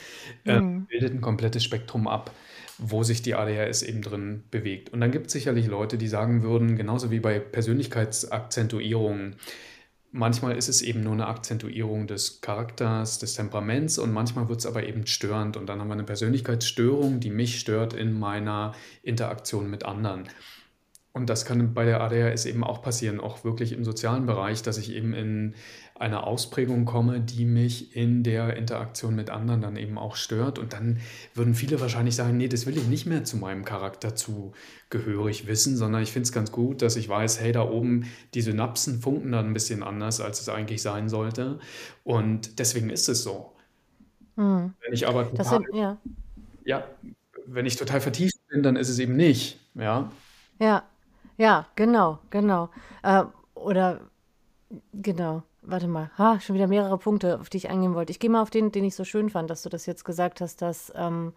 mm. 0.44 0.48
äh, 0.48 0.60
bildet 0.88 1.14
ein 1.14 1.20
komplettes 1.20 1.64
Spektrum 1.64 2.06
ab 2.06 2.30
wo 2.78 3.02
sich 3.02 3.22
die 3.22 3.34
ADHS 3.34 3.82
eben 3.82 4.02
drin 4.02 4.44
bewegt. 4.50 4.90
Und 4.92 5.00
dann 5.00 5.10
gibt 5.10 5.28
es 5.28 5.32
sicherlich 5.32 5.66
Leute, 5.66 5.98
die 5.98 6.08
sagen 6.08 6.42
würden, 6.42 6.76
genauso 6.76 7.10
wie 7.10 7.20
bei 7.20 7.38
Persönlichkeitsakzentuierungen, 7.38 9.36
manchmal 10.14 10.56
ist 10.56 10.68
es 10.68 10.80
eben 10.82 11.02
nur 11.02 11.12
eine 11.12 11.26
Akzentuierung 11.26 12.06
des 12.06 12.40
Charakters, 12.40 13.18
des 13.18 13.34
Temperaments 13.34 13.98
und 13.98 14.12
manchmal 14.12 14.48
wird 14.48 14.60
es 14.60 14.66
aber 14.66 14.86
eben 14.86 15.06
störend. 15.06 15.56
Und 15.56 15.66
dann 15.66 15.80
haben 15.80 15.88
wir 15.88 15.94
eine 15.94 16.04
Persönlichkeitsstörung, 16.04 17.20
die 17.20 17.30
mich 17.30 17.60
stört 17.60 17.92
in 17.92 18.18
meiner 18.18 18.74
Interaktion 19.02 19.68
mit 19.68 19.84
anderen. 19.84 20.28
Und 21.12 21.30
das 21.30 21.44
kann 21.44 21.74
bei 21.74 21.84
der 21.84 22.00
ADHS 22.00 22.44
eben 22.44 22.64
auch 22.64 22.82
passieren, 22.82 23.20
auch 23.20 23.44
wirklich 23.44 23.72
im 23.72 23.84
sozialen 23.84 24.26
Bereich, 24.26 24.62
dass 24.62 24.78
ich 24.78 24.90
eben 24.92 25.14
in 25.14 25.54
eine 25.96 26.24
Ausprägung 26.24 26.86
komme, 26.86 27.20
die 27.20 27.44
mich 27.44 27.94
in 27.96 28.24
der 28.24 28.56
Interaktion 28.56 29.14
mit 29.14 29.30
anderen 29.30 29.60
dann 29.60 29.76
eben 29.76 29.96
auch 29.96 30.16
stört. 30.16 30.58
Und 30.58 30.72
dann 30.72 30.98
würden 31.34 31.54
viele 31.54 31.80
wahrscheinlich 31.80 32.16
sagen, 32.16 32.36
nee, 32.36 32.48
das 32.48 32.66
will 32.66 32.76
ich 32.76 32.88
nicht 32.88 33.06
mehr 33.06 33.22
zu 33.22 33.36
meinem 33.36 33.64
Charakter 33.64 34.16
zugehörig 34.16 35.46
wissen, 35.46 35.76
sondern 35.76 36.02
ich 36.02 36.10
finde 36.10 36.24
es 36.24 36.32
ganz 36.32 36.50
gut, 36.50 36.82
dass 36.82 36.96
ich 36.96 37.08
weiß, 37.08 37.40
hey, 37.40 37.52
da 37.52 37.62
oben 37.62 38.10
die 38.34 38.42
Synapsen 38.42 39.00
funken 39.00 39.30
dann 39.30 39.46
ein 39.46 39.54
bisschen 39.54 39.84
anders, 39.84 40.20
als 40.20 40.40
es 40.40 40.48
eigentlich 40.48 40.82
sein 40.82 41.08
sollte. 41.08 41.60
Und 42.02 42.58
deswegen 42.58 42.90
ist 42.90 43.08
es 43.08 43.22
so. 43.22 43.52
Mhm. 44.34 44.74
Wenn 44.84 44.92
ich 44.92 45.06
aber 45.06 45.30
total, 45.30 45.62
sind, 45.62 45.66
ja. 45.74 45.96
ja, 46.64 46.84
wenn 47.46 47.66
ich 47.66 47.76
total 47.76 48.00
vertieft 48.00 48.36
bin, 48.48 48.64
dann 48.64 48.74
ist 48.74 48.88
es 48.88 48.98
eben 48.98 49.14
nicht. 49.14 49.60
Ja. 49.74 50.10
Ja, 50.58 50.82
ja, 51.36 51.66
genau, 51.76 52.18
genau. 52.30 52.70
Äh, 53.04 53.24
oder 53.54 54.00
genau. 54.92 55.44
Warte 55.66 55.88
mal, 55.88 56.10
ha, 56.18 56.38
schon 56.40 56.54
wieder 56.54 56.66
mehrere 56.66 56.98
Punkte, 56.98 57.40
auf 57.40 57.48
die 57.48 57.56
ich 57.56 57.70
eingehen 57.70 57.94
wollte. 57.94 58.10
Ich 58.10 58.18
gehe 58.18 58.28
mal 58.28 58.42
auf 58.42 58.50
den, 58.50 58.70
den 58.70 58.84
ich 58.84 58.94
so 58.94 59.04
schön 59.04 59.30
fand, 59.30 59.48
dass 59.48 59.62
du 59.62 59.70
das 59.70 59.86
jetzt 59.86 60.04
gesagt 60.04 60.42
hast, 60.42 60.60
dass 60.60 60.92
ähm, 60.94 61.32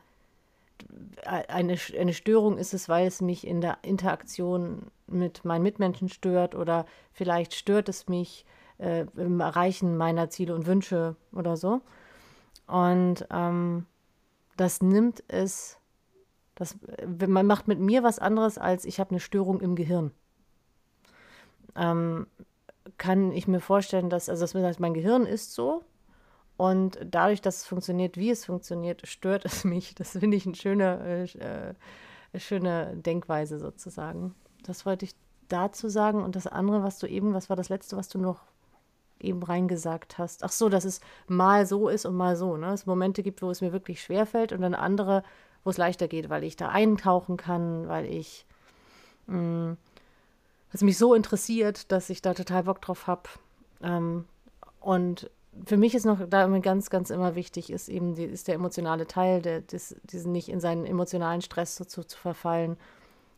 eine, 1.26 1.78
eine 1.98 2.14
Störung 2.14 2.58
ist 2.58 2.74
es, 2.74 2.90
weil 2.90 3.08
es 3.08 3.22
mich 3.22 3.48
in 3.48 3.62
der 3.62 3.78
Interaktion 3.84 4.92
mit 5.08 5.46
meinen 5.46 5.64
Mitmenschen 5.64 6.10
stört 6.10 6.56
oder 6.56 6.86
vielleicht 7.14 7.56
stört 7.56 7.88
es 7.88 8.08
mich 8.10 8.46
äh, 8.80 9.06
im 9.16 9.40
Erreichen 9.40 9.96
meiner 9.96 10.30
Ziele 10.30 10.54
und 10.54 10.66
Wünsche 10.68 11.16
oder 11.34 11.56
so. 11.56 11.82
Und 12.68 13.26
ähm, 13.32 13.86
das 14.58 14.82
nimmt 14.82 15.24
es 15.30 15.78
das, 16.58 16.76
man 17.06 17.46
macht 17.46 17.68
mit 17.68 17.80
mir 17.80 18.02
was 18.02 18.18
anderes, 18.18 18.58
als 18.58 18.84
ich 18.84 19.00
habe 19.00 19.12
eine 19.12 19.20
Störung 19.20 19.62
im 19.62 19.76
Gehirn. 19.76 20.10
Ähm, 21.76 22.26
kann 22.98 23.32
ich 23.32 23.48
mir 23.48 23.60
vorstellen, 23.60 24.10
dass, 24.10 24.30
also 24.30 24.46
das, 24.60 24.80
mein 24.80 24.94
Gehirn 24.94 25.26
ist 25.26 25.54
so 25.54 25.84
und 26.58 26.98
dadurch, 27.06 27.42
dass 27.42 27.58
es 27.58 27.66
funktioniert, 27.66 28.18
wie 28.18 28.32
es 28.32 28.46
funktioniert, 28.46 29.08
stört 29.08 29.46
es 29.46 29.64
mich. 29.64 29.96
Das 29.96 30.12
finde 30.12 30.36
ich 30.36 30.46
eine 30.46 30.56
schöne, 30.56 31.28
äh, 32.34 32.40
schöne 32.40 32.98
Denkweise 32.98 33.60
sozusagen. 33.60 34.34
Das 34.64 34.86
wollte 34.86 35.06
ich 35.06 35.16
dazu 35.48 35.88
sagen. 35.88 36.24
Und 36.24 36.36
das 36.36 36.48
andere, 36.48 36.84
was 36.84 37.00
du 37.00 37.08
eben, 37.08 37.34
was 37.34 37.50
war 37.50 37.56
das 37.56 37.70
letzte, 37.70 37.96
was 37.96 38.10
du 38.10 38.18
noch 38.18 38.42
eben 39.20 39.42
reingesagt 39.42 40.18
hast? 40.18 40.44
Ach 40.44 40.52
so, 40.52 40.68
dass 40.68 40.84
es 40.84 41.00
mal 41.28 41.66
so 41.66 41.90
ist 41.90 42.06
und 42.06 42.16
mal 42.16 42.36
so. 42.36 42.58
Ne? 42.58 42.74
Es 42.74 42.88
Momente 42.88 43.24
gibt, 43.24 43.42
wo 43.42 43.52
es 43.52 43.62
mir 43.62 43.72
wirklich 43.72 44.02
schwer 44.02 44.26
fällt 44.26 44.52
und 44.52 44.62
dann 44.62 44.76
andere, 44.76 45.24
wo 45.64 45.70
es 45.70 45.78
leichter 45.78 46.08
geht, 46.08 46.30
weil 46.30 46.44
ich 46.44 46.56
da 46.56 46.70
eintauchen 46.70 47.38
kann, 47.38 47.88
weil 47.88 48.06
ich 48.06 48.46
mh, 49.28 49.78
es 50.74 50.82
mich 50.82 50.98
so 50.98 51.14
interessiert, 51.14 51.92
dass 51.92 52.10
ich 52.10 52.22
da 52.22 52.34
total 52.34 52.64
Bock 52.64 52.82
drauf 52.82 53.08
habe. 53.08 53.24
Ähm, 53.82 54.26
und 54.80 55.30
für 55.66 55.78
mich 55.78 55.96
ist 55.96 56.06
noch 56.06 56.20
da 56.30 56.44
immer 56.46 56.60
ganz, 56.60 56.90
ganz 56.90 57.10
immer 57.10 57.36
wichtig, 57.36 57.72
ist 57.72 57.90
eben 57.90 58.16
die, 58.16 58.26
ist 58.26 58.48
der 58.48 58.56
emotionale 58.56 59.08
Teil, 59.08 59.42
der, 59.42 59.62
des, 59.62 59.96
diesen 60.04 60.32
nicht 60.32 60.50
in 60.50 60.60
seinen 60.60 60.86
emotionalen 60.86 61.42
Stress 61.42 61.76
so 61.76 61.86
zu, 61.86 62.04
zu 62.04 62.18
verfallen. 62.18 62.78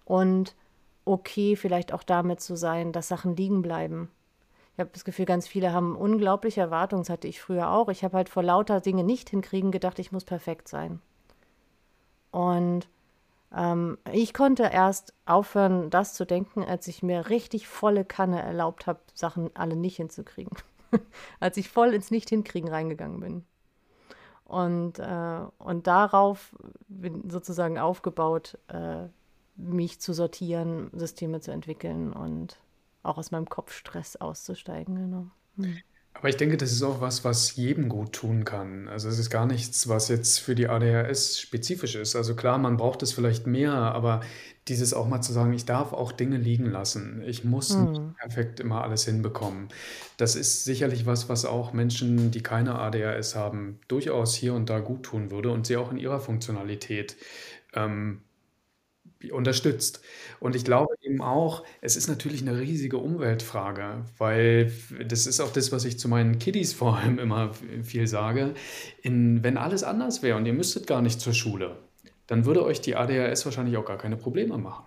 Und 0.06 0.56
okay, 1.06 1.56
vielleicht 1.56 1.94
auch 1.94 2.04
damit 2.04 2.42
zu 2.42 2.56
sein, 2.56 2.92
dass 2.92 3.08
Sachen 3.08 3.36
liegen 3.36 3.62
bleiben. 3.62 4.10
Ich 4.74 4.80
habe 4.80 4.92
das 4.94 5.06
Gefühl, 5.06 5.26
ganz 5.26 5.48
viele 5.48 5.74
haben 5.74 5.96
unglaubliche 5.96 6.62
Erwartungen, 6.62 7.04
das 7.04 7.10
hatte 7.10 7.28
ich 7.28 7.42
früher 7.42 7.70
auch. 7.70 7.90
Ich 7.90 8.04
habe 8.04 8.16
halt 8.16 8.30
vor 8.30 8.44
lauter 8.44 8.80
Dinge 8.80 9.04
nicht 9.04 9.30
hinkriegen 9.30 9.72
gedacht, 9.72 10.00
ich 10.00 10.12
muss 10.12 10.24
perfekt 10.24 10.68
sein. 10.68 11.02
Und 12.32 12.88
ähm, 13.56 13.98
ich 14.12 14.34
konnte 14.34 14.64
erst 14.64 15.14
aufhören, 15.26 15.90
das 15.90 16.14
zu 16.14 16.26
denken, 16.26 16.64
als 16.64 16.88
ich 16.88 17.04
mir 17.04 17.30
richtig 17.30 17.68
volle 17.68 18.06
Kanne 18.06 18.42
erlaubt 18.42 18.88
habe, 18.88 19.00
Sachen 19.14 19.50
alle 19.56 19.76
nicht 19.76 19.98
hinzukriegen. 19.98 20.56
als 21.40 21.58
ich 21.58 21.70
voll 21.70 21.94
ins 21.94 22.12
Nicht-Hinkriegen 22.12 22.70
reingegangen 22.70 23.20
bin. 23.20 23.46
Und, 24.46 24.98
äh, 24.98 25.42
und 25.60 25.86
darauf 25.86 26.56
bin 26.88 27.30
sozusagen 27.30 27.78
aufgebaut, 27.78 28.58
äh, 28.68 29.08
mich 29.56 30.00
zu 30.00 30.14
sortieren, 30.14 30.90
Systeme 30.94 31.42
zu 31.42 31.52
entwickeln 31.52 32.14
und 32.14 32.60
auch 33.04 33.18
aus 33.18 33.32
meinem 33.32 33.48
Kopfstress 33.48 34.16
auszusteigen. 34.16 34.96
Genau. 34.96 35.28
Hm. 35.58 35.78
Aber 36.20 36.28
ich 36.30 36.36
denke, 36.38 36.58
das 36.58 36.74
ist 36.74 36.84
auch 36.84 37.00
was, 37.00 37.24
was 37.24 37.56
jedem 37.56 37.88
gut 37.88 38.12
tun 38.14 38.44
kann. 38.44 38.90
Also 38.90 39.08
es 39.08 39.20
ist 39.20 39.30
gar 39.30 39.46
nichts, 39.46 39.88
was 39.88 40.10
jetzt 40.10 40.40
für 40.40 40.54
die 40.54 40.68
ADHS 40.68 41.40
spezifisch 41.40 41.96
ist. 41.96 42.16
Also 42.18 42.36
klar, 42.36 42.58
man 42.58 42.76
braucht 42.78 43.02
es 43.04 43.14
vielleicht 43.14 43.48
mehr, 43.48 43.72
aber 43.74 44.20
dieses 44.68 44.94
auch 44.94 45.08
mal 45.08 45.22
zu 45.22 45.32
sagen, 45.32 45.54
ich 45.54 45.64
darf 45.66 45.94
auch 45.94 46.12
Dinge 46.12 46.38
liegen 46.38 46.66
lassen. 46.66 47.24
Ich 47.26 47.46
muss 47.46 47.78
nicht 47.78 47.98
Hm. 47.98 48.16
perfekt 48.20 48.60
immer 48.60 48.84
alles 48.84 49.06
hinbekommen. 49.06 49.70
Das 50.18 50.36
ist 50.36 50.66
sicherlich 50.66 51.06
was, 51.06 51.30
was 51.30 51.46
auch 51.46 51.72
Menschen, 51.74 52.32
die 52.32 52.44
keine 52.44 52.76
ADHS 52.80 53.36
haben, 53.36 53.80
durchaus 53.88 54.36
hier 54.36 54.54
und 54.54 54.70
da 54.70 54.80
gut 54.80 55.04
tun 55.04 55.32
würde 55.32 55.52
und 55.52 55.66
sie 55.68 55.78
auch 55.78 55.92
in 55.92 55.98
ihrer 55.98 56.20
Funktionalität 56.20 57.16
ähm, 57.74 58.22
unterstützt. 59.32 60.02
Und 60.40 60.56
ich 60.56 60.64
glaube 60.64 60.94
eben 61.02 61.22
auch, 61.22 61.64
es 61.82 61.96
ist 61.96 62.08
natürlich 62.08 62.42
eine 62.42 62.60
riesige 62.60 62.98
Umweltfrage, 62.98 64.06
weil 64.18 64.72
das 65.06 65.28
ist 65.28 65.42
auch 65.42 65.52
das, 65.52 65.72
was 65.72 65.86
ich 65.86 66.00
zu 66.00 66.08
meinen 66.08 66.40
Kiddies 66.40 66.74
vor 66.74 66.98
allem 66.98 67.20
immer 67.20 67.52
viel 67.84 68.08
sage. 68.08 68.54
In, 69.02 69.44
wenn 69.44 69.58
alles 69.58 69.84
anders 69.84 70.24
wäre 70.24 70.38
und 70.38 70.46
ihr 70.46 70.54
müsstet 70.54 70.88
gar 70.88 71.02
nicht 71.02 71.20
zur 71.20 71.34
Schule, 71.34 71.78
dann 72.28 72.46
würde 72.46 72.64
euch 72.64 72.80
die 72.82 72.96
ADHS 72.96 73.46
wahrscheinlich 73.46 73.78
auch 73.78 73.86
gar 73.86 73.98
keine 73.98 74.18
Probleme 74.18 74.58
machen. 74.58 74.86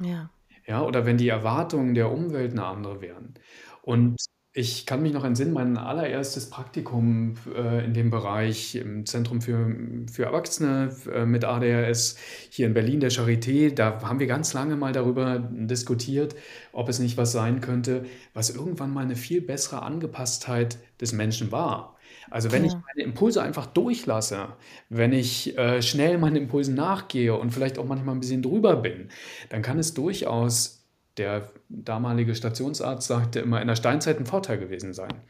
Ja. 0.00 0.30
Ja, 0.66 0.82
oder 0.82 1.06
wenn 1.06 1.18
die 1.18 1.28
Erwartungen 1.28 1.94
der 1.94 2.10
Umwelt 2.10 2.52
eine 2.52 2.64
andere 2.64 3.00
wären. 3.00 3.34
Und 3.82 4.16
ich 4.54 4.84
kann 4.84 5.00
mich 5.02 5.14
noch 5.14 5.24
entsinnen, 5.24 5.52
mein 5.54 5.78
allererstes 5.78 6.50
Praktikum 6.50 7.36
äh, 7.54 7.84
in 7.86 7.94
dem 7.94 8.10
Bereich 8.10 8.74
im 8.74 9.06
Zentrum 9.06 9.40
für, 9.40 9.74
für 10.12 10.24
Erwachsene 10.26 10.94
äh, 11.10 11.24
mit 11.24 11.44
ADHS 11.44 12.16
hier 12.50 12.66
in 12.66 12.74
Berlin, 12.74 13.00
der 13.00 13.10
Charité, 13.10 13.74
da 13.74 14.02
haben 14.02 14.20
wir 14.20 14.26
ganz 14.26 14.52
lange 14.52 14.76
mal 14.76 14.92
darüber 14.92 15.38
diskutiert, 15.38 16.34
ob 16.72 16.90
es 16.90 16.98
nicht 16.98 17.16
was 17.16 17.32
sein 17.32 17.62
könnte, 17.62 18.04
was 18.34 18.50
irgendwann 18.50 18.92
mal 18.92 19.04
eine 19.04 19.16
viel 19.16 19.40
bessere 19.40 19.82
Angepasstheit 19.82 20.78
des 21.00 21.12
Menschen 21.14 21.50
war. 21.50 21.96
Also 22.30 22.52
wenn 22.52 22.64
ich 22.64 22.74
Ja. 22.74 22.84
meine 22.94 23.04
Impulse 23.08 23.42
einfach 23.42 23.66
durchlasse, 23.66 24.56
wenn 24.90 25.12
ich 25.14 25.56
äh, 25.58 25.80
schnell 25.82 26.18
meinen 26.18 26.36
Impulsen 26.36 26.74
nachgehe 26.74 27.34
und 27.36 27.50
vielleicht 27.52 27.78
auch 27.78 27.86
manchmal 27.86 28.14
ein 28.16 28.20
bisschen 28.20 28.42
drüber 28.42 28.76
bin, 28.76 29.08
dann 29.48 29.62
kann 29.62 29.78
es 29.78 29.94
durchaus 29.94 30.81
der 31.18 31.50
damalige 31.68 32.34
Stationsarzt 32.34 33.08
sagte 33.08 33.40
immer, 33.40 33.60
in 33.60 33.68
der 33.68 33.76
Steinzeit 33.76 34.18
ein 34.18 34.26
Vorteil 34.26 34.58
gewesen 34.58 34.92
sein. 34.92 35.22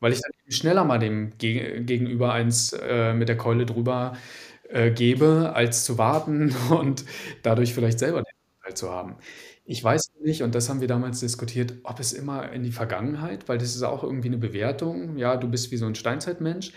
Weil 0.00 0.12
ich 0.12 0.20
dann 0.20 0.32
schneller 0.48 0.84
mal 0.84 0.98
dem 0.98 1.36
Ge 1.38 1.82
Gegenüber 1.82 2.32
eins 2.32 2.72
äh, 2.72 3.12
mit 3.14 3.28
der 3.28 3.36
Keule 3.36 3.66
drüber 3.66 4.16
äh, 4.68 4.90
gebe, 4.90 5.52
als 5.54 5.84
zu 5.84 5.98
warten 5.98 6.54
und 6.70 7.04
dadurch 7.42 7.74
vielleicht 7.74 7.98
selber 7.98 8.22
den 8.22 8.34
Vorteil 8.56 8.76
zu 8.76 8.90
haben. 8.90 9.16
Ich 9.64 9.84
weiß 9.84 10.12
nicht, 10.22 10.42
und 10.42 10.54
das 10.54 10.68
haben 10.68 10.80
wir 10.80 10.88
damals 10.88 11.20
diskutiert, 11.20 11.74
ob 11.84 12.00
es 12.00 12.12
immer 12.12 12.50
in 12.52 12.62
die 12.64 12.72
Vergangenheit, 12.72 13.48
weil 13.48 13.58
das 13.58 13.76
ist 13.76 13.82
auch 13.82 14.02
irgendwie 14.02 14.28
eine 14.28 14.38
Bewertung, 14.38 15.16
ja, 15.16 15.36
du 15.36 15.48
bist 15.48 15.70
wie 15.70 15.76
so 15.76 15.86
ein 15.86 15.94
Steinzeitmensch. 15.94 16.72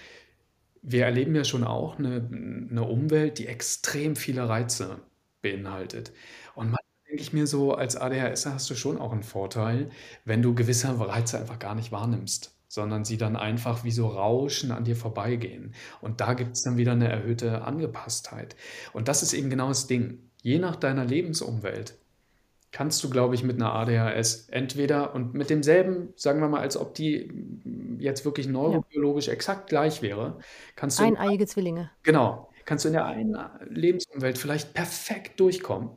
Wir 0.82 1.06
erleben 1.06 1.34
ja 1.36 1.44
schon 1.44 1.64
auch 1.64 1.98
eine, 1.98 2.30
eine 2.70 2.84
Umwelt, 2.84 3.40
die 3.40 3.48
extrem 3.48 4.16
viele 4.16 4.48
Reize 4.50 5.00
beinhaltet. 5.42 6.12
Und 6.56 6.66
manchmal 6.72 6.93
denke 7.14 7.22
ich 7.22 7.32
mir 7.34 7.46
so, 7.46 7.76
als 7.76 7.96
ADHSer 7.96 8.56
hast 8.56 8.68
du 8.72 8.74
schon 8.76 8.98
auch 8.98 9.12
einen 9.12 9.22
Vorteil, 9.22 9.92
wenn 10.26 10.42
du 10.42 10.56
gewisse 10.56 11.00
Reize 11.00 11.38
einfach 11.40 11.60
gar 11.60 11.76
nicht 11.76 11.92
wahrnimmst, 11.92 12.56
sondern 12.68 13.06
sie 13.06 13.18
dann 13.18 13.36
einfach 13.36 13.84
wie 13.84 13.92
so 13.92 14.08
Rauschen 14.08 14.72
an 14.72 14.84
dir 14.84 14.96
vorbeigehen. 14.96 15.76
Und 16.02 16.22
da 16.22 16.34
gibt 16.34 16.54
es 16.56 16.64
dann 16.64 16.76
wieder 16.76 16.94
eine 16.94 17.08
erhöhte 17.08 17.62
Angepasstheit. 17.66 18.56
Und 18.94 19.10
das 19.10 19.22
ist 19.22 19.34
eben 19.34 19.52
genau 19.52 19.68
das 19.68 19.86
Ding. 19.86 20.32
Je 20.42 20.58
nach 20.58 20.76
deiner 20.76 21.06
Lebensumwelt 21.06 21.94
kannst 22.72 23.04
du, 23.04 23.12
glaube 23.12 23.36
ich, 23.36 23.44
mit 23.44 23.58
einer 23.58 23.72
ADHS 23.76 24.48
entweder 24.50 25.14
und 25.14 25.36
mit 25.36 25.52
demselben, 25.52 26.14
sagen 26.16 26.42
wir 26.42 26.48
mal, 26.50 26.62
als 26.62 26.78
ob 26.78 26.96
die 26.96 27.32
jetzt 28.00 28.26
wirklich 28.26 28.48
Ja. 28.48 28.54
neurobiologisch 28.54 29.28
exakt 29.28 29.70
gleich 29.70 30.02
wäre, 30.02 30.40
kannst 30.76 30.98
du 30.98 31.04
in, 31.04 31.16
Eineiige 31.16 31.46
Zwillinge. 31.46 31.92
genau, 32.02 32.50
kannst 32.66 32.86
du 32.86 32.90
in 32.90 32.94
der 32.96 33.06
einen 33.06 33.38
Lebensumwelt 33.70 34.40
vielleicht 34.40 34.74
perfekt 34.74 35.40
durchkommen. 35.40 35.92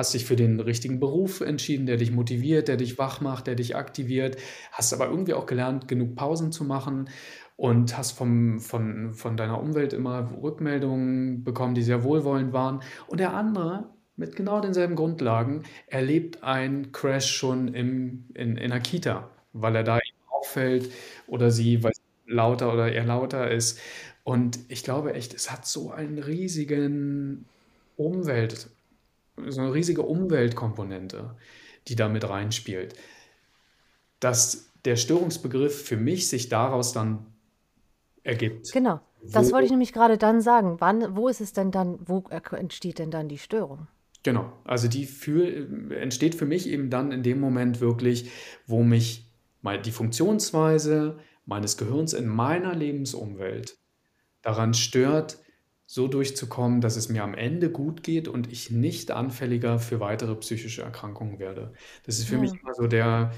Hast 0.00 0.14
dich 0.14 0.24
für 0.24 0.34
den 0.34 0.58
richtigen 0.60 0.98
Beruf 0.98 1.42
entschieden, 1.42 1.84
der 1.84 1.98
dich 1.98 2.10
motiviert, 2.10 2.68
der 2.68 2.78
dich 2.78 2.96
wach 2.96 3.20
macht, 3.20 3.46
der 3.46 3.54
dich 3.54 3.76
aktiviert, 3.76 4.38
hast 4.72 4.94
aber 4.94 5.10
irgendwie 5.10 5.34
auch 5.34 5.44
gelernt, 5.44 5.88
genug 5.88 6.14
Pausen 6.14 6.52
zu 6.52 6.64
machen 6.64 7.10
und 7.56 7.98
hast 7.98 8.12
vom, 8.12 8.60
von, 8.60 9.12
von 9.12 9.36
deiner 9.36 9.60
Umwelt 9.60 9.92
immer 9.92 10.32
Rückmeldungen 10.42 11.44
bekommen, 11.44 11.74
die 11.74 11.82
sehr 11.82 12.02
wohlwollend 12.02 12.54
waren. 12.54 12.80
Und 13.08 13.20
der 13.20 13.34
andere 13.34 13.90
mit 14.16 14.36
genau 14.36 14.62
denselben 14.62 14.96
Grundlagen 14.96 15.64
erlebt 15.86 16.42
einen 16.42 16.92
Crash 16.92 17.36
schon 17.36 17.74
im, 17.74 18.24
in, 18.32 18.56
in 18.56 18.70
der 18.70 18.80
Kita, 18.80 19.28
weil 19.52 19.76
er 19.76 19.84
da 19.84 19.98
auffällt 20.30 20.90
oder 21.26 21.50
sie, 21.50 21.82
weil 21.84 21.92
lauter 22.24 22.72
oder 22.72 22.90
er 22.90 23.04
lauter 23.04 23.50
ist. 23.50 23.78
Und 24.24 24.60
ich 24.68 24.82
glaube 24.82 25.12
echt, 25.12 25.34
es 25.34 25.52
hat 25.52 25.66
so 25.66 25.90
einen 25.90 26.18
riesigen 26.18 27.44
Umwelt, 27.98 28.70
so 29.48 29.60
eine 29.60 29.72
riesige 29.72 30.02
Umweltkomponente, 30.02 31.36
die 31.88 31.96
da 31.96 32.08
mit 32.08 32.28
reinspielt, 32.28 32.94
dass 34.20 34.70
der 34.84 34.96
Störungsbegriff 34.96 35.84
für 35.84 35.96
mich 35.96 36.28
sich 36.28 36.48
daraus 36.48 36.92
dann 36.92 37.26
ergibt. 38.22 38.72
Genau. 38.72 39.00
Das 39.22 39.52
wollte 39.52 39.64
ich 39.64 39.70
Wo, 39.70 39.74
nämlich 39.74 39.92
gerade 39.92 40.16
dann 40.16 40.40
sagen. 40.40 40.76
Wann, 40.78 41.14
wo 41.14 41.28
ist 41.28 41.40
es 41.40 41.52
denn 41.52 41.70
dann, 41.70 41.98
wo 42.06 42.24
entsteht 42.30 42.98
denn 42.98 43.10
dann 43.10 43.28
die 43.28 43.38
Störung? 43.38 43.86
genau, 44.22 44.52
also 44.64 44.88
die 44.88 45.06
für, 45.06 45.46
entsteht 45.94 46.34
für 46.34 46.46
mich 46.46 46.68
eben 46.68 46.90
dann 46.90 47.12
in 47.12 47.22
dem 47.22 47.40
Moment 47.40 47.80
wirklich, 47.80 48.30
wo 48.66 48.82
mich 48.82 49.30
mal 49.62 49.80
die 49.80 49.92
Funktionsweise 49.92 51.18
meines 51.46 51.76
Gehirns 51.76 52.12
in 52.12 52.28
meiner 52.28 52.74
Lebensumwelt 52.74 53.76
daran 54.42 54.74
stört, 54.74 55.38
so 55.92 56.06
durchzukommen, 56.06 56.80
dass 56.80 56.94
es 56.96 57.08
mir 57.08 57.24
am 57.24 57.34
Ende 57.34 57.68
gut 57.70 58.04
geht 58.04 58.28
und 58.28 58.50
ich 58.52 58.70
nicht 58.70 59.10
anfälliger 59.10 59.80
für 59.80 59.98
weitere 59.98 60.36
psychische 60.36 60.82
Erkrankungen 60.82 61.40
werde. 61.40 61.72
Das 62.06 62.18
ist 62.18 62.28
für 62.28 62.38
mich 62.38 62.52
Ja. 62.52 62.60
immer 62.62 62.74
so 62.74 62.86
der, 62.86 63.32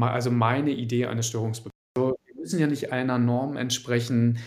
also 0.00 0.30
meine 0.30 0.70
Idee 0.70 1.06
eines 1.06 1.26
Störungsbegriffs. 1.28 1.74
Also 1.96 2.14
wir 2.26 2.34
müssen 2.36 2.60
ja 2.60 2.66
nicht 2.68 2.92
einer 2.92 3.18
Norm 3.18 3.56
entsprechen, 3.56 4.38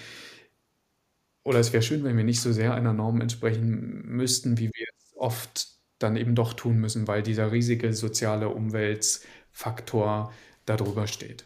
oder 1.44 1.60
es 1.60 1.74
wäre 1.74 1.84
schön, 1.84 2.04
wenn 2.04 2.16
wir 2.18 2.24
nicht 2.24 2.42
so 2.42 2.52
sehr 2.54 2.74
einer 2.74 2.94
Norm 2.94 3.20
entsprechen 3.22 4.04
müssten, 4.08 4.58
wie 4.58 4.70
wir 4.74 4.88
es 4.98 5.14
oft 5.18 5.68
dann 6.00 6.16
eben 6.16 6.36
doch 6.36 6.54
tun 6.54 6.78
müssen, 6.78 7.08
weil 7.08 7.22
dieser 7.24 7.52
riesige 7.52 7.94
soziale 7.94 8.50
Umweltfaktor 8.50 10.34
darüber 10.66 11.08
steht. 11.08 11.46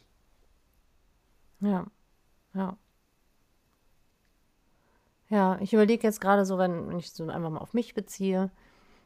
Ja. 1.61 1.85
Ja. 2.53 2.77
Ja, 5.29 5.57
ich 5.61 5.73
überlege 5.73 6.03
jetzt 6.03 6.21
gerade 6.21 6.45
so, 6.45 6.57
wenn, 6.57 6.87
wenn 6.87 6.99
ich 6.99 7.11
so 7.11 7.27
einfach 7.27 7.49
mal 7.49 7.59
auf 7.59 7.73
mich 7.73 7.93
beziehe. 7.93 8.49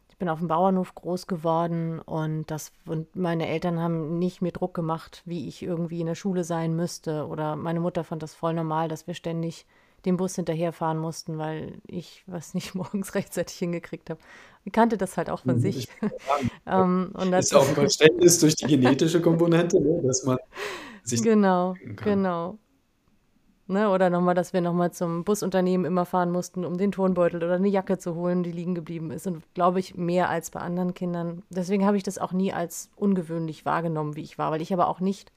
Ich 0.10 0.18
bin 0.18 0.30
auf 0.30 0.40
dem 0.40 0.48
Bauernhof 0.50 0.94
groß 0.94 1.26
geworden 1.26 2.00
und 2.00 2.52
das 2.52 2.72
und 2.86 3.16
meine 3.16 3.48
Eltern 3.48 3.80
haben 3.80 4.20
nicht 4.20 4.42
mir 4.42 4.52
Druck 4.52 4.74
gemacht, 4.76 5.24
wie 5.26 5.48
ich 5.48 5.64
irgendwie 5.64 6.02
in 6.02 6.08
der 6.08 6.16
Schule 6.16 6.44
sein 6.44 6.76
müsste. 6.76 7.26
Oder 7.28 7.56
meine 7.56 7.80
Mutter 7.80 8.04
fand 8.04 8.22
das 8.22 8.36
voll 8.36 8.54
normal, 8.54 8.88
dass 8.88 9.08
wir 9.08 9.16
ständig 9.16 9.66
dem 10.06 10.18
Bus 10.18 10.36
hinterherfahren 10.36 10.98
mussten, 10.98 11.38
weil 11.38 11.80
ich 11.88 12.24
was 12.28 12.54
nicht 12.54 12.76
morgens 12.76 13.16
rechtzeitig 13.16 13.58
hingekriegt 13.58 14.10
habe. 14.10 14.20
Ich 14.64 14.74
kannte 14.74 14.98
das 14.98 15.18
halt 15.18 15.30
auch 15.30 15.42
von 15.42 15.56
Mhm, 15.56 15.62
sich. 15.62 15.88
Ähm, 16.68 17.12
und 17.14 17.32
das 17.32 17.46
ist 17.48 17.56
auch 17.56 17.68
ein 17.68 17.76
Verständnis 17.76 18.40
durch 18.40 18.56
die 18.56 18.68
genetische 18.68 19.22
Komponente, 19.22 19.82
ne, 19.82 20.02
dass 20.04 20.24
man 20.24 20.38
sich 21.04 21.22
genau, 21.24 21.76
genau. 22.04 22.60
Ne? 23.72 23.90
Oder 23.90 24.10
nochmal, 24.10 24.36
dass 24.36 24.52
wir 24.52 24.60
nochmal 24.60 24.92
zum 24.92 25.24
Busunternehmen 25.24 25.86
immer 25.86 26.06
fahren 26.06 26.30
mussten, 26.32 26.66
um 26.66 26.78
den 26.78 26.92
Turnbeutel 26.92 27.42
oder 27.42 27.56
eine 27.56 27.70
Jacke 27.70 27.98
zu 27.98 28.16
holen, 28.16 28.44
die 28.44 28.52
liegen 28.52 28.76
geblieben 28.76 29.12
ist. 29.12 29.28
Und 29.28 29.44
glaube 29.54 29.80
ich, 29.80 29.96
mehr 29.96 30.30
als 30.30 30.52
bei 30.52 30.60
anderen 30.60 30.94
Kindern. 30.94 31.44
Deswegen 31.50 31.86
habe 31.86 31.96
ich 31.96 32.04
das 32.04 32.18
auch 32.18 32.34
nie 32.34 32.52
als 32.52 32.90
ungewöhnlich 32.98 33.66
wahrgenommen, 33.66 34.18
wie 34.18 34.24
ich 34.24 34.38
war, 34.38 34.52
weil 34.52 34.62
ich 34.62 34.74
aber 34.74 34.88
auch 34.90 35.00
nicht 35.00 35.32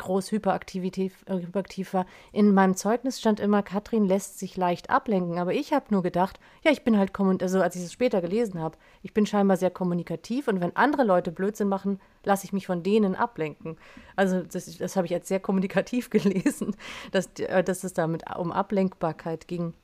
groß 0.00 0.32
hyperaktiv, 0.32 1.24
äh, 1.26 1.34
hyperaktiv 1.34 1.94
war. 1.94 2.06
In 2.32 2.52
meinem 2.52 2.74
Zeugnis 2.74 3.20
stand 3.20 3.38
immer, 3.38 3.62
Katrin 3.62 4.04
lässt 4.04 4.38
sich 4.38 4.56
leicht 4.56 4.90
ablenken. 4.90 5.38
Aber 5.38 5.52
ich 5.52 5.72
habe 5.72 5.86
nur 5.90 6.02
gedacht, 6.02 6.40
ja, 6.64 6.72
ich 6.72 6.82
bin 6.82 6.98
halt, 6.98 7.12
also 7.42 7.60
als 7.60 7.76
ich 7.76 7.82
es 7.82 7.92
später 7.92 8.20
gelesen 8.20 8.60
habe, 8.60 8.76
ich 9.02 9.14
bin 9.14 9.26
scheinbar 9.26 9.56
sehr 9.56 9.70
kommunikativ 9.70 10.48
und 10.48 10.60
wenn 10.60 10.74
andere 10.74 11.04
Leute 11.04 11.30
Blödsinn 11.30 11.68
machen, 11.68 12.00
lasse 12.24 12.44
ich 12.44 12.52
mich 12.52 12.66
von 12.66 12.82
denen 12.82 13.14
ablenken. 13.14 13.76
Also 14.16 14.42
das, 14.42 14.76
das 14.76 14.96
habe 14.96 15.06
ich 15.06 15.14
als 15.14 15.28
sehr 15.28 15.40
kommunikativ 15.40 16.10
gelesen, 16.10 16.74
dass, 17.12 17.28
äh, 17.38 17.62
dass 17.62 17.84
es 17.84 17.92
damit 17.92 18.24
um 18.36 18.50
Ablenkbarkeit 18.50 19.46
ging. 19.46 19.74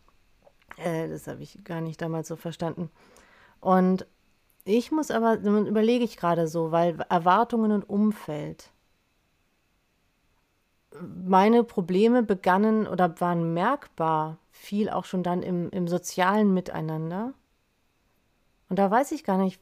Äh, 0.78 1.08
das 1.08 1.26
habe 1.26 1.42
ich 1.42 1.62
gar 1.64 1.80
nicht 1.80 2.02
damals 2.02 2.28
so 2.28 2.36
verstanden. 2.36 2.90
Und 3.60 4.06
ich 4.64 4.90
muss 4.90 5.10
aber, 5.12 5.38
überlege 5.38 6.04
ich 6.04 6.16
gerade 6.16 6.48
so, 6.48 6.72
weil 6.72 6.98
Erwartungen 7.08 7.70
und 7.70 7.88
Umfeld 7.88 8.72
meine 11.00 11.64
Probleme 11.64 12.22
begannen 12.22 12.86
oder 12.86 13.20
waren 13.20 13.54
merkbar, 13.54 14.38
viel 14.50 14.88
auch 14.90 15.04
schon 15.04 15.22
dann 15.22 15.42
im, 15.42 15.70
im 15.70 15.88
sozialen 15.88 16.54
Miteinander. 16.54 17.34
Und 18.68 18.78
da 18.78 18.90
weiß 18.90 19.12
ich 19.12 19.24
gar 19.24 19.38
nicht, 19.38 19.60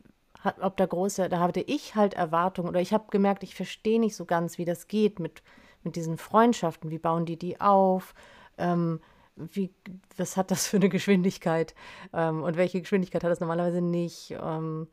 ob 0.60 0.76
da 0.76 0.86
große, 0.86 1.28
da 1.28 1.40
hatte 1.40 1.60
ich 1.60 1.94
halt 1.94 2.14
Erwartungen 2.14 2.68
oder 2.68 2.80
ich 2.80 2.92
habe 2.92 3.04
gemerkt, 3.10 3.42
ich 3.42 3.54
verstehe 3.54 4.00
nicht 4.00 4.16
so 4.16 4.24
ganz, 4.24 4.58
wie 4.58 4.64
das 4.64 4.88
geht 4.88 5.18
mit, 5.18 5.42
mit 5.82 5.96
diesen 5.96 6.18
Freundschaften. 6.18 6.90
Wie 6.90 6.98
bauen 6.98 7.26
die 7.26 7.38
die 7.38 7.60
auf? 7.60 8.14
Ähm, 8.58 9.00
wie, 9.36 9.70
was 10.16 10.36
hat 10.36 10.50
das 10.50 10.66
für 10.66 10.76
eine 10.76 10.88
Geschwindigkeit? 10.88 11.74
Ähm, 12.12 12.42
und 12.42 12.56
welche 12.56 12.80
Geschwindigkeit 12.80 13.24
hat 13.24 13.30
das 13.30 13.40
normalerweise 13.40 13.80
nicht? 13.80 14.36
Ähm, 14.40 14.88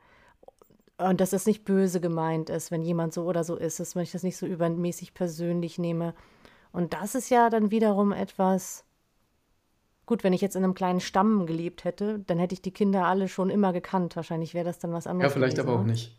und 1.10 1.22
dass 1.22 1.34
es 1.34 1.46
nicht 1.46 1.66
böse 1.66 2.00
gemeint 2.00 2.50
ist, 2.50 2.72
wenn 2.72 2.82
jemand 2.82 3.14
so 3.14 3.26
oder 3.26 3.44
so 3.44 3.56
ist, 3.56 3.80
dass 3.80 3.96
ich 3.96 4.12
das 4.12 4.24
nicht 4.24 4.38
so 4.38 4.46
übermäßig 4.46 5.14
persönlich 5.14 5.78
nehme. 5.78 6.14
Und 6.72 6.94
das 6.94 7.16
ist 7.16 7.30
ja 7.30 7.50
dann 7.50 7.72
wiederum 7.72 8.12
etwas, 8.12 8.86
gut, 10.06 10.24
wenn 10.24 10.34
ich 10.34 10.42
jetzt 10.42 10.56
in 10.56 10.64
einem 10.64 10.74
kleinen 10.74 11.00
Stamm 11.00 11.46
gelebt 11.46 11.84
hätte, 11.84 12.20
dann 12.28 12.40
hätte 12.40 12.54
ich 12.54 12.62
die 12.62 12.72
Kinder 12.72 13.06
alle 13.06 13.28
schon 13.28 13.50
immer 13.50 13.74
gekannt. 13.74 14.16
Wahrscheinlich 14.16 14.54
wäre 14.54 14.66
das 14.66 14.80
dann 14.80 14.94
was 14.94 15.08
anderes. 15.08 15.32
Ja, 15.32 15.34
vielleicht 15.34 15.58
gewesen, 15.58 15.70
aber 15.70 15.80
auch 15.80 15.86
ne? 15.86 15.92
nicht. 15.92 16.16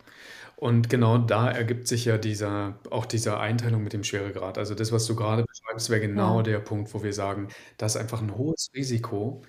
Und 0.57 0.89
genau 0.89 1.19
da 1.19 1.51
ergibt 1.51 1.89
sich 1.89 2.05
ja 2.05 2.19
dieser, 2.19 2.79
auch 2.91 3.05
diese 3.05 3.41
Einteilung 3.41 3.83
mit 3.83 3.93
dem 3.93 4.05
Schweregrad. 4.05 4.59
Also 4.59 4.75
das, 4.75 4.93
was 4.93 5.07
du 5.07 5.17
gerade 5.17 5.45
beschreibst, 5.45 5.91
wäre 5.91 6.01
genau 6.01 6.37
ja. 6.37 6.43
der 6.45 6.59
Punkt, 6.61 6.95
wo 6.95 7.03
wir 7.03 7.13
sagen, 7.13 7.49
da 7.79 7.87
ist 7.87 7.97
einfach 7.97 8.23
ein 8.23 8.37
hohes 8.37 8.71
Risiko, 8.75 9.43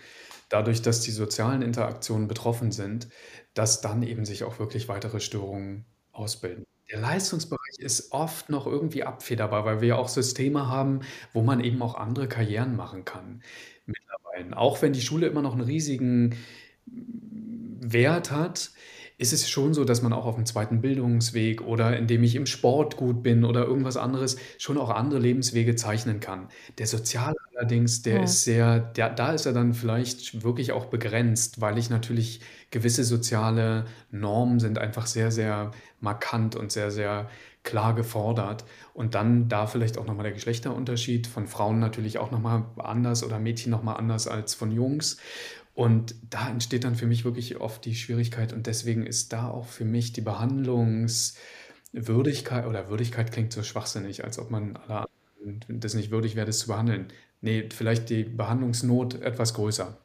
dadurch, 0.49 0.81
dass 0.81 1.01
die 1.01 1.11
sozialen 1.11 1.61
Interaktionen 1.61 2.27
betroffen 2.27 2.71
sind, 2.71 3.07
dass 3.53 3.81
dann 3.81 4.03
eben 4.03 4.25
sich 4.25 4.43
auch 4.43 4.59
wirklich 4.59 4.87
weitere 4.87 5.19
Störungen 5.19 5.85
ausbilden. 6.11 6.65
Der 6.91 6.99
Leistungsbereich 6.99 7.79
ist 7.79 8.11
oft 8.11 8.49
noch 8.49 8.67
irgendwie 8.67 9.03
abfederbar, 9.03 9.65
weil 9.65 9.81
wir 9.81 9.89
ja 9.89 9.95
auch 9.95 10.09
Systeme 10.09 10.67
haben, 10.67 11.01
wo 11.33 11.41
man 11.41 11.59
eben 11.59 11.81
auch 11.81 11.95
andere 11.95 12.27
Karrieren 12.27 12.75
machen 12.75 13.05
kann 13.05 13.41
mittlerweile. 13.85 14.57
Auch 14.57 14.81
wenn 14.81 14.93
die 14.93 15.01
Schule 15.01 15.27
immer 15.27 15.41
noch 15.41 15.53
einen 15.53 15.61
riesigen 15.61 16.35
Wert 16.85 18.31
hat, 18.31 18.71
ist 19.17 19.33
es 19.33 19.49
schon 19.49 19.73
so, 19.73 19.85
dass 19.85 20.01
man 20.01 20.13
auch 20.13 20.25
auf 20.25 20.35
dem 20.35 20.45
zweiten 20.45 20.81
Bildungsweg 20.81 21.61
oder 21.61 21.97
indem 21.97 22.23
ich 22.23 22.35
im 22.35 22.45
Sport 22.45 22.97
gut 22.97 23.23
bin 23.23 23.43
oder 23.45 23.65
irgendwas 23.65 23.97
anderes 23.97 24.37
schon 24.57 24.77
auch 24.77 24.89
andere 24.89 25.19
Lebenswege 25.19 25.75
zeichnen 25.75 26.19
kann. 26.19 26.49
Der 26.77 26.87
Soziale 26.87 27.35
allerdings, 27.55 28.01
der 28.01 28.19
Ja. 28.19 28.23
ist 28.23 28.43
sehr, 28.43 28.79
der, 28.79 29.09
da 29.09 29.33
ist 29.33 29.45
er 29.45 29.53
dann 29.53 29.73
vielleicht 29.73 30.43
wirklich 30.43 30.71
auch 30.71 30.85
begrenzt, 30.85 31.61
weil 31.61 31.77
ich 31.77 31.89
natürlich 31.89 32.41
gewisse 32.71 33.03
soziale 33.03 33.85
Normen 34.11 34.59
sind 34.59 34.77
einfach 34.79 35.05
sehr, 35.07 35.31
sehr 35.31 35.71
markant 35.99 36.55
und 36.55 36.71
sehr, 36.71 36.91
sehr 36.91 37.29
klar 37.63 37.95
gefordert. 37.95 38.65
Und 38.93 39.15
dann 39.15 39.47
da 39.47 39.67
vielleicht 39.67 39.97
auch 39.97 40.05
nochmal 40.05 40.23
der 40.23 40.33
Geschlechterunterschied 40.33 41.27
von 41.27 41.47
Frauen 41.47 41.79
natürlich 41.79 42.17
auch 42.17 42.31
nochmal 42.31 42.65
anders 42.77 43.23
oder 43.23 43.39
Mädchen 43.39 43.71
nochmal 43.71 43.97
anders 43.97 44.27
als 44.27 44.53
von 44.53 44.71
Jungs. 44.71 45.17
Und 45.73 46.13
da 46.29 46.49
entsteht 46.49 46.83
dann 46.83 46.95
für 46.95 47.07
mich 47.07 47.25
wirklich 47.25 47.59
oft 47.59 47.83
die 47.85 47.95
Schwierigkeit 47.95 48.53
und 48.53 48.67
deswegen 48.67 49.07
ist 49.07 49.33
da 49.33 49.49
auch 49.49 49.65
für 49.65 49.85
mich 49.85 50.13
die 50.13 50.21
Behandlungswürdigkeit 50.21 52.67
oder 52.67 52.89
Würdigkeit 52.89 53.31
klingt 53.31 53.51
so 53.53 53.63
schwachsinnig, 53.63 54.23
als 54.23 54.37
ob 54.37 54.51
man 54.51 54.77
alle 54.77 55.07
das 55.67 55.95
nicht 55.95 56.11
würdig 56.11 56.35
wäre, 56.35 56.45
das 56.45 56.59
zu 56.59 56.67
behandeln. 56.67 57.07
Nee, 57.41 57.69
vielleicht 57.73 58.09
die 58.09 58.23
Behandlungsnot 58.23 59.19
etwas 59.21 59.55
größer. 59.55 59.97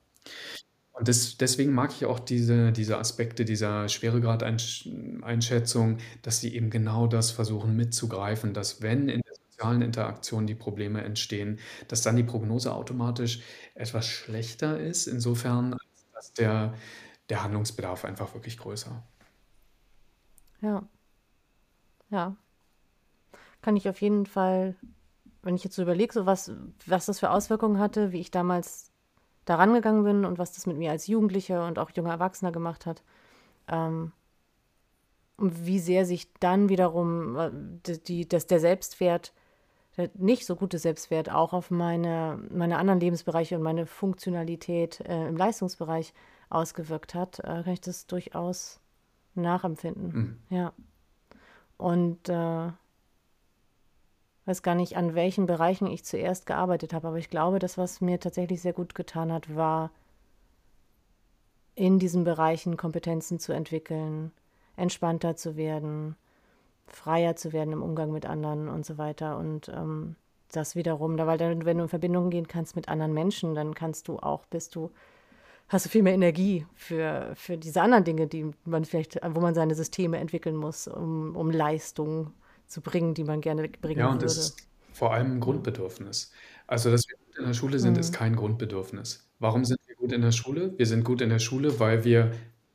Und 0.92 1.06
das, 1.06 1.36
deswegen 1.36 1.72
mag 1.72 1.92
ich 1.92 2.06
auch 2.06 2.18
diese, 2.18 2.72
diese 2.72 2.98
Aspekte 2.98 3.44
dieser 3.44 3.88
Schweregrad-Einschätzung, 3.88 5.98
dass 6.22 6.40
sie 6.40 6.56
eben 6.56 6.70
genau 6.70 7.06
das 7.06 7.30
versuchen 7.30 7.76
mitzugreifen, 7.76 8.52
dass 8.52 8.82
wenn 8.82 9.08
in 9.08 9.20
sozialen 9.58 9.82
Interaktion 9.82 10.46
die 10.46 10.54
Probleme 10.54 11.02
entstehen, 11.02 11.58
dass 11.88 12.02
dann 12.02 12.16
die 12.16 12.22
Prognose 12.22 12.72
automatisch 12.72 13.42
etwas 13.74 14.06
schlechter 14.06 14.78
ist, 14.78 15.06
insofern, 15.06 15.76
dass 16.14 16.32
der, 16.34 16.74
der 17.28 17.42
Handlungsbedarf 17.42 18.04
einfach 18.04 18.34
wirklich 18.34 18.56
größer. 18.58 19.02
Ja. 20.60 20.82
Ja. 22.10 22.36
Kann 23.60 23.76
ich 23.76 23.88
auf 23.88 24.00
jeden 24.00 24.26
Fall, 24.26 24.76
wenn 25.42 25.56
ich 25.56 25.64
jetzt 25.64 25.74
so 25.74 25.82
überlege, 25.82 26.12
so 26.12 26.24
was, 26.24 26.52
was 26.86 27.06
das 27.06 27.18
für 27.18 27.30
Auswirkungen 27.30 27.80
hatte, 27.80 28.12
wie 28.12 28.20
ich 28.20 28.30
damals 28.30 28.92
daran 29.44 29.74
gegangen 29.74 30.04
bin 30.04 30.24
und 30.24 30.38
was 30.38 30.52
das 30.52 30.66
mit 30.66 30.76
mir 30.76 30.92
als 30.92 31.08
Jugendlicher 31.08 31.66
und 31.66 31.78
auch 31.78 31.90
junger 31.90 32.10
Erwachsener 32.10 32.52
gemacht 32.52 32.86
hat. 32.86 33.02
Ähm, 33.66 34.12
und 35.36 35.66
wie 35.66 35.78
sehr 35.78 36.04
sich 36.04 36.32
dann 36.40 36.68
wiederum 36.68 37.36
äh, 37.36 37.98
die, 38.06 38.28
dass 38.28 38.46
der 38.46 38.60
Selbstwert 38.60 39.32
nicht 40.14 40.46
so 40.46 40.56
gute 40.56 40.78
Selbstwert 40.78 41.30
auch 41.30 41.52
auf 41.52 41.70
meine, 41.70 42.40
meine 42.50 42.78
anderen 42.78 43.00
Lebensbereiche 43.00 43.56
und 43.56 43.62
meine 43.62 43.86
Funktionalität 43.86 45.00
äh, 45.00 45.28
im 45.28 45.36
Leistungsbereich 45.36 46.14
ausgewirkt 46.50 47.14
hat, 47.14 47.40
äh, 47.40 47.62
kann 47.62 47.72
ich 47.72 47.80
das 47.80 48.06
durchaus 48.06 48.80
nachempfinden. 49.34 50.38
Mhm. 50.50 50.56
Ja. 50.56 50.72
Und 51.76 52.28
äh, 52.28 52.72
weiß 54.46 54.62
gar 54.62 54.74
nicht, 54.74 54.96
an 54.96 55.14
welchen 55.14 55.46
Bereichen 55.46 55.86
ich 55.86 56.04
zuerst 56.04 56.46
gearbeitet 56.46 56.92
habe, 56.92 57.08
aber 57.08 57.18
ich 57.18 57.30
glaube, 57.30 57.58
das, 57.58 57.76
was 57.76 58.00
mir 58.00 58.18
tatsächlich 58.18 58.62
sehr 58.62 58.72
gut 58.72 58.94
getan 58.94 59.32
hat, 59.32 59.54
war 59.54 59.90
in 61.74 61.98
diesen 61.98 62.24
Bereichen 62.24 62.76
Kompetenzen 62.76 63.38
zu 63.38 63.52
entwickeln, 63.52 64.32
entspannter 64.76 65.36
zu 65.36 65.56
werden, 65.56 66.16
freier 66.88 67.36
zu 67.36 67.52
werden 67.52 67.72
im 67.72 67.82
Umgang 67.82 68.12
mit 68.12 68.26
anderen 68.26 68.68
und 68.68 68.84
so 68.84 68.98
weiter. 68.98 69.38
Und 69.38 69.68
ähm, 69.68 70.16
das 70.52 70.76
wiederum, 70.76 71.16
da, 71.16 71.26
weil 71.26 71.38
dann, 71.38 71.64
wenn 71.64 71.78
du 71.78 71.84
in 71.84 71.88
Verbindung 71.88 72.30
gehen 72.30 72.48
kannst 72.48 72.76
mit 72.76 72.88
anderen 72.88 73.12
Menschen, 73.12 73.54
dann 73.54 73.74
kannst 73.74 74.08
du 74.08 74.18
auch, 74.18 74.46
bist 74.46 74.74
du, 74.74 74.90
hast 75.68 75.86
du 75.86 75.90
viel 75.90 76.02
mehr 76.02 76.14
Energie 76.14 76.66
für, 76.74 77.32
für 77.34 77.56
diese 77.56 77.82
anderen 77.82 78.04
Dinge, 78.04 78.26
die 78.26 78.50
man 78.64 78.84
vielleicht, 78.84 79.18
wo 79.34 79.40
man 79.40 79.54
seine 79.54 79.74
Systeme 79.74 80.18
entwickeln 80.18 80.56
muss, 80.56 80.88
um, 80.88 81.36
um 81.36 81.50
Leistung 81.50 82.32
zu 82.66 82.80
bringen, 82.80 83.14
die 83.14 83.24
man 83.24 83.40
gerne 83.40 83.68
bringen 83.68 84.00
ja, 84.00 84.06
und 84.06 84.14
würde. 84.14 84.24
das 84.24 84.36
ist 84.36 84.68
vor 84.92 85.12
allem 85.12 85.36
ein 85.36 85.40
Grundbedürfnis. 85.40 86.32
Also, 86.66 86.90
dass 86.90 87.08
wir 87.08 87.16
gut 87.16 87.38
in 87.38 87.46
der 87.46 87.54
Schule 87.54 87.78
sind, 87.78 87.94
mhm. 87.94 88.00
ist 88.00 88.12
kein 88.12 88.36
Grundbedürfnis. 88.36 89.30
Warum 89.38 89.64
sind 89.64 89.80
wir 89.86 89.94
gut 89.96 90.12
in 90.12 90.22
der 90.22 90.32
Schule? 90.32 90.76
Wir 90.76 90.86
sind 90.86 91.04
gut 91.04 91.20
in 91.20 91.30
der 91.30 91.38
Schule, 91.38 91.78
weil 91.78 92.04
wir 92.04 92.32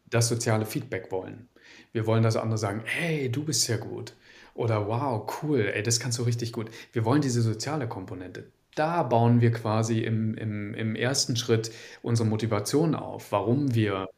das 0.10 0.30
soziale 0.30 0.66
Feedback 0.66 1.12
wollen. 1.12 1.50
Wir 1.92 2.06
wollen, 2.06 2.24
dass 2.24 2.36
andere 2.36 2.58
sagen, 2.58 2.82
hey, 2.86 3.30
du 3.30 3.44
bist 3.44 3.68
ja 3.68 3.78
gut. 3.78 4.14
Oder 4.56 4.88
wow, 4.88 5.28
cool, 5.42 5.72
ey, 5.74 5.82
das 5.84 6.00
kannst 6.00 6.20
du 6.20 6.24
richtig 6.24 6.52
gut. 6.54 6.70
Wir 6.92 7.06
wollen 7.06 7.22
diese 7.22 7.42
soziale 7.42 7.88
Komponente. 7.88 8.52
Da 8.76 9.04
bauen 9.04 9.42
wir 9.42 9.52
quasi 9.52 10.00
im, 10.00 10.36
im, 10.36 10.74
im 10.74 10.96
ersten 10.96 11.36
Schritt 11.36 11.72
unsere 12.02 12.28
Motivation 12.28 12.96
auf, 12.96 13.32
warum 13.32 13.74
wir 13.76 14.10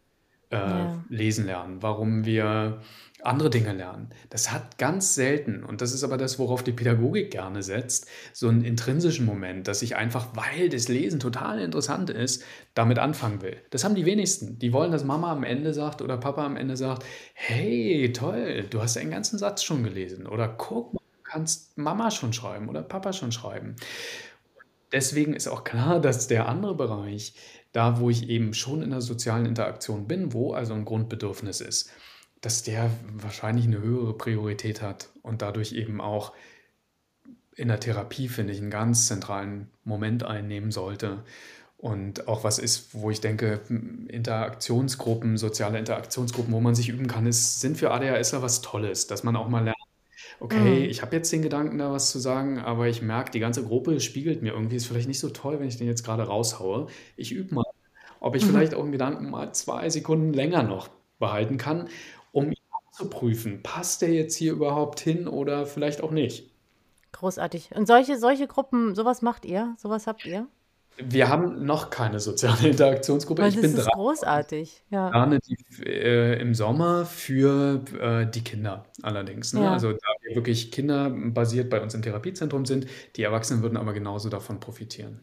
äh, 0.50 0.58
ja. 0.58 1.04
lesen 1.10 1.46
lernen, 1.46 1.82
warum 1.82 2.26
wir 2.26 2.82
andere 3.26 3.50
Dinge 3.50 3.74
lernen. 3.74 4.10
Das 4.30 4.52
hat 4.52 4.78
ganz 4.78 5.16
selten, 5.16 5.64
und 5.64 5.82
das 5.82 5.94
ist 5.94 6.04
aber 6.04 6.18
das, 6.18 6.40
worauf 6.40 6.64
die 6.64 6.72
Pädagogik 6.72 7.32
gerne 7.32 7.64
setzt, 7.64 8.08
so 8.34 8.48
einen 8.48 8.64
intrinsischen 8.64 9.26
Moment, 9.26 9.68
dass 9.68 9.82
ich 9.82 9.96
einfach, 9.96 10.28
weil 10.34 10.70
das 10.70 10.88
Lesen 10.88 11.20
total 11.20 11.60
interessant 11.60 12.10
ist, 12.10 12.44
damit 12.74 13.00
anfangen 13.00 13.42
will. 13.42 13.58
Das 13.70 13.84
haben 13.84 13.96
die 13.96 14.06
wenigsten. 14.06 14.60
Die 14.60 14.74
wollen, 14.74 14.92
dass 14.92 15.04
Mama 15.04 15.32
am 15.32 15.44
Ende 15.44 15.74
sagt 15.74 16.02
oder 16.02 16.18
Papa 16.18 16.46
am 16.46 16.58
Ende 16.58 16.78
sagt, 16.78 17.04
hey, 17.34 18.12
toll, 18.14 18.66
du 18.70 18.82
hast 18.82 18.98
einen 18.98 19.12
ganzen 19.12 19.38
Satz 19.40 19.64
schon 19.64 19.84
gelesen. 19.84 20.28
Oder 20.28 20.48
guck 20.48 20.94
mal, 20.94 21.00
du 21.18 21.24
kannst 21.24 21.78
Mama 21.78 22.12
schon 22.12 22.34
schreiben 22.34 22.70
oder 22.70 22.82
Papa 22.82 23.14
schon 23.14 23.32
schreiben. 23.32 23.76
Deswegen 24.92 25.34
ist 25.34 25.48
auch 25.48 25.64
klar, 25.64 26.00
dass 26.00 26.28
der 26.28 26.48
andere 26.48 26.76
Bereich, 26.76 27.34
da 27.72 28.00
wo 28.00 28.10
ich 28.10 28.30
eben 28.30 28.54
schon 28.54 28.82
in 28.82 28.92
der 28.92 29.02
sozialen 29.02 29.46
Interaktion 29.46 30.08
bin, 30.08 30.32
wo 30.32 30.54
also 30.54 30.74
ein 30.74 30.86
Grundbedürfnis 30.86 31.60
ist, 31.60 31.90
dass 32.46 32.64
der 32.64 32.92
wahrscheinlich 33.18 33.66
eine 33.66 33.80
höhere 33.82 34.14
Priorität 34.18 34.82
hat 34.82 35.10
und 35.24 35.42
dadurch 35.42 35.74
eben 35.74 36.02
auch 36.02 36.34
in 37.56 37.70
der 37.70 37.80
Therapie, 37.80 38.28
finde 38.28 38.54
ich, 38.54 38.60
einen 38.60 38.70
ganz 38.72 39.08
zentralen 39.08 39.70
Moment 39.84 40.24
einnehmen 40.24 40.72
sollte. 40.72 41.24
Und 41.78 42.28
auch 42.28 42.44
was 42.44 42.60
ist, 42.60 42.94
wo 42.94 43.12
ich 43.12 43.22
denke, 43.22 43.62
Interaktionsgruppen, 44.10 45.38
soziale 45.38 45.80
Interaktionsgruppen, 45.80 46.54
wo 46.54 46.60
man 46.62 46.76
sich 46.76 46.90
üben 46.90 47.08
kann, 47.08 47.28
ist, 47.28 47.62
sind 47.62 47.78
für 47.78 47.92
ADHSler 47.92 48.42
was 48.42 48.62
Tolles, 48.62 49.08
dass 49.08 49.24
man 49.24 49.36
auch 49.36 49.48
mal 49.50 49.64
lernt, 49.64 49.78
okay, 50.40 50.86
Mhm. 50.86 50.88
ich 50.88 51.02
habe 51.04 51.16
jetzt 51.16 51.32
den 51.34 51.42
Gedanken, 51.44 51.80
da 51.80 51.92
was 51.92 52.12
zu 52.12 52.20
sagen, 52.20 52.60
aber 52.60 52.88
ich 52.90 53.02
merke, 53.02 53.32
die 53.32 53.40
ganze 53.42 53.64
Gruppe 53.66 54.00
spiegelt 54.02 54.42
mir 54.44 54.54
irgendwie, 54.54 54.78
ist 54.78 54.88
vielleicht 54.88 55.08
nicht 55.10 55.20
so 55.20 55.30
toll, 55.30 55.60
wenn 55.60 55.68
ich 55.70 55.78
den 55.78 55.88
jetzt 55.88 56.04
gerade 56.06 56.24
raushaue. 56.24 56.88
Ich 57.18 57.32
übe 57.34 57.56
mal, 57.56 57.66
ob 58.20 58.36
ich 58.36 58.46
Mhm. 58.46 58.46
vielleicht 58.46 58.74
auch 58.76 58.84
einen 58.84 58.92
Gedanken 58.92 59.30
mal 59.30 59.54
zwei 59.54 59.90
Sekunden 59.90 60.34
länger 60.34 60.64
noch 60.64 60.90
behalten 61.20 61.58
kann, 61.58 61.90
abzuprüfen. 62.96 63.62
Passt 63.64 64.02
der 64.02 64.14
jetzt 64.14 64.36
hier 64.36 64.54
überhaupt 64.54 65.00
hin 65.00 65.28
oder 65.28 65.66
vielleicht 65.66 66.02
auch 66.02 66.12
nicht? 66.12 66.50
Großartig. 67.12 67.72
Und 67.76 67.88
solche, 67.88 68.18
solche 68.18 68.48
Gruppen, 68.48 68.96
sowas 68.96 69.22
macht 69.22 69.46
ihr? 69.46 69.76
Sowas 69.78 70.08
habt 70.08 70.26
ihr? 70.26 70.48
Wir 70.98 71.28
haben 71.28 71.66
noch 71.66 71.90
keine 71.90 72.20
soziale 72.20 72.68
Interaktionsgruppe. 72.70 73.42
Weil 73.42 73.50
Ich 73.50 73.56
das 73.56 73.62
bin 73.64 73.72
ist 73.72 73.86
dran. 73.86 73.94
großartig. 73.96 74.84
Ja. 74.90 75.10
plane 75.10 75.40
die 75.40 75.58
äh, 75.86 76.40
im 76.40 76.54
Sommer 76.54 77.06
für 77.06 77.84
äh, 78.00 78.30
die 78.30 78.44
Kinder 78.44 78.86
allerdings. 79.02 79.54
Ne? 79.54 79.62
Ja. 79.64 79.74
Also 79.74 79.92
da 79.92 80.08
wir 80.22 80.36
wirklich 80.36 80.72
kinderbasiert 80.72 81.70
bei 81.70 81.82
uns 81.82 81.94
im 81.94 82.02
Therapiezentrum 82.02 82.66
sind, 82.66 82.88
die 83.18 83.24
Erwachsenen 83.24 83.62
würden 83.62 83.78
aber 83.78 83.94
genauso 83.94 84.30
davon 84.30 84.60
profitieren. 84.60 85.22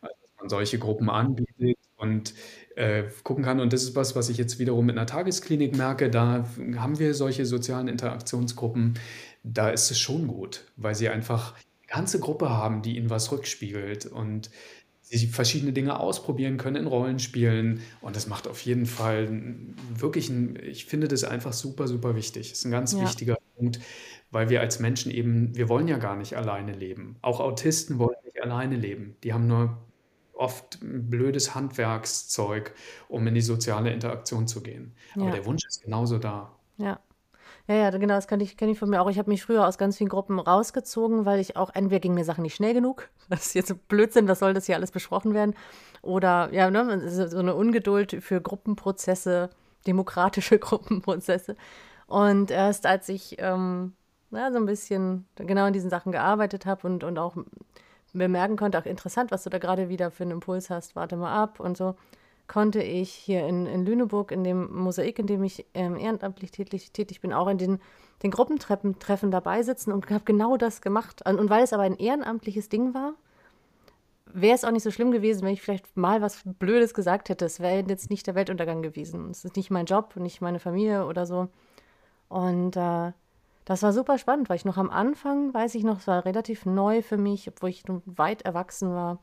Also, 0.00 0.14
dass 0.22 0.30
man 0.40 0.48
solche 0.48 0.78
Gruppen 0.78 1.10
anbietet 1.10 1.76
und 1.96 2.34
äh, 2.80 3.04
gucken 3.22 3.44
kann. 3.44 3.60
Und 3.60 3.72
das 3.72 3.82
ist 3.82 3.94
was, 3.96 4.16
was 4.16 4.28
ich 4.28 4.38
jetzt 4.38 4.58
wiederum 4.58 4.86
mit 4.86 4.96
einer 4.96 5.06
Tagesklinik 5.06 5.76
merke. 5.76 6.10
Da 6.10 6.46
haben 6.76 6.98
wir 6.98 7.14
solche 7.14 7.46
sozialen 7.46 7.88
Interaktionsgruppen. 7.88 8.98
Da 9.42 9.70
ist 9.70 9.90
es 9.90 9.98
schon 9.98 10.26
gut, 10.26 10.64
weil 10.76 10.94
sie 10.94 11.08
einfach 11.08 11.54
eine 11.54 11.86
ganze 12.00 12.20
Gruppe 12.20 12.50
haben, 12.50 12.82
die 12.82 12.96
ihnen 12.96 13.10
was 13.10 13.30
rückspiegelt 13.32 14.06
und 14.06 14.50
sie 15.02 15.26
verschiedene 15.26 15.72
Dinge 15.72 15.98
ausprobieren 15.98 16.56
können 16.56 16.76
in 16.76 16.86
Rollenspielen. 16.86 17.80
Und 18.00 18.16
das 18.16 18.26
macht 18.28 18.46
auf 18.46 18.60
jeden 18.60 18.86
Fall 18.86 19.28
wirklich, 19.94 20.28
ein, 20.30 20.56
ich 20.62 20.86
finde 20.86 21.08
das 21.08 21.24
einfach 21.24 21.52
super, 21.52 21.88
super 21.88 22.14
wichtig. 22.16 22.50
Das 22.50 22.58
ist 22.60 22.64
ein 22.64 22.70
ganz 22.70 22.96
Ja. 22.96 23.00
wichtiger 23.00 23.36
Punkt, 23.56 23.80
weil 24.30 24.48
wir 24.50 24.60
als 24.60 24.78
Menschen 24.78 25.10
eben, 25.10 25.56
wir 25.56 25.68
wollen 25.68 25.88
ja 25.88 25.98
gar 25.98 26.16
nicht 26.16 26.36
alleine 26.36 26.72
leben. 26.72 27.16
Auch 27.22 27.40
Autisten 27.40 27.98
wollen 27.98 28.16
nicht 28.24 28.40
alleine 28.42 28.76
leben. 28.76 29.16
Die 29.24 29.32
haben 29.32 29.46
nur 29.48 29.78
oft 30.40 30.78
blödes 30.82 31.54
Handwerkszeug, 31.54 32.74
um 33.08 33.26
in 33.26 33.34
die 33.34 33.40
soziale 33.42 33.92
Interaktion 33.92 34.46
zu 34.48 34.62
gehen. 34.62 34.94
Aber 35.16 35.26
Ja. 35.26 35.30
der 35.30 35.44
Wunsch 35.46 35.64
ist 35.66 35.82
genauso 35.82 36.18
da. 36.18 36.56
Ja. 36.78 36.98
Ja, 37.66 37.74
ja, 37.74 37.90
genau, 37.90 38.14
das 38.14 38.26
kann 38.26 38.40
ich, 38.40 38.56
kenne 38.56 38.72
ich 38.72 38.78
von 38.78 38.90
mir 38.90 39.00
auch. 39.00 39.10
Ich 39.10 39.18
habe 39.18 39.30
mich 39.30 39.42
früher 39.44 39.66
aus 39.66 39.78
ganz 39.78 39.96
vielen 39.96 40.08
Gruppen 40.08 40.40
rausgezogen, 40.40 41.24
weil 41.24 41.38
ich 41.40 41.56
auch, 41.56 41.70
entweder 41.74 42.00
gingen 42.00 42.14
mir 42.14 42.24
Sachen 42.24 42.42
nicht 42.42 42.54
schnell 42.54 42.74
genug, 42.74 43.08
das 43.28 43.46
ist 43.46 43.54
jetzt 43.54 43.88
Blödsinn, 43.88 44.28
was 44.28 44.40
soll 44.40 44.54
das 44.54 44.66
hier 44.66 44.76
alles 44.76 44.90
besprochen 44.90 45.34
werden, 45.34 45.54
oder 46.02 46.52
ja, 46.52 46.70
ne, 46.70 47.08
so 47.08 47.28
so 47.28 47.38
eine 47.38 47.54
Ungeduld 47.54 48.16
für 48.22 48.40
Gruppenprozesse, 48.40 49.50
demokratische 49.86 50.58
Gruppenprozesse. 50.66 51.54
Und 52.06 52.50
erst 52.50 52.86
als 52.86 53.08
ich 53.08 53.36
ähm, 53.38 53.92
ja, 54.32 54.50
so 54.50 54.58
ein 54.58 54.66
bisschen 54.66 55.26
genau 55.36 55.66
in 55.66 55.72
diesen 55.72 55.90
Sachen 55.90 56.12
gearbeitet 56.12 56.66
habe 56.66 56.86
und, 56.86 57.04
und 57.04 57.18
auch 57.18 57.36
bemerken 58.12 58.56
konnte, 58.56 58.78
auch 58.78 58.86
interessant, 58.86 59.30
was 59.30 59.44
du 59.44 59.50
da 59.50 59.58
gerade 59.58 59.88
wieder 59.88 60.10
für 60.10 60.24
einen 60.24 60.32
Impuls 60.32 60.70
hast, 60.70 60.96
warte 60.96 61.16
mal 61.16 61.32
ab 61.32 61.60
und 61.60 61.76
so, 61.76 61.94
konnte 62.46 62.82
ich 62.82 63.12
hier 63.12 63.46
in, 63.46 63.66
in 63.66 63.86
Lüneburg, 63.86 64.32
in 64.32 64.42
dem 64.42 64.74
Mosaik, 64.74 65.18
in 65.20 65.26
dem 65.26 65.44
ich 65.44 65.66
ähm, 65.74 65.96
ehrenamtlich 65.96 66.50
tätig, 66.50 66.90
tätig 66.92 67.20
bin, 67.20 67.32
auch 67.32 67.46
in 67.46 67.58
den, 67.58 67.78
den 68.22 68.32
Gruppentreffen 68.32 68.98
Treffen 68.98 69.30
dabei 69.30 69.62
sitzen 69.62 69.92
und 69.92 70.10
habe 70.10 70.24
genau 70.24 70.56
das 70.56 70.80
gemacht. 70.80 71.22
Und, 71.24 71.38
und 71.38 71.48
weil 71.48 71.62
es 71.62 71.72
aber 71.72 71.84
ein 71.84 71.96
ehrenamtliches 71.96 72.68
Ding 72.68 72.92
war, 72.92 73.14
wäre 74.26 74.54
es 74.54 74.64
auch 74.64 74.72
nicht 74.72 74.82
so 74.82 74.90
schlimm 74.90 75.12
gewesen, 75.12 75.42
wenn 75.42 75.52
ich 75.52 75.62
vielleicht 75.62 75.96
mal 75.96 76.22
was 76.22 76.42
Blödes 76.44 76.94
gesagt 76.94 77.28
hätte. 77.28 77.44
Es 77.44 77.60
wäre 77.60 77.84
jetzt 77.88 78.10
nicht 78.10 78.26
der 78.26 78.34
Weltuntergang 78.34 78.82
gewesen. 78.82 79.30
Es 79.30 79.44
ist 79.44 79.56
nicht 79.56 79.70
mein 79.70 79.86
Job, 79.86 80.16
nicht 80.16 80.40
meine 80.40 80.58
Familie 80.58 81.06
oder 81.06 81.26
so. 81.26 81.48
Und 82.28 82.76
äh, 82.76 83.12
das 83.64 83.82
war 83.82 83.92
super 83.92 84.18
spannend, 84.18 84.48
weil 84.48 84.56
ich 84.56 84.64
noch 84.64 84.78
am 84.78 84.90
Anfang, 84.90 85.52
weiß 85.54 85.74
ich 85.74 85.84
noch, 85.84 85.98
es 85.98 86.06
war 86.06 86.24
relativ 86.24 86.66
neu 86.66 87.02
für 87.02 87.16
mich, 87.16 87.48
obwohl 87.48 87.70
ich 87.70 87.84
weit 88.06 88.42
erwachsen 88.42 88.90
war, 88.90 89.18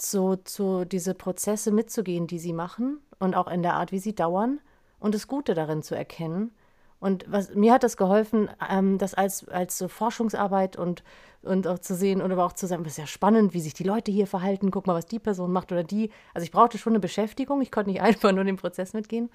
so 0.00 0.36
zu 0.36 0.84
diese 0.84 1.14
Prozesse 1.14 1.70
mitzugehen, 1.70 2.26
die 2.26 2.38
sie 2.38 2.52
machen 2.52 2.98
und 3.18 3.34
auch 3.34 3.48
in 3.48 3.62
der 3.62 3.74
Art, 3.74 3.92
wie 3.92 3.98
sie 3.98 4.14
dauern 4.14 4.60
und 4.98 5.14
das 5.14 5.28
Gute 5.28 5.54
darin 5.54 5.82
zu 5.82 5.94
erkennen. 5.94 6.52
Und 7.00 7.26
was 7.28 7.54
mir 7.54 7.74
hat 7.74 7.82
das 7.82 7.96
geholfen, 7.96 8.48
ähm, 8.66 8.96
das 8.96 9.12
als, 9.12 9.46
als 9.48 9.76
so 9.76 9.88
Forschungsarbeit 9.88 10.76
und, 10.76 11.02
und 11.42 11.66
auch 11.66 11.78
zu 11.78 11.94
sehen 11.94 12.22
und 12.22 12.32
aber 12.32 12.46
auch 12.46 12.54
zu 12.54 12.66
sagen, 12.66 12.82
das 12.82 12.94
ist 12.94 12.98
ja 12.98 13.06
spannend, 13.06 13.52
wie 13.52 13.60
sich 13.60 13.74
die 13.74 13.84
Leute 13.84 14.10
hier 14.10 14.26
verhalten, 14.26 14.70
guck 14.70 14.86
mal, 14.86 14.94
was 14.94 15.04
die 15.04 15.18
Person 15.18 15.52
macht 15.52 15.70
oder 15.70 15.84
die. 15.84 16.10
Also 16.32 16.44
ich 16.44 16.50
brauchte 16.50 16.78
schon 16.78 16.92
eine 16.92 17.00
Beschäftigung, 17.00 17.60
ich 17.60 17.70
konnte 17.70 17.90
nicht 17.90 18.00
einfach 18.02 18.32
nur 18.32 18.44
den 18.44 18.56
Prozess 18.56 18.94
mitgehen. 18.94 19.30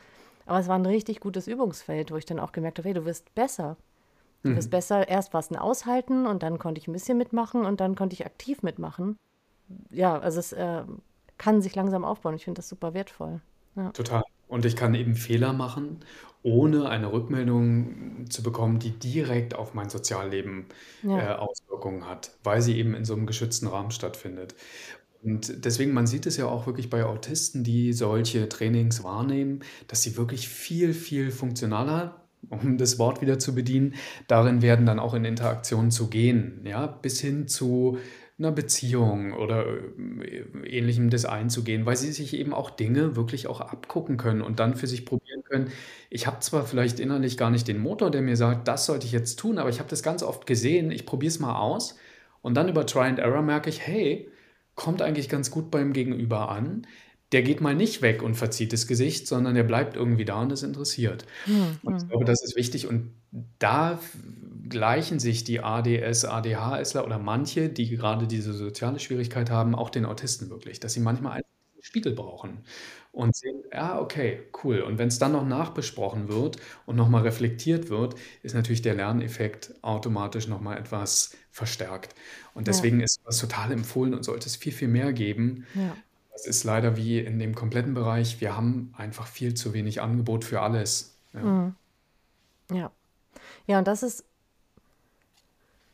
Aber 0.49 0.59
es 0.59 0.67
war 0.67 0.79
ein 0.79 0.85
richtig 0.85 1.19
gutes 1.19 1.47
Übungsfeld, 1.47 2.11
wo 2.11 2.17
ich 2.17 2.25
dann 2.25 2.39
auch 2.39 2.51
gemerkt 2.51 2.79
habe, 2.79 2.87
hey, 2.87 2.95
du 2.95 3.05
wirst 3.05 3.35
besser. 3.35 3.77
Du 4.41 4.55
wirst 4.55 4.71
besser. 4.71 5.07
Erst 5.07 5.31
war 5.33 5.41
es 5.41 5.51
ein 5.51 5.57
Aushalten 5.57 6.25
und 6.25 6.41
dann 6.41 6.57
konnte 6.57 6.79
ich 6.81 6.87
ein 6.87 6.93
bisschen 6.93 7.19
mitmachen 7.19 7.65
und 7.65 7.79
dann 7.79 7.95
konnte 7.95 8.15
ich 8.15 8.25
aktiv 8.25 8.63
mitmachen. 8.63 9.15
Ja, 9.91 10.17
also 10.17 10.39
es 10.39 10.51
äh, 10.53 10.83
kann 11.37 11.61
sich 11.61 11.75
langsam 11.75 12.03
aufbauen. 12.03 12.33
Ich 12.33 12.45
finde 12.45 12.59
das 12.59 12.69
super 12.69 12.95
wertvoll. 12.95 13.41
Ja. 13.75 13.91
Total. 13.91 14.23
Und 14.47 14.65
ich 14.65 14.75
kann 14.75 14.95
eben 14.95 15.13
Fehler 15.13 15.53
machen, 15.53 15.99
ohne 16.41 16.89
eine 16.89 17.11
Rückmeldung 17.11 18.25
zu 18.29 18.41
bekommen, 18.41 18.79
die 18.79 18.91
direkt 18.97 19.53
auf 19.53 19.75
mein 19.75 19.89
Sozialleben 19.91 20.65
äh, 21.03 21.09
Ja. 21.09 21.37
Auswirkungen 21.37 22.09
hat, 22.09 22.31
weil 22.43 22.63
sie 22.63 22.75
eben 22.79 22.95
in 22.95 23.05
so 23.05 23.13
einem 23.13 23.27
geschützten 23.27 23.67
Rahmen 23.67 23.91
stattfindet. 23.91 24.55
Und 25.21 25.65
deswegen, 25.65 25.93
man 25.93 26.07
sieht 26.07 26.25
es 26.25 26.37
ja 26.37 26.45
auch 26.45 26.65
wirklich 26.65 26.89
bei 26.89 27.03
Autisten, 27.03 27.63
die 27.63 27.91
solche 27.93 28.47
Trainings 28.47 29.03
wahrnehmen, 29.03 29.59
dass 29.87 30.01
sie 30.01 30.15
wirklich 30.17 30.47
viel, 30.47 30.93
viel 30.93 31.31
funktionaler, 31.31 32.23
um 32.49 32.77
das 32.77 32.99
Wort 32.99 33.21
wieder 33.21 33.37
zu 33.37 33.53
bedienen, 33.53 33.95
darin 34.27 34.61
werden 34.61 34.85
dann 34.85 34.99
auch 34.99 35.13
in 35.13 35.25
Interaktion 35.25 35.91
zu 35.91 36.07
gehen, 36.09 36.61
ja, 36.65 36.87
bis 36.87 37.19
hin 37.19 37.47
zu 37.49 37.97
einer 38.37 38.53
Beziehung 38.53 39.33
oder 39.33 39.65
äh, 39.67 40.45
ähnlichem 40.65 41.09
das 41.09 41.25
einzugehen, 41.25 41.85
weil 41.85 41.97
sie 41.97 42.13
sich 42.13 42.33
eben 42.33 42.53
auch 42.53 42.69
Dinge 42.69 43.17
wirklich 43.17 43.47
auch 43.47 43.59
abgucken 43.59 44.15
können 44.15 44.41
und 44.41 44.59
dann 44.61 44.75
für 44.75 44.87
sich 44.87 45.05
probieren 45.05 45.43
können. 45.43 45.71
Ich 46.09 46.27
habe 46.27 46.39
zwar 46.39 46.65
vielleicht 46.65 47.01
innerlich 47.01 47.37
gar 47.37 47.49
nicht 47.49 47.67
den 47.67 47.79
Motor, 47.79 48.11
der 48.11 48.21
mir 48.21 48.37
sagt, 48.37 48.67
das 48.69 48.85
sollte 48.85 49.05
ich 49.05 49.11
jetzt 49.11 49.37
tun, 49.37 49.57
aber 49.57 49.69
ich 49.69 49.79
habe 49.79 49.89
das 49.89 50.03
ganz 50.03 50.23
oft 50.23 50.45
gesehen, 50.47 50.91
ich 50.91 51.05
probiere 51.05 51.29
es 51.29 51.39
mal 51.39 51.57
aus 51.59 51.97
und 52.41 52.55
dann 52.55 52.69
über 52.69 52.85
Try 52.85 53.01
and 53.01 53.19
Error 53.19 53.41
merke 53.41 53.69
ich, 53.69 53.81
hey, 53.85 54.29
kommt 54.79 55.01
eigentlich 55.01 55.27
ganz 55.27 55.51
gut 55.51 55.71
beim 55.71 55.91
Gegenüber 55.91 56.49
an. 56.49 56.87
Der 57.33 57.43
geht 57.43 57.59
mal 57.59 57.75
nicht 57.75 58.01
weg 58.01 58.23
und 58.23 58.35
verzieht 58.35 58.71
das 58.71 58.87
Gesicht, 58.87 59.27
sondern 59.27 59.53
der 59.53 59.63
bleibt 59.63 59.97
irgendwie 59.97 60.23
da 60.23 60.41
und 60.41 60.53
ist 60.53 60.63
interessiert. 60.63 61.25
Hm, 61.43 61.79
Und 61.83 61.97
ich 61.97 62.01
hm. 62.03 62.09
glaube, 62.09 62.23
das 62.23 62.41
ist 62.41 62.55
wichtig. 62.55 62.87
Und 62.87 63.11
da 63.59 63.99
gleichen 64.69 65.19
sich 65.19 65.43
die 65.43 65.59
ADS, 65.59 66.23
ADHSler 66.23 67.05
oder 67.05 67.19
manche, 67.19 67.67
die 67.67 67.89
gerade 67.89 68.25
diese 68.25 68.53
soziale 68.53 68.99
Schwierigkeit 68.99 69.49
haben, 69.51 69.75
auch 69.75 69.89
den 69.89 70.05
Autisten 70.05 70.49
wirklich, 70.49 70.79
dass 70.79 70.93
sie 70.93 71.01
manchmal 71.01 71.33
einen 71.33 71.43
Spiegel 71.81 72.13
brauchen 72.13 72.63
und 73.11 73.35
sehen, 73.35 73.63
ja, 73.73 73.99
okay, 73.99 74.43
cool. 74.63 74.79
Und 74.81 74.97
wenn 74.97 75.07
es 75.07 75.19
dann 75.19 75.33
noch 75.33 75.45
nachbesprochen 75.45 76.29
wird 76.29 76.57
und 76.85 76.95
nochmal 76.95 77.23
reflektiert 77.23 77.89
wird, 77.89 78.15
ist 78.43 78.55
natürlich 78.55 78.81
der 78.81 78.93
Lerneffekt 78.95 79.73
automatisch 79.81 80.47
nochmal 80.47 80.77
etwas 80.77 81.35
verstärkt. 81.51 82.15
Und 82.59 82.67
Ja, 82.67 82.73
deswegen 82.73 82.99
ist 83.01 83.21
das 83.25 83.37
total 83.39 83.71
empfohlen 83.71 84.13
und 84.13 84.23
sollte 84.23 84.47
es 84.47 84.57
viel, 84.57 84.73
viel 84.73 84.89
mehr 84.89 85.13
geben. 85.13 85.65
ja, 85.73 85.95
Es 86.35 86.45
ist 86.45 86.65
leider 86.65 86.97
wie 86.97 87.19
in 87.19 87.39
dem 87.39 87.55
kompletten 87.55 87.93
Bereich, 87.93 88.41
wir 88.41 88.57
haben 88.57 88.93
einfach 88.97 89.27
viel 89.27 89.53
zu 89.53 89.73
wenig 89.73 90.01
Angebot 90.01 90.45
für 90.45 90.61
alles. 90.61 91.15
Ja. 91.33 91.41
hm, 91.41 91.75
ja. 92.71 92.91
Ja, 93.67 93.79
und 93.79 93.87
das 93.87 94.03
ist, 94.03 94.25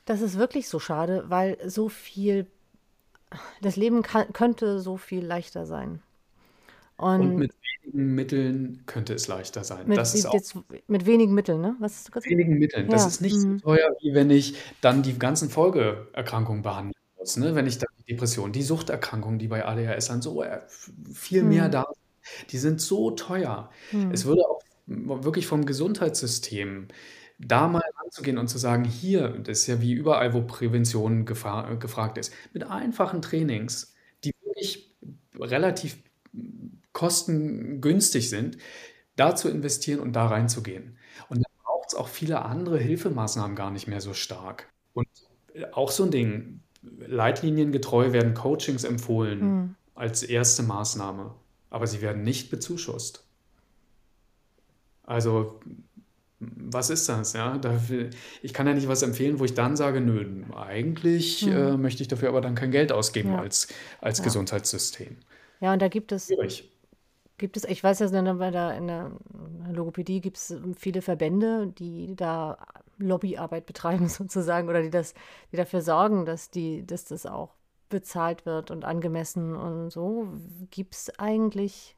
das 0.05 0.22
ist 0.22 0.38
wirklich 0.38 0.68
so 0.70 0.80
schade, 0.80 1.26
weil 1.30 1.57
so 1.70 1.89
viel, 1.89 2.47
das 3.61 3.76
Leben 3.76 4.01
kann, 4.01 4.32
könnte 4.34 4.80
so 4.80 4.97
viel 4.97 5.26
leichter 5.26 5.66
sein. 5.66 6.01
Und 7.20 7.22
Und 7.22 7.38
mit 7.38 7.53
wenigen 7.86 8.16
Mitteln 8.16 8.84
könnte 8.86 9.14
es 9.14 9.28
leichter 9.28 9.64
sein. 9.64 9.88
mit, 9.88 9.98
Das 9.98 10.16
ist 10.16 10.26
auch 10.26 10.34
jetzt, 10.34 10.56
mit 10.88 11.06
wenigen 11.06 11.34
Mitteln, 11.34 11.62
ne? 11.62 11.76
Was 11.80 11.94
hast 11.94 12.08
du 12.08 12.12
gesagt? 12.12 12.30
wenigen 12.30 12.58
Mitteln. 12.58 12.90
Das 12.90 13.02
Ja, 13.02 13.08
ist 13.08 13.22
nicht 13.22 13.36
so 13.36 13.48
hm, 13.48 13.62
teuer, 13.62 13.90
wie 14.02 14.14
wenn 14.14 14.30
ich 14.30 14.56
dann 14.82 15.04
die 15.04 15.18
ganzen 15.18 15.50
Folgeerkrankungen 15.50 16.62
behandeln 16.62 16.94
muss. 17.18 17.38
Ne? 17.38 17.56
Wenn 17.56 17.68
ich 17.68 17.78
dann 17.78 17.90
die 18.00 18.14
Depression, 18.14 18.52
die 18.52 18.64
Suchterkrankungen, 18.64 19.40
die 19.40 19.48
bei 19.48 19.66
ADHS 19.66 20.08
dann 20.08 20.22
so 20.22 20.44
äh, 20.44 20.62
viel 21.14 21.44
mehr 21.44 21.66
hm, 21.66 21.72
da 21.72 21.86
sind, 21.86 22.52
die 22.52 22.58
sind 22.58 22.82
so 22.82 23.12
teuer. 23.12 23.70
Es 24.12 24.24
hm, 24.24 24.30
würde 24.30 24.42
auch 24.48 24.62
wirklich 24.88 25.48
vom 25.48 25.66
Gesundheitssystem 25.66 26.88
da 27.40 27.68
mal 27.68 27.84
anzugehen 28.04 28.38
und 28.38 28.48
zu 28.48 28.58
sagen, 28.58 28.86
hier, 28.86 29.30
das 29.30 29.60
ist 29.60 29.68
ja 29.68 29.82
wie 29.82 29.94
überall, 29.94 30.34
wo 30.34 30.42
Prävention 30.42 31.26
gefragt 31.26 32.18
ist, 32.18 32.34
mit 32.54 32.64
einfachen 32.64 33.22
Trainings, 33.22 33.94
die 34.24 34.32
wirklich 34.44 34.96
relativ 35.38 35.98
kostengünstig 36.96 38.30
sind, 38.30 38.58
da 39.18 39.36
zu 39.36 39.50
investieren 39.50 40.00
und 40.00 40.14
da 40.14 40.28
reinzugehen. 40.28 40.98
Und 41.30 41.38
dann 41.38 41.52
braucht 41.64 41.89
es 41.89 41.96
auch 41.96 42.08
viele 42.08 42.43
andere 42.43 42.80
Hilfemaßnahmen 42.80 43.56
gar 43.56 43.70
nicht 43.70 43.88
mehr 43.88 44.02
so 44.02 44.14
stark. 44.14 44.70
Und 44.93 45.08
auch 45.74 45.91
so 45.91 46.06
ein 46.06 46.12
Ding. 46.12 46.62
Leitliniengetreu 46.82 48.14
werden 48.14 48.34
Coachings 48.34 48.84
empfohlen 48.84 49.39
mhm. 49.39 49.76
als 49.93 50.24
erste 50.24 50.64
Maßnahme, 50.64 51.34
aber 51.70 51.88
sie 51.88 52.02
werden 52.02 52.24
nicht 52.24 52.50
bezuschusst. 52.50 53.26
Also, 55.04 55.60
was 56.39 56.89
ist 56.89 57.10
das? 57.10 57.34
Ja, 57.34 57.60
ich 58.41 58.54
kann 58.54 58.68
ja 58.68 58.74
nicht 58.74 58.88
was 58.88 59.02
empfehlen, 59.02 59.39
wo 59.39 59.46
ich 59.46 59.54
dann 59.54 59.76
sage, 59.76 60.00
nö, 60.00 60.43
eigentlich 60.56 61.46
mhm. 61.46 61.52
äh, 61.52 61.78
möchte 61.78 62.04
ich 62.04 62.08
dafür 62.08 62.30
aber 62.30 62.41
dann 62.41 62.56
kein 62.56 62.72
Geld 62.72 62.91
ausgeben 62.91 63.32
ja. 63.32 63.39
als, 63.39 63.68
als 64.00 64.20
ja. 64.20 64.24
Gesundheitssystem. 64.24 65.18
Ja, 65.60 65.74
und 65.74 65.82
da 65.82 65.88
gibt 65.88 66.12
es, 66.12 66.28
Schwierig. 66.28 66.70
Gibt 67.38 67.58
es, 67.58 67.66
ich 67.66 67.84
weiß 67.84 68.00
ja, 68.00 68.34
bei 68.34 68.52
der, 68.52 68.78
in 68.78 68.88
der 68.88 69.12
Logopädie 69.72 70.22
gibt 70.22 70.38
es 70.38 70.56
viele 70.78 71.02
Verbände, 71.02 71.68
die 71.68 72.16
da 72.16 72.58
Lobbyarbeit 72.98 73.66
betreiben 73.66 74.08
sozusagen 74.10 74.70
oder 74.70 74.82
die 74.82 74.90
das, 74.90 75.14
die 75.52 75.58
dafür 75.58 75.82
sorgen, 75.82 76.26
dass 76.26 76.50
die, 76.50 76.86
dass 76.86 77.06
das 77.06 77.26
auch 77.26 77.56
bezahlt 77.90 78.46
wird 78.46 78.72
und 78.72 78.86
angemessen 78.86 79.56
und 79.56 79.90
so. 79.90 80.28
Gibt 80.72 80.96
es 80.96 81.20
eigentlich, 81.20 81.96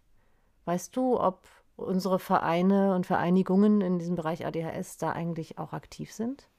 weißt 0.65 0.95
du, 0.95 1.19
ob 1.19 1.47
unsere 1.75 2.19
Vereine 2.19 2.95
und 2.95 3.05
Vereinigungen 3.05 3.81
in 3.81 3.99
diesem 3.99 4.15
Bereich 4.15 4.45
ADHS 4.45 4.97
da 4.97 5.11
eigentlich 5.11 5.59
auch 5.59 5.73
aktiv 5.73 6.11
sind? 6.11 6.49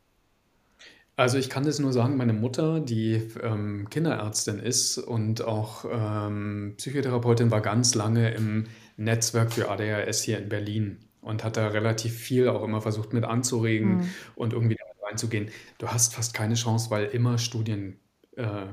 Also 1.19 1.37
ich 1.37 1.51
kann 1.51 1.65
das 1.65 1.81
nur 1.81 1.93
sagen, 1.93 2.17
meine 2.17 2.33
Mutter, 2.33 2.79
die 2.79 3.15
ähm, 3.43 3.91
Kinderärztin 3.91 4.61
ist 4.61 4.99
und 4.99 5.43
auch 5.43 5.85
ähm, 5.91 6.75
Psychotherapeutin, 6.77 7.51
war 7.51 7.61
ganz 7.61 7.97
lange 7.97 8.31
im 8.35 8.67
Netzwerk 8.97 9.53
für 9.53 9.69
ADHS 9.69 10.23
hier 10.23 10.39
in 10.39 10.49
Berlin 10.49 10.99
und 11.21 11.43
hat 11.43 11.57
da 11.57 11.67
relativ 11.67 12.15
viel 12.15 12.47
auch 12.47 12.63
immer 12.63 12.81
versucht 12.81 13.13
mit 13.13 13.25
anzuregen 13.25 13.97
mhm. 13.97 14.11
und 14.37 14.53
irgendwie 14.53 14.77
damit 14.77 14.95
reinzugehen. 15.03 15.51
Du 15.79 15.89
hast 15.89 16.15
fast 16.15 16.35
keine 16.35 16.55
Chance, 16.55 16.89
weil 16.93 17.07
immer 17.07 17.37
Studien 17.39 17.99
äh, 18.37 18.67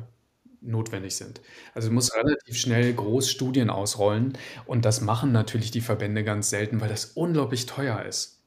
notwendig 0.62 1.16
sind. 1.16 1.42
Also 1.74 1.88
du 1.88 1.96
musst 1.96 2.16
relativ 2.16 2.58
schnell 2.58 2.94
groß 2.94 3.28
Studien 3.28 3.72
ausrollen 3.72 4.38
und 4.68 4.86
das 4.86 5.02
machen 5.02 5.32
natürlich 5.32 5.72
die 5.72 5.82
Verbände 5.82 6.24
ganz 6.24 6.52
selten, 6.52 6.80
weil 6.80 6.90
das 6.90 7.06
unglaublich 7.06 7.66
teuer 7.66 8.04
ist. 8.04 8.44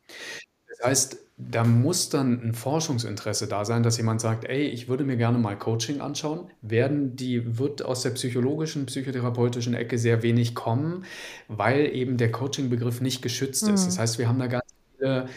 Das 0.79 0.87
heißt, 0.87 1.18
da 1.37 1.62
muss 1.62 2.09
dann 2.09 2.43
ein 2.43 2.55
Forschungsinteresse 2.55 3.47
da 3.47 3.64
sein, 3.64 3.83
dass 3.83 3.97
jemand 3.97 4.20
sagt, 4.20 4.45
ey, 4.45 4.62
ich 4.62 4.89
würde 4.89 5.05
mir 5.05 5.16
gerne 5.16 5.39
mal 5.39 5.57
Coaching 5.57 6.01
anschauen. 6.01 6.51
Werden 6.62 7.14
die, 7.14 7.59
wird 7.59 7.85
aus 7.85 8.03
der 8.03 8.11
psychologischen, 8.11 8.87
psychotherapeutischen 8.87 9.74
Ecke 9.74 9.99
sehr 9.99 10.22
wenig 10.22 10.57
kommen, 10.57 11.05
weil 11.47 11.95
eben 11.95 12.16
der 12.16 12.33
Coaching-Begriff 12.33 13.01
nicht 13.01 13.22
geschützt 13.22 13.68
ist. 13.68 13.87
Das 13.87 13.97
mhm. 13.97 14.01
heißt, 14.01 14.18
wir 14.18 14.29
haben 14.29 14.39
da 14.41 14.47
ganz 14.49 14.64
viele 14.97 15.29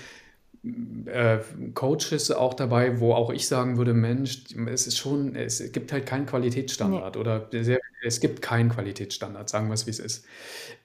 äh, 1.06 1.40
Coaches 1.74 2.32
auch 2.32 2.56
dabei, 2.56 3.00
wo 3.00 3.14
auch 3.14 3.32
ich 3.32 3.48
sagen 3.48 3.78
würde, 3.78 3.94
Mensch, 3.94 4.44
es 4.72 4.88
ist 4.88 4.98
schon, 4.98 5.36
es 5.36 5.72
gibt 5.72 5.92
halt 5.92 6.06
keinen 6.08 6.26
Qualitätsstandard 6.26 7.16
nee. 7.16 7.22
oder 7.22 7.48
sehr, 7.52 7.80
es 8.04 8.20
gibt 8.20 8.42
keinen 8.42 8.70
Qualitätsstandard, 8.70 9.50
sagen 9.50 9.68
wir 9.68 9.74
es, 9.74 9.86
wie 9.86 9.92
es 9.92 10.00
ist. 10.00 10.26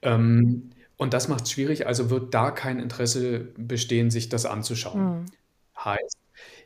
Ähm, 0.02 0.70
und 0.96 1.12
das 1.12 1.28
macht 1.28 1.44
es 1.44 1.52
schwierig, 1.52 1.86
also 1.86 2.10
wird 2.10 2.32
da 2.32 2.50
kein 2.50 2.80
Interesse 2.80 3.48
bestehen, 3.56 4.10
sich 4.10 4.28
das 4.28 4.46
anzuschauen. 4.46 5.20
Mhm. 5.20 5.26
Heißt, 5.84 6.18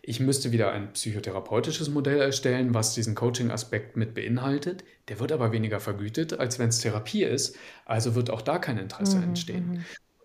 ich 0.02 0.20
müsste 0.20 0.52
wieder 0.52 0.72
ein 0.72 0.92
psychotherapeutisches 0.92 1.90
Modell 1.90 2.20
erstellen, 2.20 2.74
was 2.74 2.94
diesen 2.94 3.14
Coaching-Aspekt 3.14 3.96
mit 3.96 4.14
beinhaltet. 4.14 4.84
Der 5.08 5.20
wird 5.20 5.32
aber 5.32 5.52
weniger 5.52 5.80
vergütet, 5.80 6.38
als 6.38 6.58
wenn 6.58 6.68
es 6.68 6.78
Therapie 6.78 7.24
ist. 7.24 7.56
Also 7.84 8.14
wird 8.14 8.30
auch 8.30 8.42
da 8.42 8.58
kein 8.58 8.78
Interesse 8.78 9.18
mhm, 9.18 9.24
entstehen. 9.24 9.70
Mhm. 9.70 9.84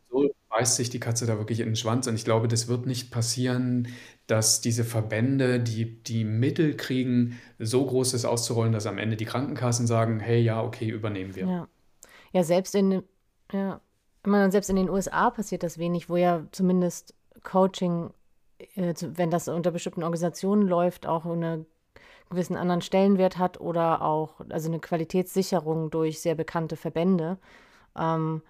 So 0.09 0.35
beißt 0.49 0.75
sich 0.77 0.89
die 0.89 0.99
Katze 0.99 1.25
da 1.25 1.37
wirklich 1.37 1.59
in 1.59 1.67
den 1.67 1.75
Schwanz. 1.75 2.07
Und 2.07 2.15
ich 2.15 2.23
glaube, 2.23 2.47
das 2.47 2.67
wird 2.67 2.85
nicht 2.85 3.11
passieren, 3.11 3.89
dass 4.27 4.61
diese 4.61 4.83
Verbände, 4.83 5.59
die 5.59 6.01
die 6.03 6.23
Mittel 6.23 6.77
kriegen, 6.77 7.39
so 7.59 7.85
groß 7.85 8.13
ist 8.13 8.25
auszurollen, 8.25 8.71
dass 8.71 8.87
am 8.87 8.97
Ende 8.97 9.17
die 9.17 9.25
Krankenkassen 9.25 9.87
sagen, 9.87 10.19
hey, 10.19 10.41
ja, 10.41 10.63
okay, 10.63 10.89
übernehmen 10.89 11.35
wir. 11.35 11.47
Ja, 11.47 11.67
ja 12.31 12.43
selbst 12.43 12.75
in, 12.75 13.03
ja, 13.51 13.81
ich 14.25 14.51
selbst 14.51 14.69
in 14.69 14.75
den 14.75 14.89
USA 14.89 15.29
passiert 15.29 15.63
das 15.63 15.77
wenig, 15.77 16.09
wo 16.09 16.17
ja 16.17 16.43
zumindest 16.51 17.13
Coaching, 17.43 18.11
äh, 18.75 18.93
wenn 19.01 19.31
das 19.31 19.47
unter 19.47 19.71
bestimmten 19.71 20.03
Organisationen 20.03 20.67
läuft, 20.67 21.07
auch 21.07 21.25
einen 21.25 21.65
gewissen 22.29 22.57
anderen 22.57 22.81
Stellenwert 22.81 23.37
hat 23.37 23.61
oder 23.61 24.01
auch 24.01 24.41
also 24.49 24.69
eine 24.69 24.79
Qualitätssicherung 24.79 25.91
durch 25.91 26.21
sehr 26.21 26.35
bekannte 26.35 26.75
Verbände. 26.75 27.37
Ähm, 27.97 28.41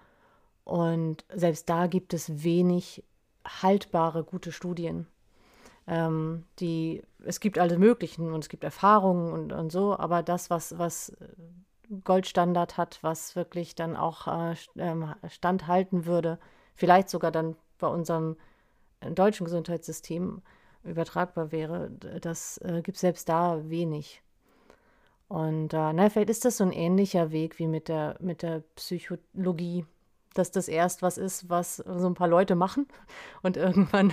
und 0.64 1.24
selbst 1.32 1.68
da 1.68 1.86
gibt 1.86 2.14
es 2.14 2.42
wenig 2.42 3.04
haltbare, 3.46 4.24
gute 4.24 4.50
Studien. 4.50 5.06
Ähm, 5.86 6.44
die, 6.58 7.02
es 7.24 7.38
gibt 7.38 7.58
alle 7.58 7.78
möglichen 7.78 8.32
und 8.32 8.42
es 8.42 8.48
gibt 8.48 8.64
Erfahrungen 8.64 9.32
und, 9.32 9.52
und 9.52 9.70
so, 9.70 9.96
aber 9.96 10.22
das, 10.22 10.50
was, 10.50 10.76
was 10.78 11.16
Goldstandard 12.04 12.76
hat, 12.76 12.98
was 13.02 13.36
wirklich 13.36 13.74
dann 13.74 13.96
auch 13.96 14.26
äh, 14.26 14.54
ähm, 14.76 15.14
standhalten 15.28 16.06
würde, 16.06 16.38
vielleicht 16.74 17.08
sogar 17.08 17.30
dann 17.30 17.56
bei 17.78 17.86
unserem 17.86 18.36
äh, 19.00 19.10
deutschen 19.10 19.44
Gesundheitssystem 19.44 20.42
übertragbar 20.84 21.52
wäre, 21.52 21.90
das 22.20 22.58
äh, 22.58 22.80
gibt 22.82 22.98
selbst 22.98 23.28
da 23.28 23.68
wenig. 23.68 24.22
Und 25.28 25.74
äh, 25.74 25.92
na, 25.92 26.08
vielleicht 26.08 26.30
ist 26.30 26.44
das 26.44 26.58
so 26.58 26.64
ein 26.64 26.72
ähnlicher 26.72 27.32
Weg 27.32 27.58
wie 27.58 27.66
mit 27.66 27.88
der, 27.88 28.16
mit 28.20 28.42
der 28.42 28.62
Psychologie, 28.76 29.84
dass 30.34 30.52
das 30.52 30.68
erst 30.68 31.02
was 31.02 31.18
ist, 31.18 31.48
was 31.48 31.76
so 31.76 32.06
ein 32.06 32.14
paar 32.14 32.28
Leute 32.28 32.54
machen 32.54 32.86
und 33.42 33.56
irgendwann 33.56 34.12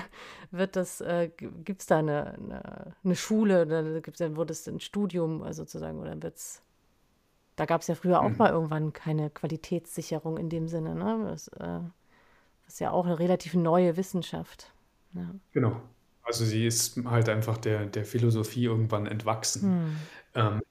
wird 0.51 0.75
das, 0.75 1.01
äh, 1.01 1.29
gibt 1.37 1.81
es 1.81 1.87
da 1.87 1.99
eine, 1.99 2.33
eine, 2.33 2.95
eine 3.03 3.15
Schule, 3.15 3.67
dann, 3.67 4.35
wird 4.35 4.51
es 4.51 4.67
ein 4.67 4.79
Studium 4.79 5.43
äh, 5.43 5.53
sozusagen 5.53 5.99
oder 5.99 6.19
wird 6.21 6.37
es 6.37 6.63
da 7.55 7.65
gab 7.65 7.81
es 7.81 7.87
ja 7.87 7.95
früher 7.95 8.21
auch 8.21 8.29
mhm. 8.29 8.37
mal 8.37 8.51
irgendwann 8.51 8.93
keine 8.93 9.29
Qualitätssicherung 9.29 10.37
in 10.37 10.49
dem 10.49 10.67
Sinne. 10.67 10.95
Ne? 10.95 11.25
Das, 11.29 11.47
äh, 11.49 11.79
das 12.63 12.73
ist 12.73 12.79
ja 12.79 12.91
auch 12.91 13.05
eine 13.05 13.19
relativ 13.19 13.53
neue 13.53 13.97
Wissenschaft. 13.97 14.71
Ja. 15.13 15.29
Genau. 15.51 15.81
Also 16.23 16.45
sie 16.45 16.65
ist 16.65 17.03
halt 17.05 17.29
einfach 17.29 17.57
der, 17.57 17.85
der 17.85 18.05
Philosophie 18.05 18.63
irgendwann 18.63 19.05
entwachsen. 19.05 19.61
Hm. 19.61 19.95
Ähm, 20.35 20.61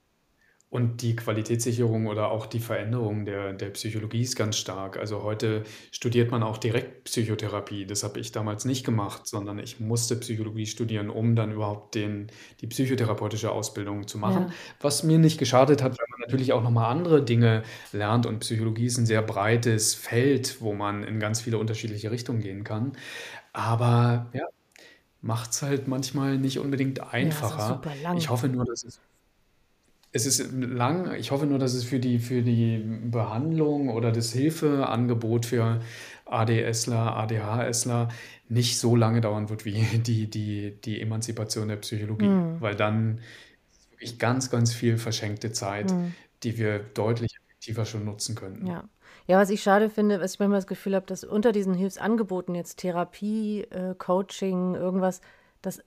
und 0.72 1.02
die 1.02 1.14
Qualitätssicherung 1.14 2.06
oder 2.06 2.30
auch 2.30 2.46
die 2.46 2.58
Veränderung 2.58 3.26
der, 3.26 3.52
der 3.52 3.68
Psychologie 3.68 4.22
ist 4.22 4.36
ganz 4.36 4.56
stark. 4.56 4.96
Also 4.96 5.22
heute 5.22 5.64
studiert 5.90 6.30
man 6.30 6.42
auch 6.42 6.56
direkt 6.56 7.04
Psychotherapie. 7.04 7.84
Das 7.84 8.02
habe 8.02 8.18
ich 8.20 8.32
damals 8.32 8.64
nicht 8.64 8.82
gemacht, 8.82 9.26
sondern 9.26 9.58
ich 9.58 9.80
musste 9.80 10.16
Psychologie 10.16 10.64
studieren, 10.64 11.10
um 11.10 11.36
dann 11.36 11.52
überhaupt 11.52 11.94
den, 11.94 12.28
die 12.62 12.66
psychotherapeutische 12.68 13.50
Ausbildung 13.50 14.08
zu 14.08 14.16
machen. 14.16 14.46
Ja. 14.48 14.54
Was 14.80 15.02
mir 15.02 15.18
nicht 15.18 15.36
geschadet 15.36 15.82
hat, 15.82 15.92
weil 15.92 16.06
man 16.08 16.20
natürlich 16.20 16.54
auch 16.54 16.62
nochmal 16.62 16.90
andere 16.90 17.22
Dinge 17.22 17.64
lernt. 17.92 18.24
Und 18.24 18.38
Psychologie 18.38 18.86
ist 18.86 18.96
ein 18.96 19.04
sehr 19.04 19.20
breites 19.20 19.94
Feld, 19.94 20.62
wo 20.62 20.72
man 20.72 21.04
in 21.04 21.20
ganz 21.20 21.42
viele 21.42 21.58
unterschiedliche 21.58 22.10
Richtungen 22.10 22.40
gehen 22.40 22.64
kann. 22.64 22.92
Aber 23.52 24.30
ja, 24.32 24.46
macht 25.20 25.50
es 25.50 25.60
halt 25.60 25.86
manchmal 25.86 26.38
nicht 26.38 26.58
unbedingt 26.58 27.12
einfacher. 27.12 27.82
Ja, 28.02 28.14
ich 28.14 28.30
hoffe 28.30 28.48
nur, 28.48 28.64
dass 28.64 28.84
es 28.84 29.00
es 30.12 30.26
ist 30.26 30.52
lang. 30.52 31.14
Ich 31.14 31.30
hoffe 31.30 31.46
nur, 31.46 31.58
dass 31.58 31.74
es 31.74 31.84
für 31.84 31.98
die, 31.98 32.18
für 32.18 32.42
die 32.42 32.78
Behandlung 32.78 33.88
oder 33.88 34.12
das 34.12 34.32
Hilfeangebot 34.32 35.46
für 35.46 35.80
ADSler, 36.26 37.16
ADHSler 37.16 38.08
nicht 38.48 38.78
so 38.78 38.94
lange 38.94 39.22
dauern 39.22 39.48
wird 39.48 39.64
wie 39.64 39.82
die, 40.06 40.28
die, 40.28 40.78
die 40.84 41.00
Emanzipation 41.00 41.68
der 41.68 41.76
Psychologie. 41.76 42.26
Mhm. 42.26 42.60
Weil 42.60 42.76
dann 42.76 43.20
ist 43.72 43.90
wirklich 43.90 44.18
ganz, 44.18 44.50
ganz 44.50 44.74
viel 44.74 44.98
verschenkte 44.98 45.52
Zeit, 45.52 45.90
mhm. 45.90 46.14
die 46.42 46.58
wir 46.58 46.78
deutlich 46.78 47.34
effektiver 47.44 47.86
schon 47.86 48.04
nutzen 48.04 48.34
könnten. 48.34 48.66
Ja. 48.66 48.84
Ja, 49.28 49.38
was 49.38 49.50
ich 49.50 49.62
schade 49.62 49.88
finde, 49.88 50.20
was 50.20 50.34
ich 50.34 50.40
manchmal 50.40 50.58
das 50.58 50.66
Gefühl 50.66 50.96
habe, 50.96 51.06
dass 51.06 51.22
unter 51.22 51.52
diesen 51.52 51.74
Hilfsangeboten 51.74 52.56
jetzt 52.56 52.78
Therapie, 52.78 53.62
äh, 53.70 53.94
Coaching, 53.96 54.74
irgendwas, 54.74 55.20
dass 55.60 55.80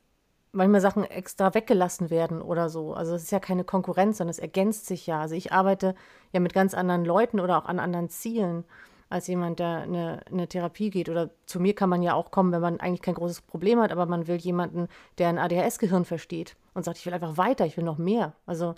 manchmal 0.55 0.81
Sachen 0.81 1.03
extra 1.03 1.53
weggelassen 1.53 2.09
werden 2.09 2.41
oder 2.41 2.69
so. 2.69 2.93
Also 2.93 3.13
es 3.13 3.23
ist 3.23 3.31
ja 3.31 3.39
keine 3.39 3.63
Konkurrenz, 3.63 4.17
sondern 4.17 4.31
es 4.31 4.39
ergänzt 4.39 4.87
sich 4.87 5.05
ja. 5.05 5.21
Also 5.21 5.35
ich 5.35 5.51
arbeite 5.51 5.95
ja 6.31 6.39
mit 6.39 6.53
ganz 6.53 6.73
anderen 6.73 7.05
Leuten 7.05 7.39
oder 7.39 7.57
auch 7.57 7.65
an 7.65 7.79
anderen 7.79 8.09
Zielen 8.09 8.63
als 9.09 9.27
jemand, 9.27 9.59
der 9.59 9.81
eine, 9.81 10.21
eine 10.31 10.47
Therapie 10.47 10.89
geht. 10.89 11.09
Oder 11.09 11.29
zu 11.45 11.59
mir 11.59 11.75
kann 11.75 11.89
man 11.89 12.01
ja 12.01 12.13
auch 12.13 12.31
kommen, 12.31 12.51
wenn 12.51 12.61
man 12.61 12.79
eigentlich 12.79 13.01
kein 13.01 13.13
großes 13.13 13.41
Problem 13.41 13.79
hat, 13.79 13.91
aber 13.91 14.05
man 14.05 14.27
will 14.27 14.37
jemanden, 14.37 14.87
der 15.17 15.29
ein 15.29 15.37
ADHS-Gehirn 15.37 16.05
versteht 16.05 16.55
und 16.73 16.83
sagt, 16.83 16.97
ich 16.97 17.05
will 17.05 17.13
einfach 17.13 17.37
weiter, 17.37 17.65
ich 17.65 17.77
will 17.77 17.83
noch 17.83 17.97
mehr. 17.97 18.33
Also 18.45 18.75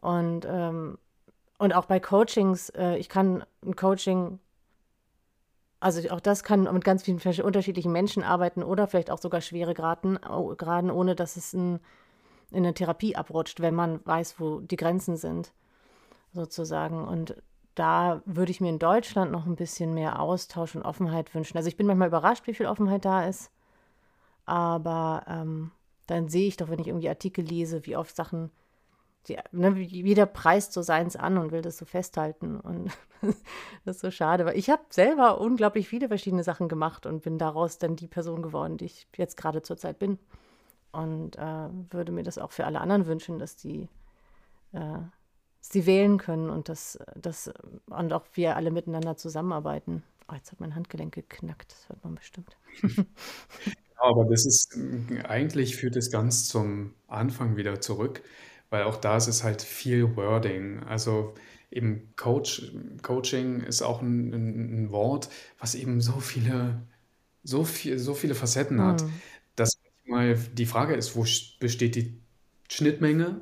und, 0.00 0.46
ähm, 0.48 0.98
und 1.58 1.74
auch 1.74 1.86
bei 1.86 2.00
Coachings, 2.00 2.70
äh, 2.70 2.96
ich 2.96 3.08
kann 3.08 3.44
ein 3.64 3.76
Coaching 3.76 4.38
also 5.80 6.08
auch 6.10 6.20
das 6.20 6.42
kann 6.42 6.62
mit 6.72 6.84
ganz 6.84 7.02
vielen 7.02 7.20
unterschiedlichen 7.42 7.92
Menschen 7.92 8.22
arbeiten 8.22 8.62
oder 8.62 8.86
vielleicht 8.86 9.10
auch 9.10 9.18
sogar 9.18 9.40
schwere 9.40 9.74
Graden, 9.74 10.18
Graden 10.56 10.90
ohne 10.90 11.14
dass 11.14 11.36
es 11.36 11.52
in, 11.52 11.80
in 12.50 12.58
eine 12.58 12.74
Therapie 12.74 13.16
abrutscht, 13.16 13.60
wenn 13.60 13.74
man 13.74 14.00
weiß, 14.04 14.40
wo 14.40 14.60
die 14.60 14.76
Grenzen 14.76 15.16
sind, 15.16 15.52
sozusagen. 16.32 17.06
Und 17.06 17.36
da 17.74 18.22
würde 18.24 18.50
ich 18.50 18.60
mir 18.60 18.70
in 18.70 18.78
Deutschland 18.78 19.30
noch 19.30 19.46
ein 19.46 19.56
bisschen 19.56 19.92
mehr 19.92 20.20
Austausch 20.20 20.74
und 20.74 20.82
Offenheit 20.82 21.34
wünschen. 21.34 21.58
Also 21.58 21.68
ich 21.68 21.76
bin 21.76 21.86
manchmal 21.86 22.08
überrascht, 22.08 22.46
wie 22.46 22.54
viel 22.54 22.66
Offenheit 22.66 23.04
da 23.04 23.26
ist. 23.26 23.50
Aber 24.46 25.24
ähm, 25.28 25.72
dann 26.06 26.28
sehe 26.28 26.48
ich 26.48 26.56
doch, 26.56 26.70
wenn 26.70 26.78
ich 26.78 26.86
irgendwie 26.86 27.08
Artikel 27.08 27.44
lese, 27.44 27.84
wie 27.84 27.96
oft 27.96 28.16
Sachen, 28.16 28.50
die, 29.28 29.38
ne, 29.52 29.70
jeder 29.78 30.26
preist 30.26 30.72
so 30.72 30.82
seins 30.82 31.16
an 31.16 31.38
und 31.38 31.52
will 31.52 31.62
das 31.62 31.78
so 31.78 31.84
festhalten. 31.84 32.60
Und 32.60 32.90
das 33.84 33.96
ist 33.96 34.00
so 34.00 34.10
schade, 34.10 34.44
weil 34.44 34.56
ich 34.56 34.70
habe 34.70 34.82
selber 34.90 35.40
unglaublich 35.40 35.88
viele 35.88 36.08
verschiedene 36.08 36.44
Sachen 36.44 36.68
gemacht 36.68 37.06
und 37.06 37.22
bin 37.22 37.38
daraus 37.38 37.78
dann 37.78 37.96
die 37.96 38.08
Person 38.08 38.42
geworden, 38.42 38.76
die 38.76 38.86
ich 38.86 39.06
jetzt 39.16 39.36
gerade 39.36 39.62
zurzeit 39.62 39.98
bin. 39.98 40.18
Und 40.92 41.36
äh, 41.36 41.68
würde 41.90 42.12
mir 42.12 42.22
das 42.22 42.38
auch 42.38 42.52
für 42.52 42.64
alle 42.64 42.80
anderen 42.80 43.06
wünschen, 43.06 43.38
dass 43.38 43.56
die 43.56 43.88
äh, 44.72 44.98
sie 45.60 45.86
wählen 45.86 46.18
können 46.18 46.50
und 46.50 46.68
dass 46.68 46.98
das 47.16 47.52
und 47.86 48.12
auch 48.12 48.24
wir 48.34 48.56
alle 48.56 48.70
miteinander 48.70 49.16
zusammenarbeiten. 49.16 50.02
Oh, 50.28 50.34
jetzt 50.34 50.52
hat 50.52 50.60
mein 50.60 50.74
Handgelenk 50.74 51.14
geknackt, 51.14 51.72
das 51.72 51.88
hört 51.88 52.04
man 52.04 52.14
bestimmt. 52.14 52.56
aber 53.96 54.24
das 54.24 54.46
ist 54.46 54.78
eigentlich 55.24 55.76
führt 55.76 55.96
es 55.96 56.10
ganz 56.10 56.48
zum 56.48 56.94
Anfang 57.06 57.56
wieder 57.56 57.80
zurück, 57.80 58.22
weil 58.70 58.84
auch 58.84 58.96
da 58.96 59.16
ist 59.16 59.28
es 59.28 59.44
halt 59.44 59.62
viel 59.62 60.16
Wording. 60.16 60.80
Also 60.84 61.34
eben 61.70 62.12
Coach, 62.16 62.72
Coaching 63.02 63.60
ist 63.60 63.82
auch 63.82 64.02
ein, 64.02 64.32
ein, 64.32 64.84
ein 64.84 64.90
Wort, 64.90 65.28
was 65.58 65.74
eben 65.74 66.00
so 66.00 66.20
viele, 66.20 66.82
so 67.42 67.64
viel, 67.64 67.98
so 67.98 68.14
viele 68.14 68.34
Facetten 68.34 68.80
hat, 68.82 69.02
mhm. 69.02 69.12
dass 69.56 69.78
manchmal 70.04 70.36
die 70.54 70.66
Frage 70.66 70.94
ist, 70.94 71.16
wo 71.16 71.24
besteht 71.60 71.94
die 71.94 72.14
Schnittmenge 72.68 73.40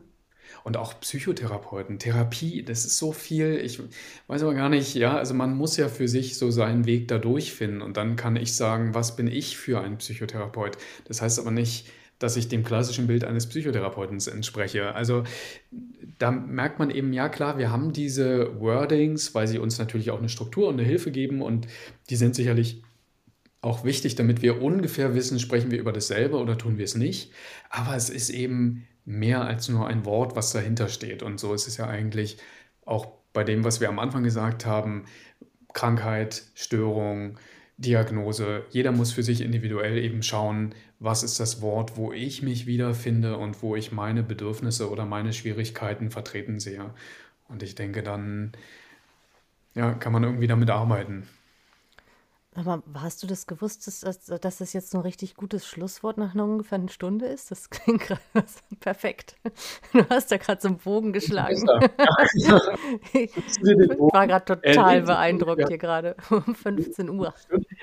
und 0.64 0.77
auch 0.77 0.99
Psychotherapeuten, 1.01 1.99
Therapie, 1.99 2.62
das 2.62 2.85
ist 2.85 2.99
so 2.99 3.12
viel. 3.12 3.57
Ich 3.57 3.81
weiß 4.27 4.43
aber 4.43 4.55
gar 4.55 4.68
nicht, 4.68 4.95
ja, 4.95 5.16
also 5.16 5.35
man 5.35 5.57
muss 5.57 5.77
ja 5.77 5.89
für 5.89 6.09
sich 6.09 6.39
so 6.39 6.51
seinen 6.51 6.87
Weg 6.87 7.09
da 7.09 7.18
durchfinden 7.18 7.83
und 7.83 7.97
dann 7.97 8.16
kann 8.16 8.37
ich 8.37 8.55
sagen, 8.55 8.95
was 8.95 9.16
bin 9.16 9.27
ich 9.27 9.57
für 9.57 9.81
ein 9.81 9.99
Psychotherapeut? 9.99 10.79
Das 11.05 11.20
heißt 11.20 11.39
aber 11.39 11.51
nicht, 11.51 11.91
dass 12.25 12.37
ich 12.37 12.49
dem 12.49 12.64
klassischen 12.64 13.07
Bild 13.07 13.22
eines 13.22 13.47
Psychotherapeuten 13.47 14.18
entspreche. 14.33 14.95
Also 14.95 15.25
da 16.18 16.31
merkt 16.31 16.79
man 16.79 16.91
eben, 16.91 17.12
ja 17.12 17.29
klar, 17.29 17.59
wir 17.59 17.70
haben 17.70 17.93
diese 17.93 18.59
Wordings, 18.61 19.35
weil 19.35 19.47
sie 19.47 19.59
uns 19.59 19.79
natürlich 19.79 20.11
auch 20.11 20.18
eine 20.18 20.31
Struktur 20.31 20.68
und 20.68 20.79
eine 20.79 20.89
Hilfe 20.89 21.11
geben 21.11 21.43
und 21.43 21.66
die 22.09 22.16
sind 22.16 22.35
sicherlich 22.35 22.83
auch 23.61 23.85
wichtig, 23.85 24.14
damit 24.14 24.41
wir 24.41 24.62
ungefähr 24.62 25.14
wissen, 25.14 25.39
sprechen 25.39 25.70
wir 25.70 25.79
über 25.79 25.93
dasselbe 25.93 26.39
oder 26.39 26.57
tun 26.57 26.79
wir 26.79 26.87
es 26.87 26.95
nicht. 26.95 27.31
Aber 27.68 27.95
es 27.95 28.09
ist 28.09 28.31
eben 28.31 28.87
mehr 29.05 29.43
als 29.43 29.68
nur 29.68 29.87
ein 29.87 30.07
Wort, 30.07 30.35
was 30.35 30.51
dahinter 30.53 30.89
steht. 30.89 31.22
Und 31.22 31.39
so 31.39 31.53
ist 31.53 31.68
es 31.68 31.77
ja 31.77 31.87
eigentlich 31.87 32.39
auch 32.87 33.07
bei 33.35 33.45
dem, 33.45 33.64
was 33.64 33.83
wir 33.83 33.91
am 33.91 33.99
Anfang 33.99 34.25
gesagt 34.25 34.64
haben, 34.64 35.05
Krankheit, 35.75 36.43
Störung, 36.55 37.39
Diagnose. 37.77 38.64
Jeder 38.70 38.93
muss 38.93 39.12
für 39.12 39.22
sich 39.22 39.43
individuell 39.43 39.99
eben 39.99 40.22
schauen, 40.22 40.75
was 41.05 41.22
ist 41.22 41.38
das 41.38 41.61
Wort, 41.61 41.96
wo 41.96 42.12
ich 42.12 42.42
mich 42.42 42.66
wiederfinde 42.66 43.36
und 43.36 43.62
wo 43.62 43.76
ich 43.76 43.92
meine 43.92 44.22
Bedürfnisse 44.22 44.90
oder 44.90 45.05
meine 45.05 45.32
Schwierigkeiten 45.32 46.11
vertreten 46.11 46.59
sehe. 46.61 46.90
Und 47.48 47.62
ich 47.62 47.74
denke, 47.74 48.02
dann 48.02 48.52
ja, 49.74 49.92
kann 49.92 50.12
man 50.12 50.24
irgendwie 50.24 50.46
damit 50.46 50.70
arbeiten. 50.70 51.28
Aber 52.57 52.82
hast 52.94 53.22
du 53.22 53.26
das 53.26 53.46
gewusst, 53.46 53.86
dass, 53.86 54.00
dass 54.26 54.59
das 54.59 54.72
jetzt 54.72 54.94
ein 54.94 55.00
richtig 55.00 55.34
gutes 55.34 55.66
Schlusswort 55.66 56.18
nach 56.18 56.34
einer 56.34 56.44
ungefähr 56.44 56.78
einer 56.78 56.88
Stunde 56.88 57.26
ist? 57.26 57.50
Das 57.50 57.68
klingt 57.70 58.02
gerade 58.02 58.20
perfekt. 58.80 59.36
Du 59.92 60.09
hast 60.09 60.30
ja 60.30 60.36
gerade 60.36 60.61
so 60.61 60.68
einen 60.68 60.78
Bogen 60.78 61.12
geschlagen. 61.12 61.57
ich 63.12 63.34
war 63.34 64.26
gerade 64.26 64.52
äh, 64.62 64.72
total 64.72 65.02
beeindruckt 65.02 65.68
hier 65.68 65.78
gerade 65.78 66.16
um 66.30 66.55
15 66.55 67.11
Uhr. 67.11 67.34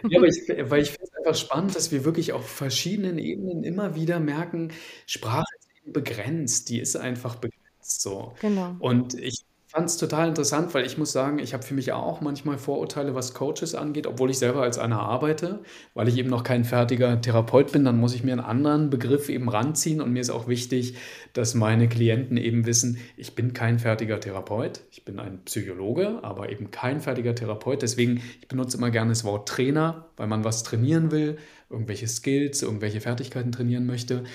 Ja, 0.07 0.19
aber 0.19 0.27
ich, 0.27 0.47
weil 0.69 0.81
ich 0.81 0.91
finde 0.91 1.03
es 1.03 1.17
einfach 1.17 1.35
spannend, 1.35 1.75
dass 1.75 1.91
wir 1.91 2.05
wirklich 2.05 2.31
auf 2.31 2.47
verschiedenen 2.47 3.17
Ebenen 3.17 3.63
immer 3.63 3.95
wieder 3.95 4.19
merken, 4.19 4.71
Sprache 5.05 5.53
ist 5.59 5.93
begrenzt, 5.93 6.69
die 6.69 6.79
ist 6.79 6.95
einfach 6.95 7.35
begrenzt 7.35 8.01
so. 8.01 8.33
Genau. 8.39 8.75
Und 8.79 9.15
ich 9.15 9.43
fand 9.71 9.87
es 9.89 9.95
total 9.95 10.27
interessant, 10.27 10.73
weil 10.73 10.85
ich 10.85 10.97
muss 10.97 11.13
sagen, 11.13 11.39
ich 11.39 11.53
habe 11.53 11.63
für 11.63 11.73
mich 11.73 11.93
auch 11.93 12.19
manchmal 12.19 12.57
Vorurteile, 12.57 13.15
was 13.15 13.33
Coaches 13.33 13.73
angeht, 13.73 14.05
obwohl 14.05 14.29
ich 14.29 14.37
selber 14.37 14.63
als 14.63 14.77
einer 14.77 14.99
arbeite, 14.99 15.59
weil 15.93 16.09
ich 16.09 16.17
eben 16.17 16.29
noch 16.29 16.43
kein 16.43 16.65
fertiger 16.65 17.21
Therapeut 17.21 17.71
bin, 17.71 17.85
dann 17.85 17.97
muss 17.97 18.13
ich 18.13 18.21
mir 18.21 18.33
einen 18.33 18.41
anderen 18.41 18.89
Begriff 18.89 19.29
eben 19.29 19.47
ranziehen 19.47 20.01
und 20.01 20.11
mir 20.11 20.19
ist 20.19 20.29
auch 20.29 20.49
wichtig, 20.49 20.95
dass 21.31 21.55
meine 21.55 21.87
Klienten 21.87 22.35
eben 22.35 22.65
wissen, 22.65 22.97
ich 23.15 23.33
bin 23.33 23.53
kein 23.53 23.79
fertiger 23.79 24.19
Therapeut, 24.19 24.81
ich 24.91 25.05
bin 25.05 25.19
ein 25.19 25.39
Psychologe, 25.45 26.19
aber 26.21 26.49
eben 26.49 26.69
kein 26.71 26.99
fertiger 26.99 27.33
Therapeut. 27.33 27.81
Deswegen, 27.81 28.21
ich 28.41 28.49
benutze 28.49 28.75
immer 28.75 28.91
gerne 28.91 29.11
das 29.11 29.23
Wort 29.23 29.47
Trainer, 29.47 30.09
weil 30.17 30.27
man 30.27 30.43
was 30.43 30.63
trainieren 30.63 31.11
will, 31.11 31.37
irgendwelche 31.69 32.09
Skills, 32.09 32.61
irgendwelche 32.61 32.99
Fertigkeiten 32.99 33.53
trainieren 33.53 33.85
möchte. 33.85 34.25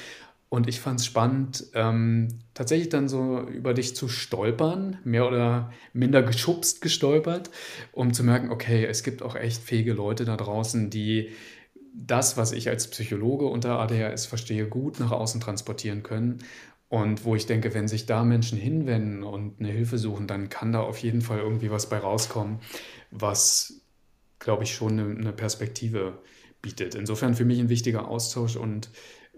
Und 0.56 0.66
ich 0.68 0.80
fand 0.80 1.00
es 1.00 1.04
spannend, 1.04 1.66
ähm, 1.74 2.28
tatsächlich 2.54 2.88
dann 2.88 3.10
so 3.10 3.40
über 3.40 3.74
dich 3.74 3.94
zu 3.94 4.08
stolpern, 4.08 4.96
mehr 5.04 5.28
oder 5.28 5.70
minder 5.92 6.22
geschubst 6.22 6.80
gestolpert, 6.80 7.50
um 7.92 8.14
zu 8.14 8.24
merken, 8.24 8.50
okay, 8.50 8.86
es 8.86 9.02
gibt 9.02 9.20
auch 9.20 9.36
echt 9.36 9.62
fähige 9.62 9.92
Leute 9.92 10.24
da 10.24 10.34
draußen, 10.34 10.88
die 10.88 11.28
das, 11.92 12.38
was 12.38 12.52
ich 12.52 12.70
als 12.70 12.88
Psychologe 12.88 13.44
unter 13.44 13.78
ADHS 13.80 14.24
verstehe, 14.24 14.66
gut 14.66 14.98
nach 14.98 15.10
außen 15.10 15.42
transportieren 15.42 16.02
können. 16.02 16.38
Und 16.88 17.26
wo 17.26 17.36
ich 17.36 17.44
denke, 17.44 17.74
wenn 17.74 17.86
sich 17.86 18.06
da 18.06 18.24
Menschen 18.24 18.56
hinwenden 18.56 19.24
und 19.24 19.60
eine 19.60 19.68
Hilfe 19.68 19.98
suchen, 19.98 20.26
dann 20.26 20.48
kann 20.48 20.72
da 20.72 20.80
auf 20.80 20.96
jeden 20.96 21.20
Fall 21.20 21.40
irgendwie 21.40 21.70
was 21.70 21.90
bei 21.90 21.98
rauskommen, 21.98 22.60
was, 23.10 23.82
glaube 24.38 24.64
ich, 24.64 24.74
schon 24.74 24.98
eine, 24.98 25.20
eine 25.20 25.32
Perspektive 25.34 26.22
bietet. 26.62 26.94
Insofern 26.94 27.34
für 27.34 27.44
mich 27.44 27.60
ein 27.60 27.68
wichtiger 27.68 28.08
Austausch 28.08 28.56
und 28.56 28.88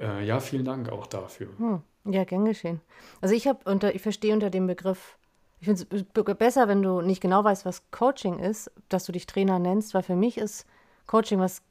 äh, 0.01 0.25
ja, 0.25 0.41
vielen 0.41 0.65
Dank 0.65 0.91
auch 0.91 1.07
dafür. 1.07 1.49
Hm. 1.59 1.83
Ja, 2.05 2.25
gern 2.25 2.45
geschehen. 2.45 2.81
Also 3.21 3.35
ich 3.35 3.47
habe 3.47 3.59
unter, 3.71 3.95
ich 3.95 4.03
verstehe 4.03 4.33
unter 4.33 4.51
dem 4.51 4.67
Begriff, 4.67 5.19
ich 5.61 5.67
finde 5.67 5.87
es 5.91 6.37
besser, 6.37 6.69
wenn 6.69 6.83
du 6.83 7.01
nicht 7.01 7.21
genau 7.21 7.45
weißt, 7.45 7.67
was 7.67 7.91
Coaching 7.91 8.39
ist, 8.39 8.71
dass 8.89 9.05
du 9.05 9.13
dich 9.13 9.27
Trainer 9.27 9.59
nennst, 9.59 9.93
weil 9.93 10.03
für 10.03 10.17
mich 10.17 10.39
ist 10.39 10.67
Coaching 11.07 11.41
was, 11.41 11.63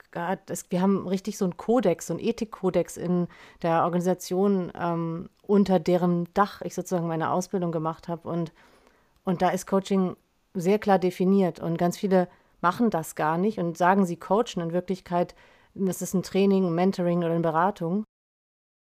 wir 0.69 0.82
haben 0.82 1.07
richtig 1.07 1.38
so 1.38 1.45
einen 1.45 1.57
Kodex, 1.57 2.07
so 2.07 2.13
einen 2.13 2.23
Ethikkodex 2.23 2.97
in 2.97 3.28
der 3.61 3.84
Organisation, 3.84 4.71
ähm, 4.80 5.30
unter 5.41 5.80
deren 5.80 6.28
Dach 6.34 6.61
ich 6.61 6.75
sozusagen 6.75 7.07
meine 7.07 7.32
Ausbildung 7.32 7.71
gemacht 7.71 8.07
habe. 8.07 8.28
Und, 8.28 8.51
und 9.23 9.41
da 9.41 9.49
ist 9.49 9.67
Coaching 9.67 10.17
sehr 10.53 10.80
klar 10.80 10.99
definiert. 10.99 11.59
Und 11.59 11.78
ganz 11.78 11.97
viele 11.97 12.28
machen 12.61 12.89
das 12.89 13.15
gar 13.15 13.38
nicht 13.38 13.59
und 13.59 13.78
sagen, 13.78 14.05
sie 14.05 14.17
coachen. 14.17 14.61
In 14.61 14.73
Wirklichkeit 14.73 15.36
das 15.86 16.01
ist 16.01 16.13
ein 16.13 16.23
Training, 16.23 16.65
ein 16.65 16.75
Mentoring 16.75 17.19
oder 17.19 17.32
eine 17.32 17.39
Beratung 17.41 18.03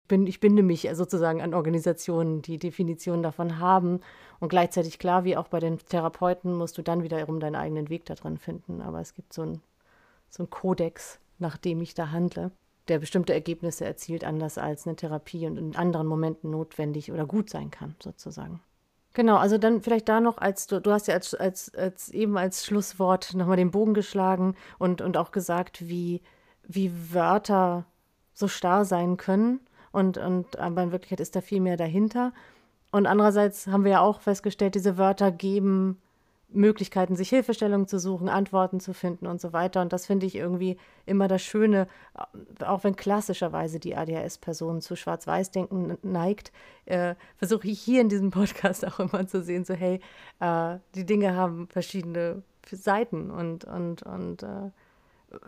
bin, 0.08 0.28
ich 0.28 0.40
binde 0.40 0.64
mich 0.64 0.88
sozusagen 0.94 1.42
an 1.42 1.54
Organisationen, 1.54 2.42
die 2.42 2.58
Definitionen 2.58 3.24
davon 3.24 3.60
haben. 3.60 4.02
Und 4.40 4.50
gleichzeitig 4.50 5.00
klar, 5.00 5.24
wie 5.24 5.38
auch 5.38 5.48
bei 5.48 5.60
den 5.60 5.80
Therapeuten, 5.80 6.54
musst 6.54 6.78
du 6.78 6.82
dann 6.82 7.04
wiederum 7.04 7.40
deinen 7.40 7.56
eigenen 7.56 7.90
Weg 7.90 8.06
da 8.06 8.16
drin 8.16 8.38
finden. 8.38 8.82
Aber 8.82 9.02
es 9.02 9.14
gibt 9.14 9.34
so 9.34 9.42
einen 9.42 9.62
so 10.30 10.46
Kodex, 10.46 11.20
nach 11.40 11.58
dem 11.58 11.82
ich 11.82 11.94
da 11.94 12.12
handle, 12.12 12.52
der 12.88 13.00
bestimmte 13.00 13.34
Ergebnisse 13.34 13.86
erzielt, 13.86 14.24
anders 14.24 14.58
als 14.58 14.86
eine 14.86 14.96
Therapie 14.96 15.48
und 15.48 15.58
in 15.58 15.76
anderen 15.76 16.08
Momenten 16.08 16.52
notwendig 16.52 17.12
oder 17.12 17.26
gut 17.26 17.50
sein 17.50 17.72
kann, 17.72 17.96
sozusagen. 18.02 18.62
Genau, 19.14 19.38
also 19.38 19.58
dann 19.58 19.82
vielleicht 19.82 20.10
da 20.10 20.20
noch 20.20 20.38
als 20.38 20.68
du, 20.68 20.82
du 20.82 20.92
hast 20.92 21.08
ja 21.08 21.14
als, 21.14 21.34
als, 21.34 21.74
als 21.74 22.10
eben 22.10 22.38
als 22.38 22.66
Schlusswort 22.66 23.34
nochmal 23.34 23.56
den 23.56 23.72
Bogen 23.72 23.94
geschlagen 23.94 24.56
und, 24.78 25.02
und 25.02 25.16
auch 25.16 25.32
gesagt, 25.32 25.88
wie, 25.88 26.22
wie 26.68 26.92
Wörter 27.14 27.86
so 28.34 28.50
starr 28.50 28.84
sein 28.84 29.16
können 29.16 29.62
und, 29.96 30.18
und 30.18 30.60
aber 30.60 30.84
in 30.84 30.92
Wirklichkeit 30.92 31.22
ist 31.22 31.36
da 31.36 31.42
viel 31.42 31.62
mehr 31.62 31.78
dahinter. 31.78 32.34
Und 32.92 33.08
andererseits 33.08 33.68
haben 33.68 33.84
wir 33.84 33.92
ja 33.92 34.02
auch 34.02 34.22
festgestellt, 34.22 34.76
diese 34.76 34.98
Wörter 34.98 35.32
geben 35.32 36.02
Möglichkeiten, 36.50 37.16
sich 37.16 37.30
Hilfestellungen 37.30 37.88
zu 37.88 38.00
suchen, 38.00 38.30
Antworten 38.30 38.80
zu 38.80 38.94
finden 38.94 39.28
und 39.28 39.42
so 39.42 39.52
weiter. 39.54 39.82
Und 39.82 39.92
das 39.94 40.06
finde 40.06 40.26
ich 40.26 40.36
irgendwie 40.36 40.78
immer 41.06 41.28
das 41.28 41.42
Schöne, 41.42 41.88
auch 42.64 42.84
wenn 42.84 42.96
klassischerweise 42.96 43.80
die 43.80 43.96
ADHS-Person 43.96 44.82
zu 44.82 44.96
Schwarz-Weiß-Denken 44.96 45.98
neigt, 46.04 46.52
äh, 46.86 47.16
versuche 47.38 47.68
ich 47.68 47.80
hier 47.80 48.02
in 48.02 48.10
diesem 48.10 48.32
Podcast 48.32 48.86
auch 48.86 49.00
immer 49.00 49.28
zu 49.28 49.42
sehen, 49.44 49.66
so 49.66 49.74
hey, 49.74 50.00
äh, 50.40 50.78
die 50.94 51.06
Dinge 51.06 51.36
haben 51.36 51.68
verschiedene 51.68 52.44
Seiten 52.70 53.32
und, 53.32 53.66
und, 53.66 54.04
und 54.04 54.44
äh, 54.44 54.72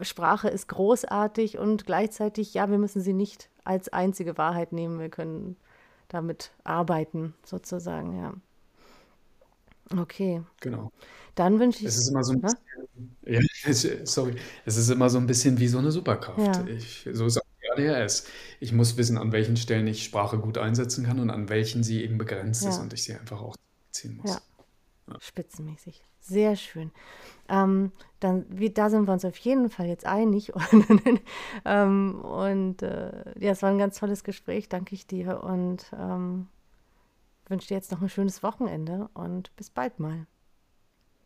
Sprache 0.02 0.50
ist 0.50 0.68
großartig 0.68 1.58
und 1.58 1.86
gleichzeitig, 1.86 2.54
ja, 2.54 2.70
wir 2.70 2.78
müssen 2.78 3.02
sie 3.02 3.14
nicht 3.14 3.50
als 3.68 3.90
einzige 3.90 4.38
Wahrheit 4.38 4.72
nehmen. 4.72 5.00
Wir 5.00 5.10
können 5.10 5.58
damit 6.08 6.52
arbeiten, 6.64 7.34
sozusagen, 7.44 8.18
ja. 8.18 8.34
Okay. 10.02 10.42
Genau. 10.62 10.92
Dann 11.36 11.60
wünsche 11.60 11.80
ich. 11.80 11.86
Es 11.86 11.98
ist 11.98 12.10
immer 12.10 12.24
so 12.24 12.34
ein 12.34 12.42
bisschen, 12.42 13.18
ja, 13.26 13.40
sorry, 14.06 14.36
es 14.66 14.78
ist 14.78 14.90
immer 14.90 15.10
so 15.10 15.18
ein 15.18 15.28
bisschen 15.28 15.60
wie 15.60 15.68
so 15.68 15.78
eine 15.78 15.92
Superkraft. 15.92 16.40
Ja. 16.40 16.68
Ich, 16.68 17.08
so 17.12 17.26
ist 17.26 17.38
auch 17.38 17.46
die 17.78 17.90
ADHS. 17.90 18.28
Ich 18.60 18.72
muss 18.74 18.98
wissen, 18.98 19.18
an 19.18 19.32
welchen 19.32 19.56
Stellen 19.56 19.88
ich 19.88 20.04
Sprache 20.04 20.40
gut 20.40 20.58
einsetzen 20.58 21.06
kann 21.06 21.20
und 21.20 21.30
an 21.30 21.50
welchen 21.50 21.84
sie 21.84 22.04
eben 22.04 22.18
begrenzt 22.18 22.64
ja. 22.64 22.70
ist 22.70 22.80
und 22.80 22.94
ich 22.94 23.04
sie 23.04 23.14
einfach 23.14 23.42
auch 23.42 23.56
ziehen 23.92 24.18
muss. 24.18 24.32
Ja. 24.32 25.20
Spitzenmäßig. 25.20 26.04
Sehr 26.28 26.56
schön. 26.56 26.92
Ähm, 27.50 27.92
dann, 28.20 28.46
wie, 28.50 28.70
da 28.70 28.90
sind 28.90 29.08
wir 29.08 29.14
uns 29.14 29.24
auf 29.24 29.38
jeden 29.38 29.70
Fall 29.70 29.88
jetzt 29.88 30.06
einig. 30.06 30.54
und 30.54 31.22
ähm, 31.66 32.22
und 32.22 32.82
äh, 32.82 33.12
ja, 33.40 33.52
es 33.52 33.62
war 33.62 33.70
ein 33.70 33.78
ganz 33.78 34.00
tolles 34.00 34.24
Gespräch, 34.24 34.68
danke 34.68 34.94
ich 34.94 35.08
dir. 35.08 35.44
Und 35.44 35.86
ähm, 35.98 36.48
wünsche 37.48 37.70
dir 37.70 37.76
jetzt 37.76 37.92
noch 37.92 38.02
ein 38.02 38.10
schönes 38.10 38.44
Wochenende 38.44 39.10
und 39.14 39.56
bis 39.56 39.70
bald 39.70 40.00
mal. 40.00 40.28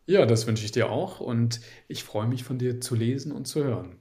Ja, 0.06 0.26
das 0.26 0.46
wünsche 0.46 0.64
ich 0.64 0.72
dir 0.72 0.90
auch 0.90 1.20
und 1.20 1.60
ich 1.88 2.04
freue 2.04 2.26
mich 2.26 2.44
von 2.44 2.58
dir 2.58 2.80
zu 2.80 2.94
lesen 2.94 3.32
und 3.32 3.46
zu 3.46 3.64
hören. 3.64 4.00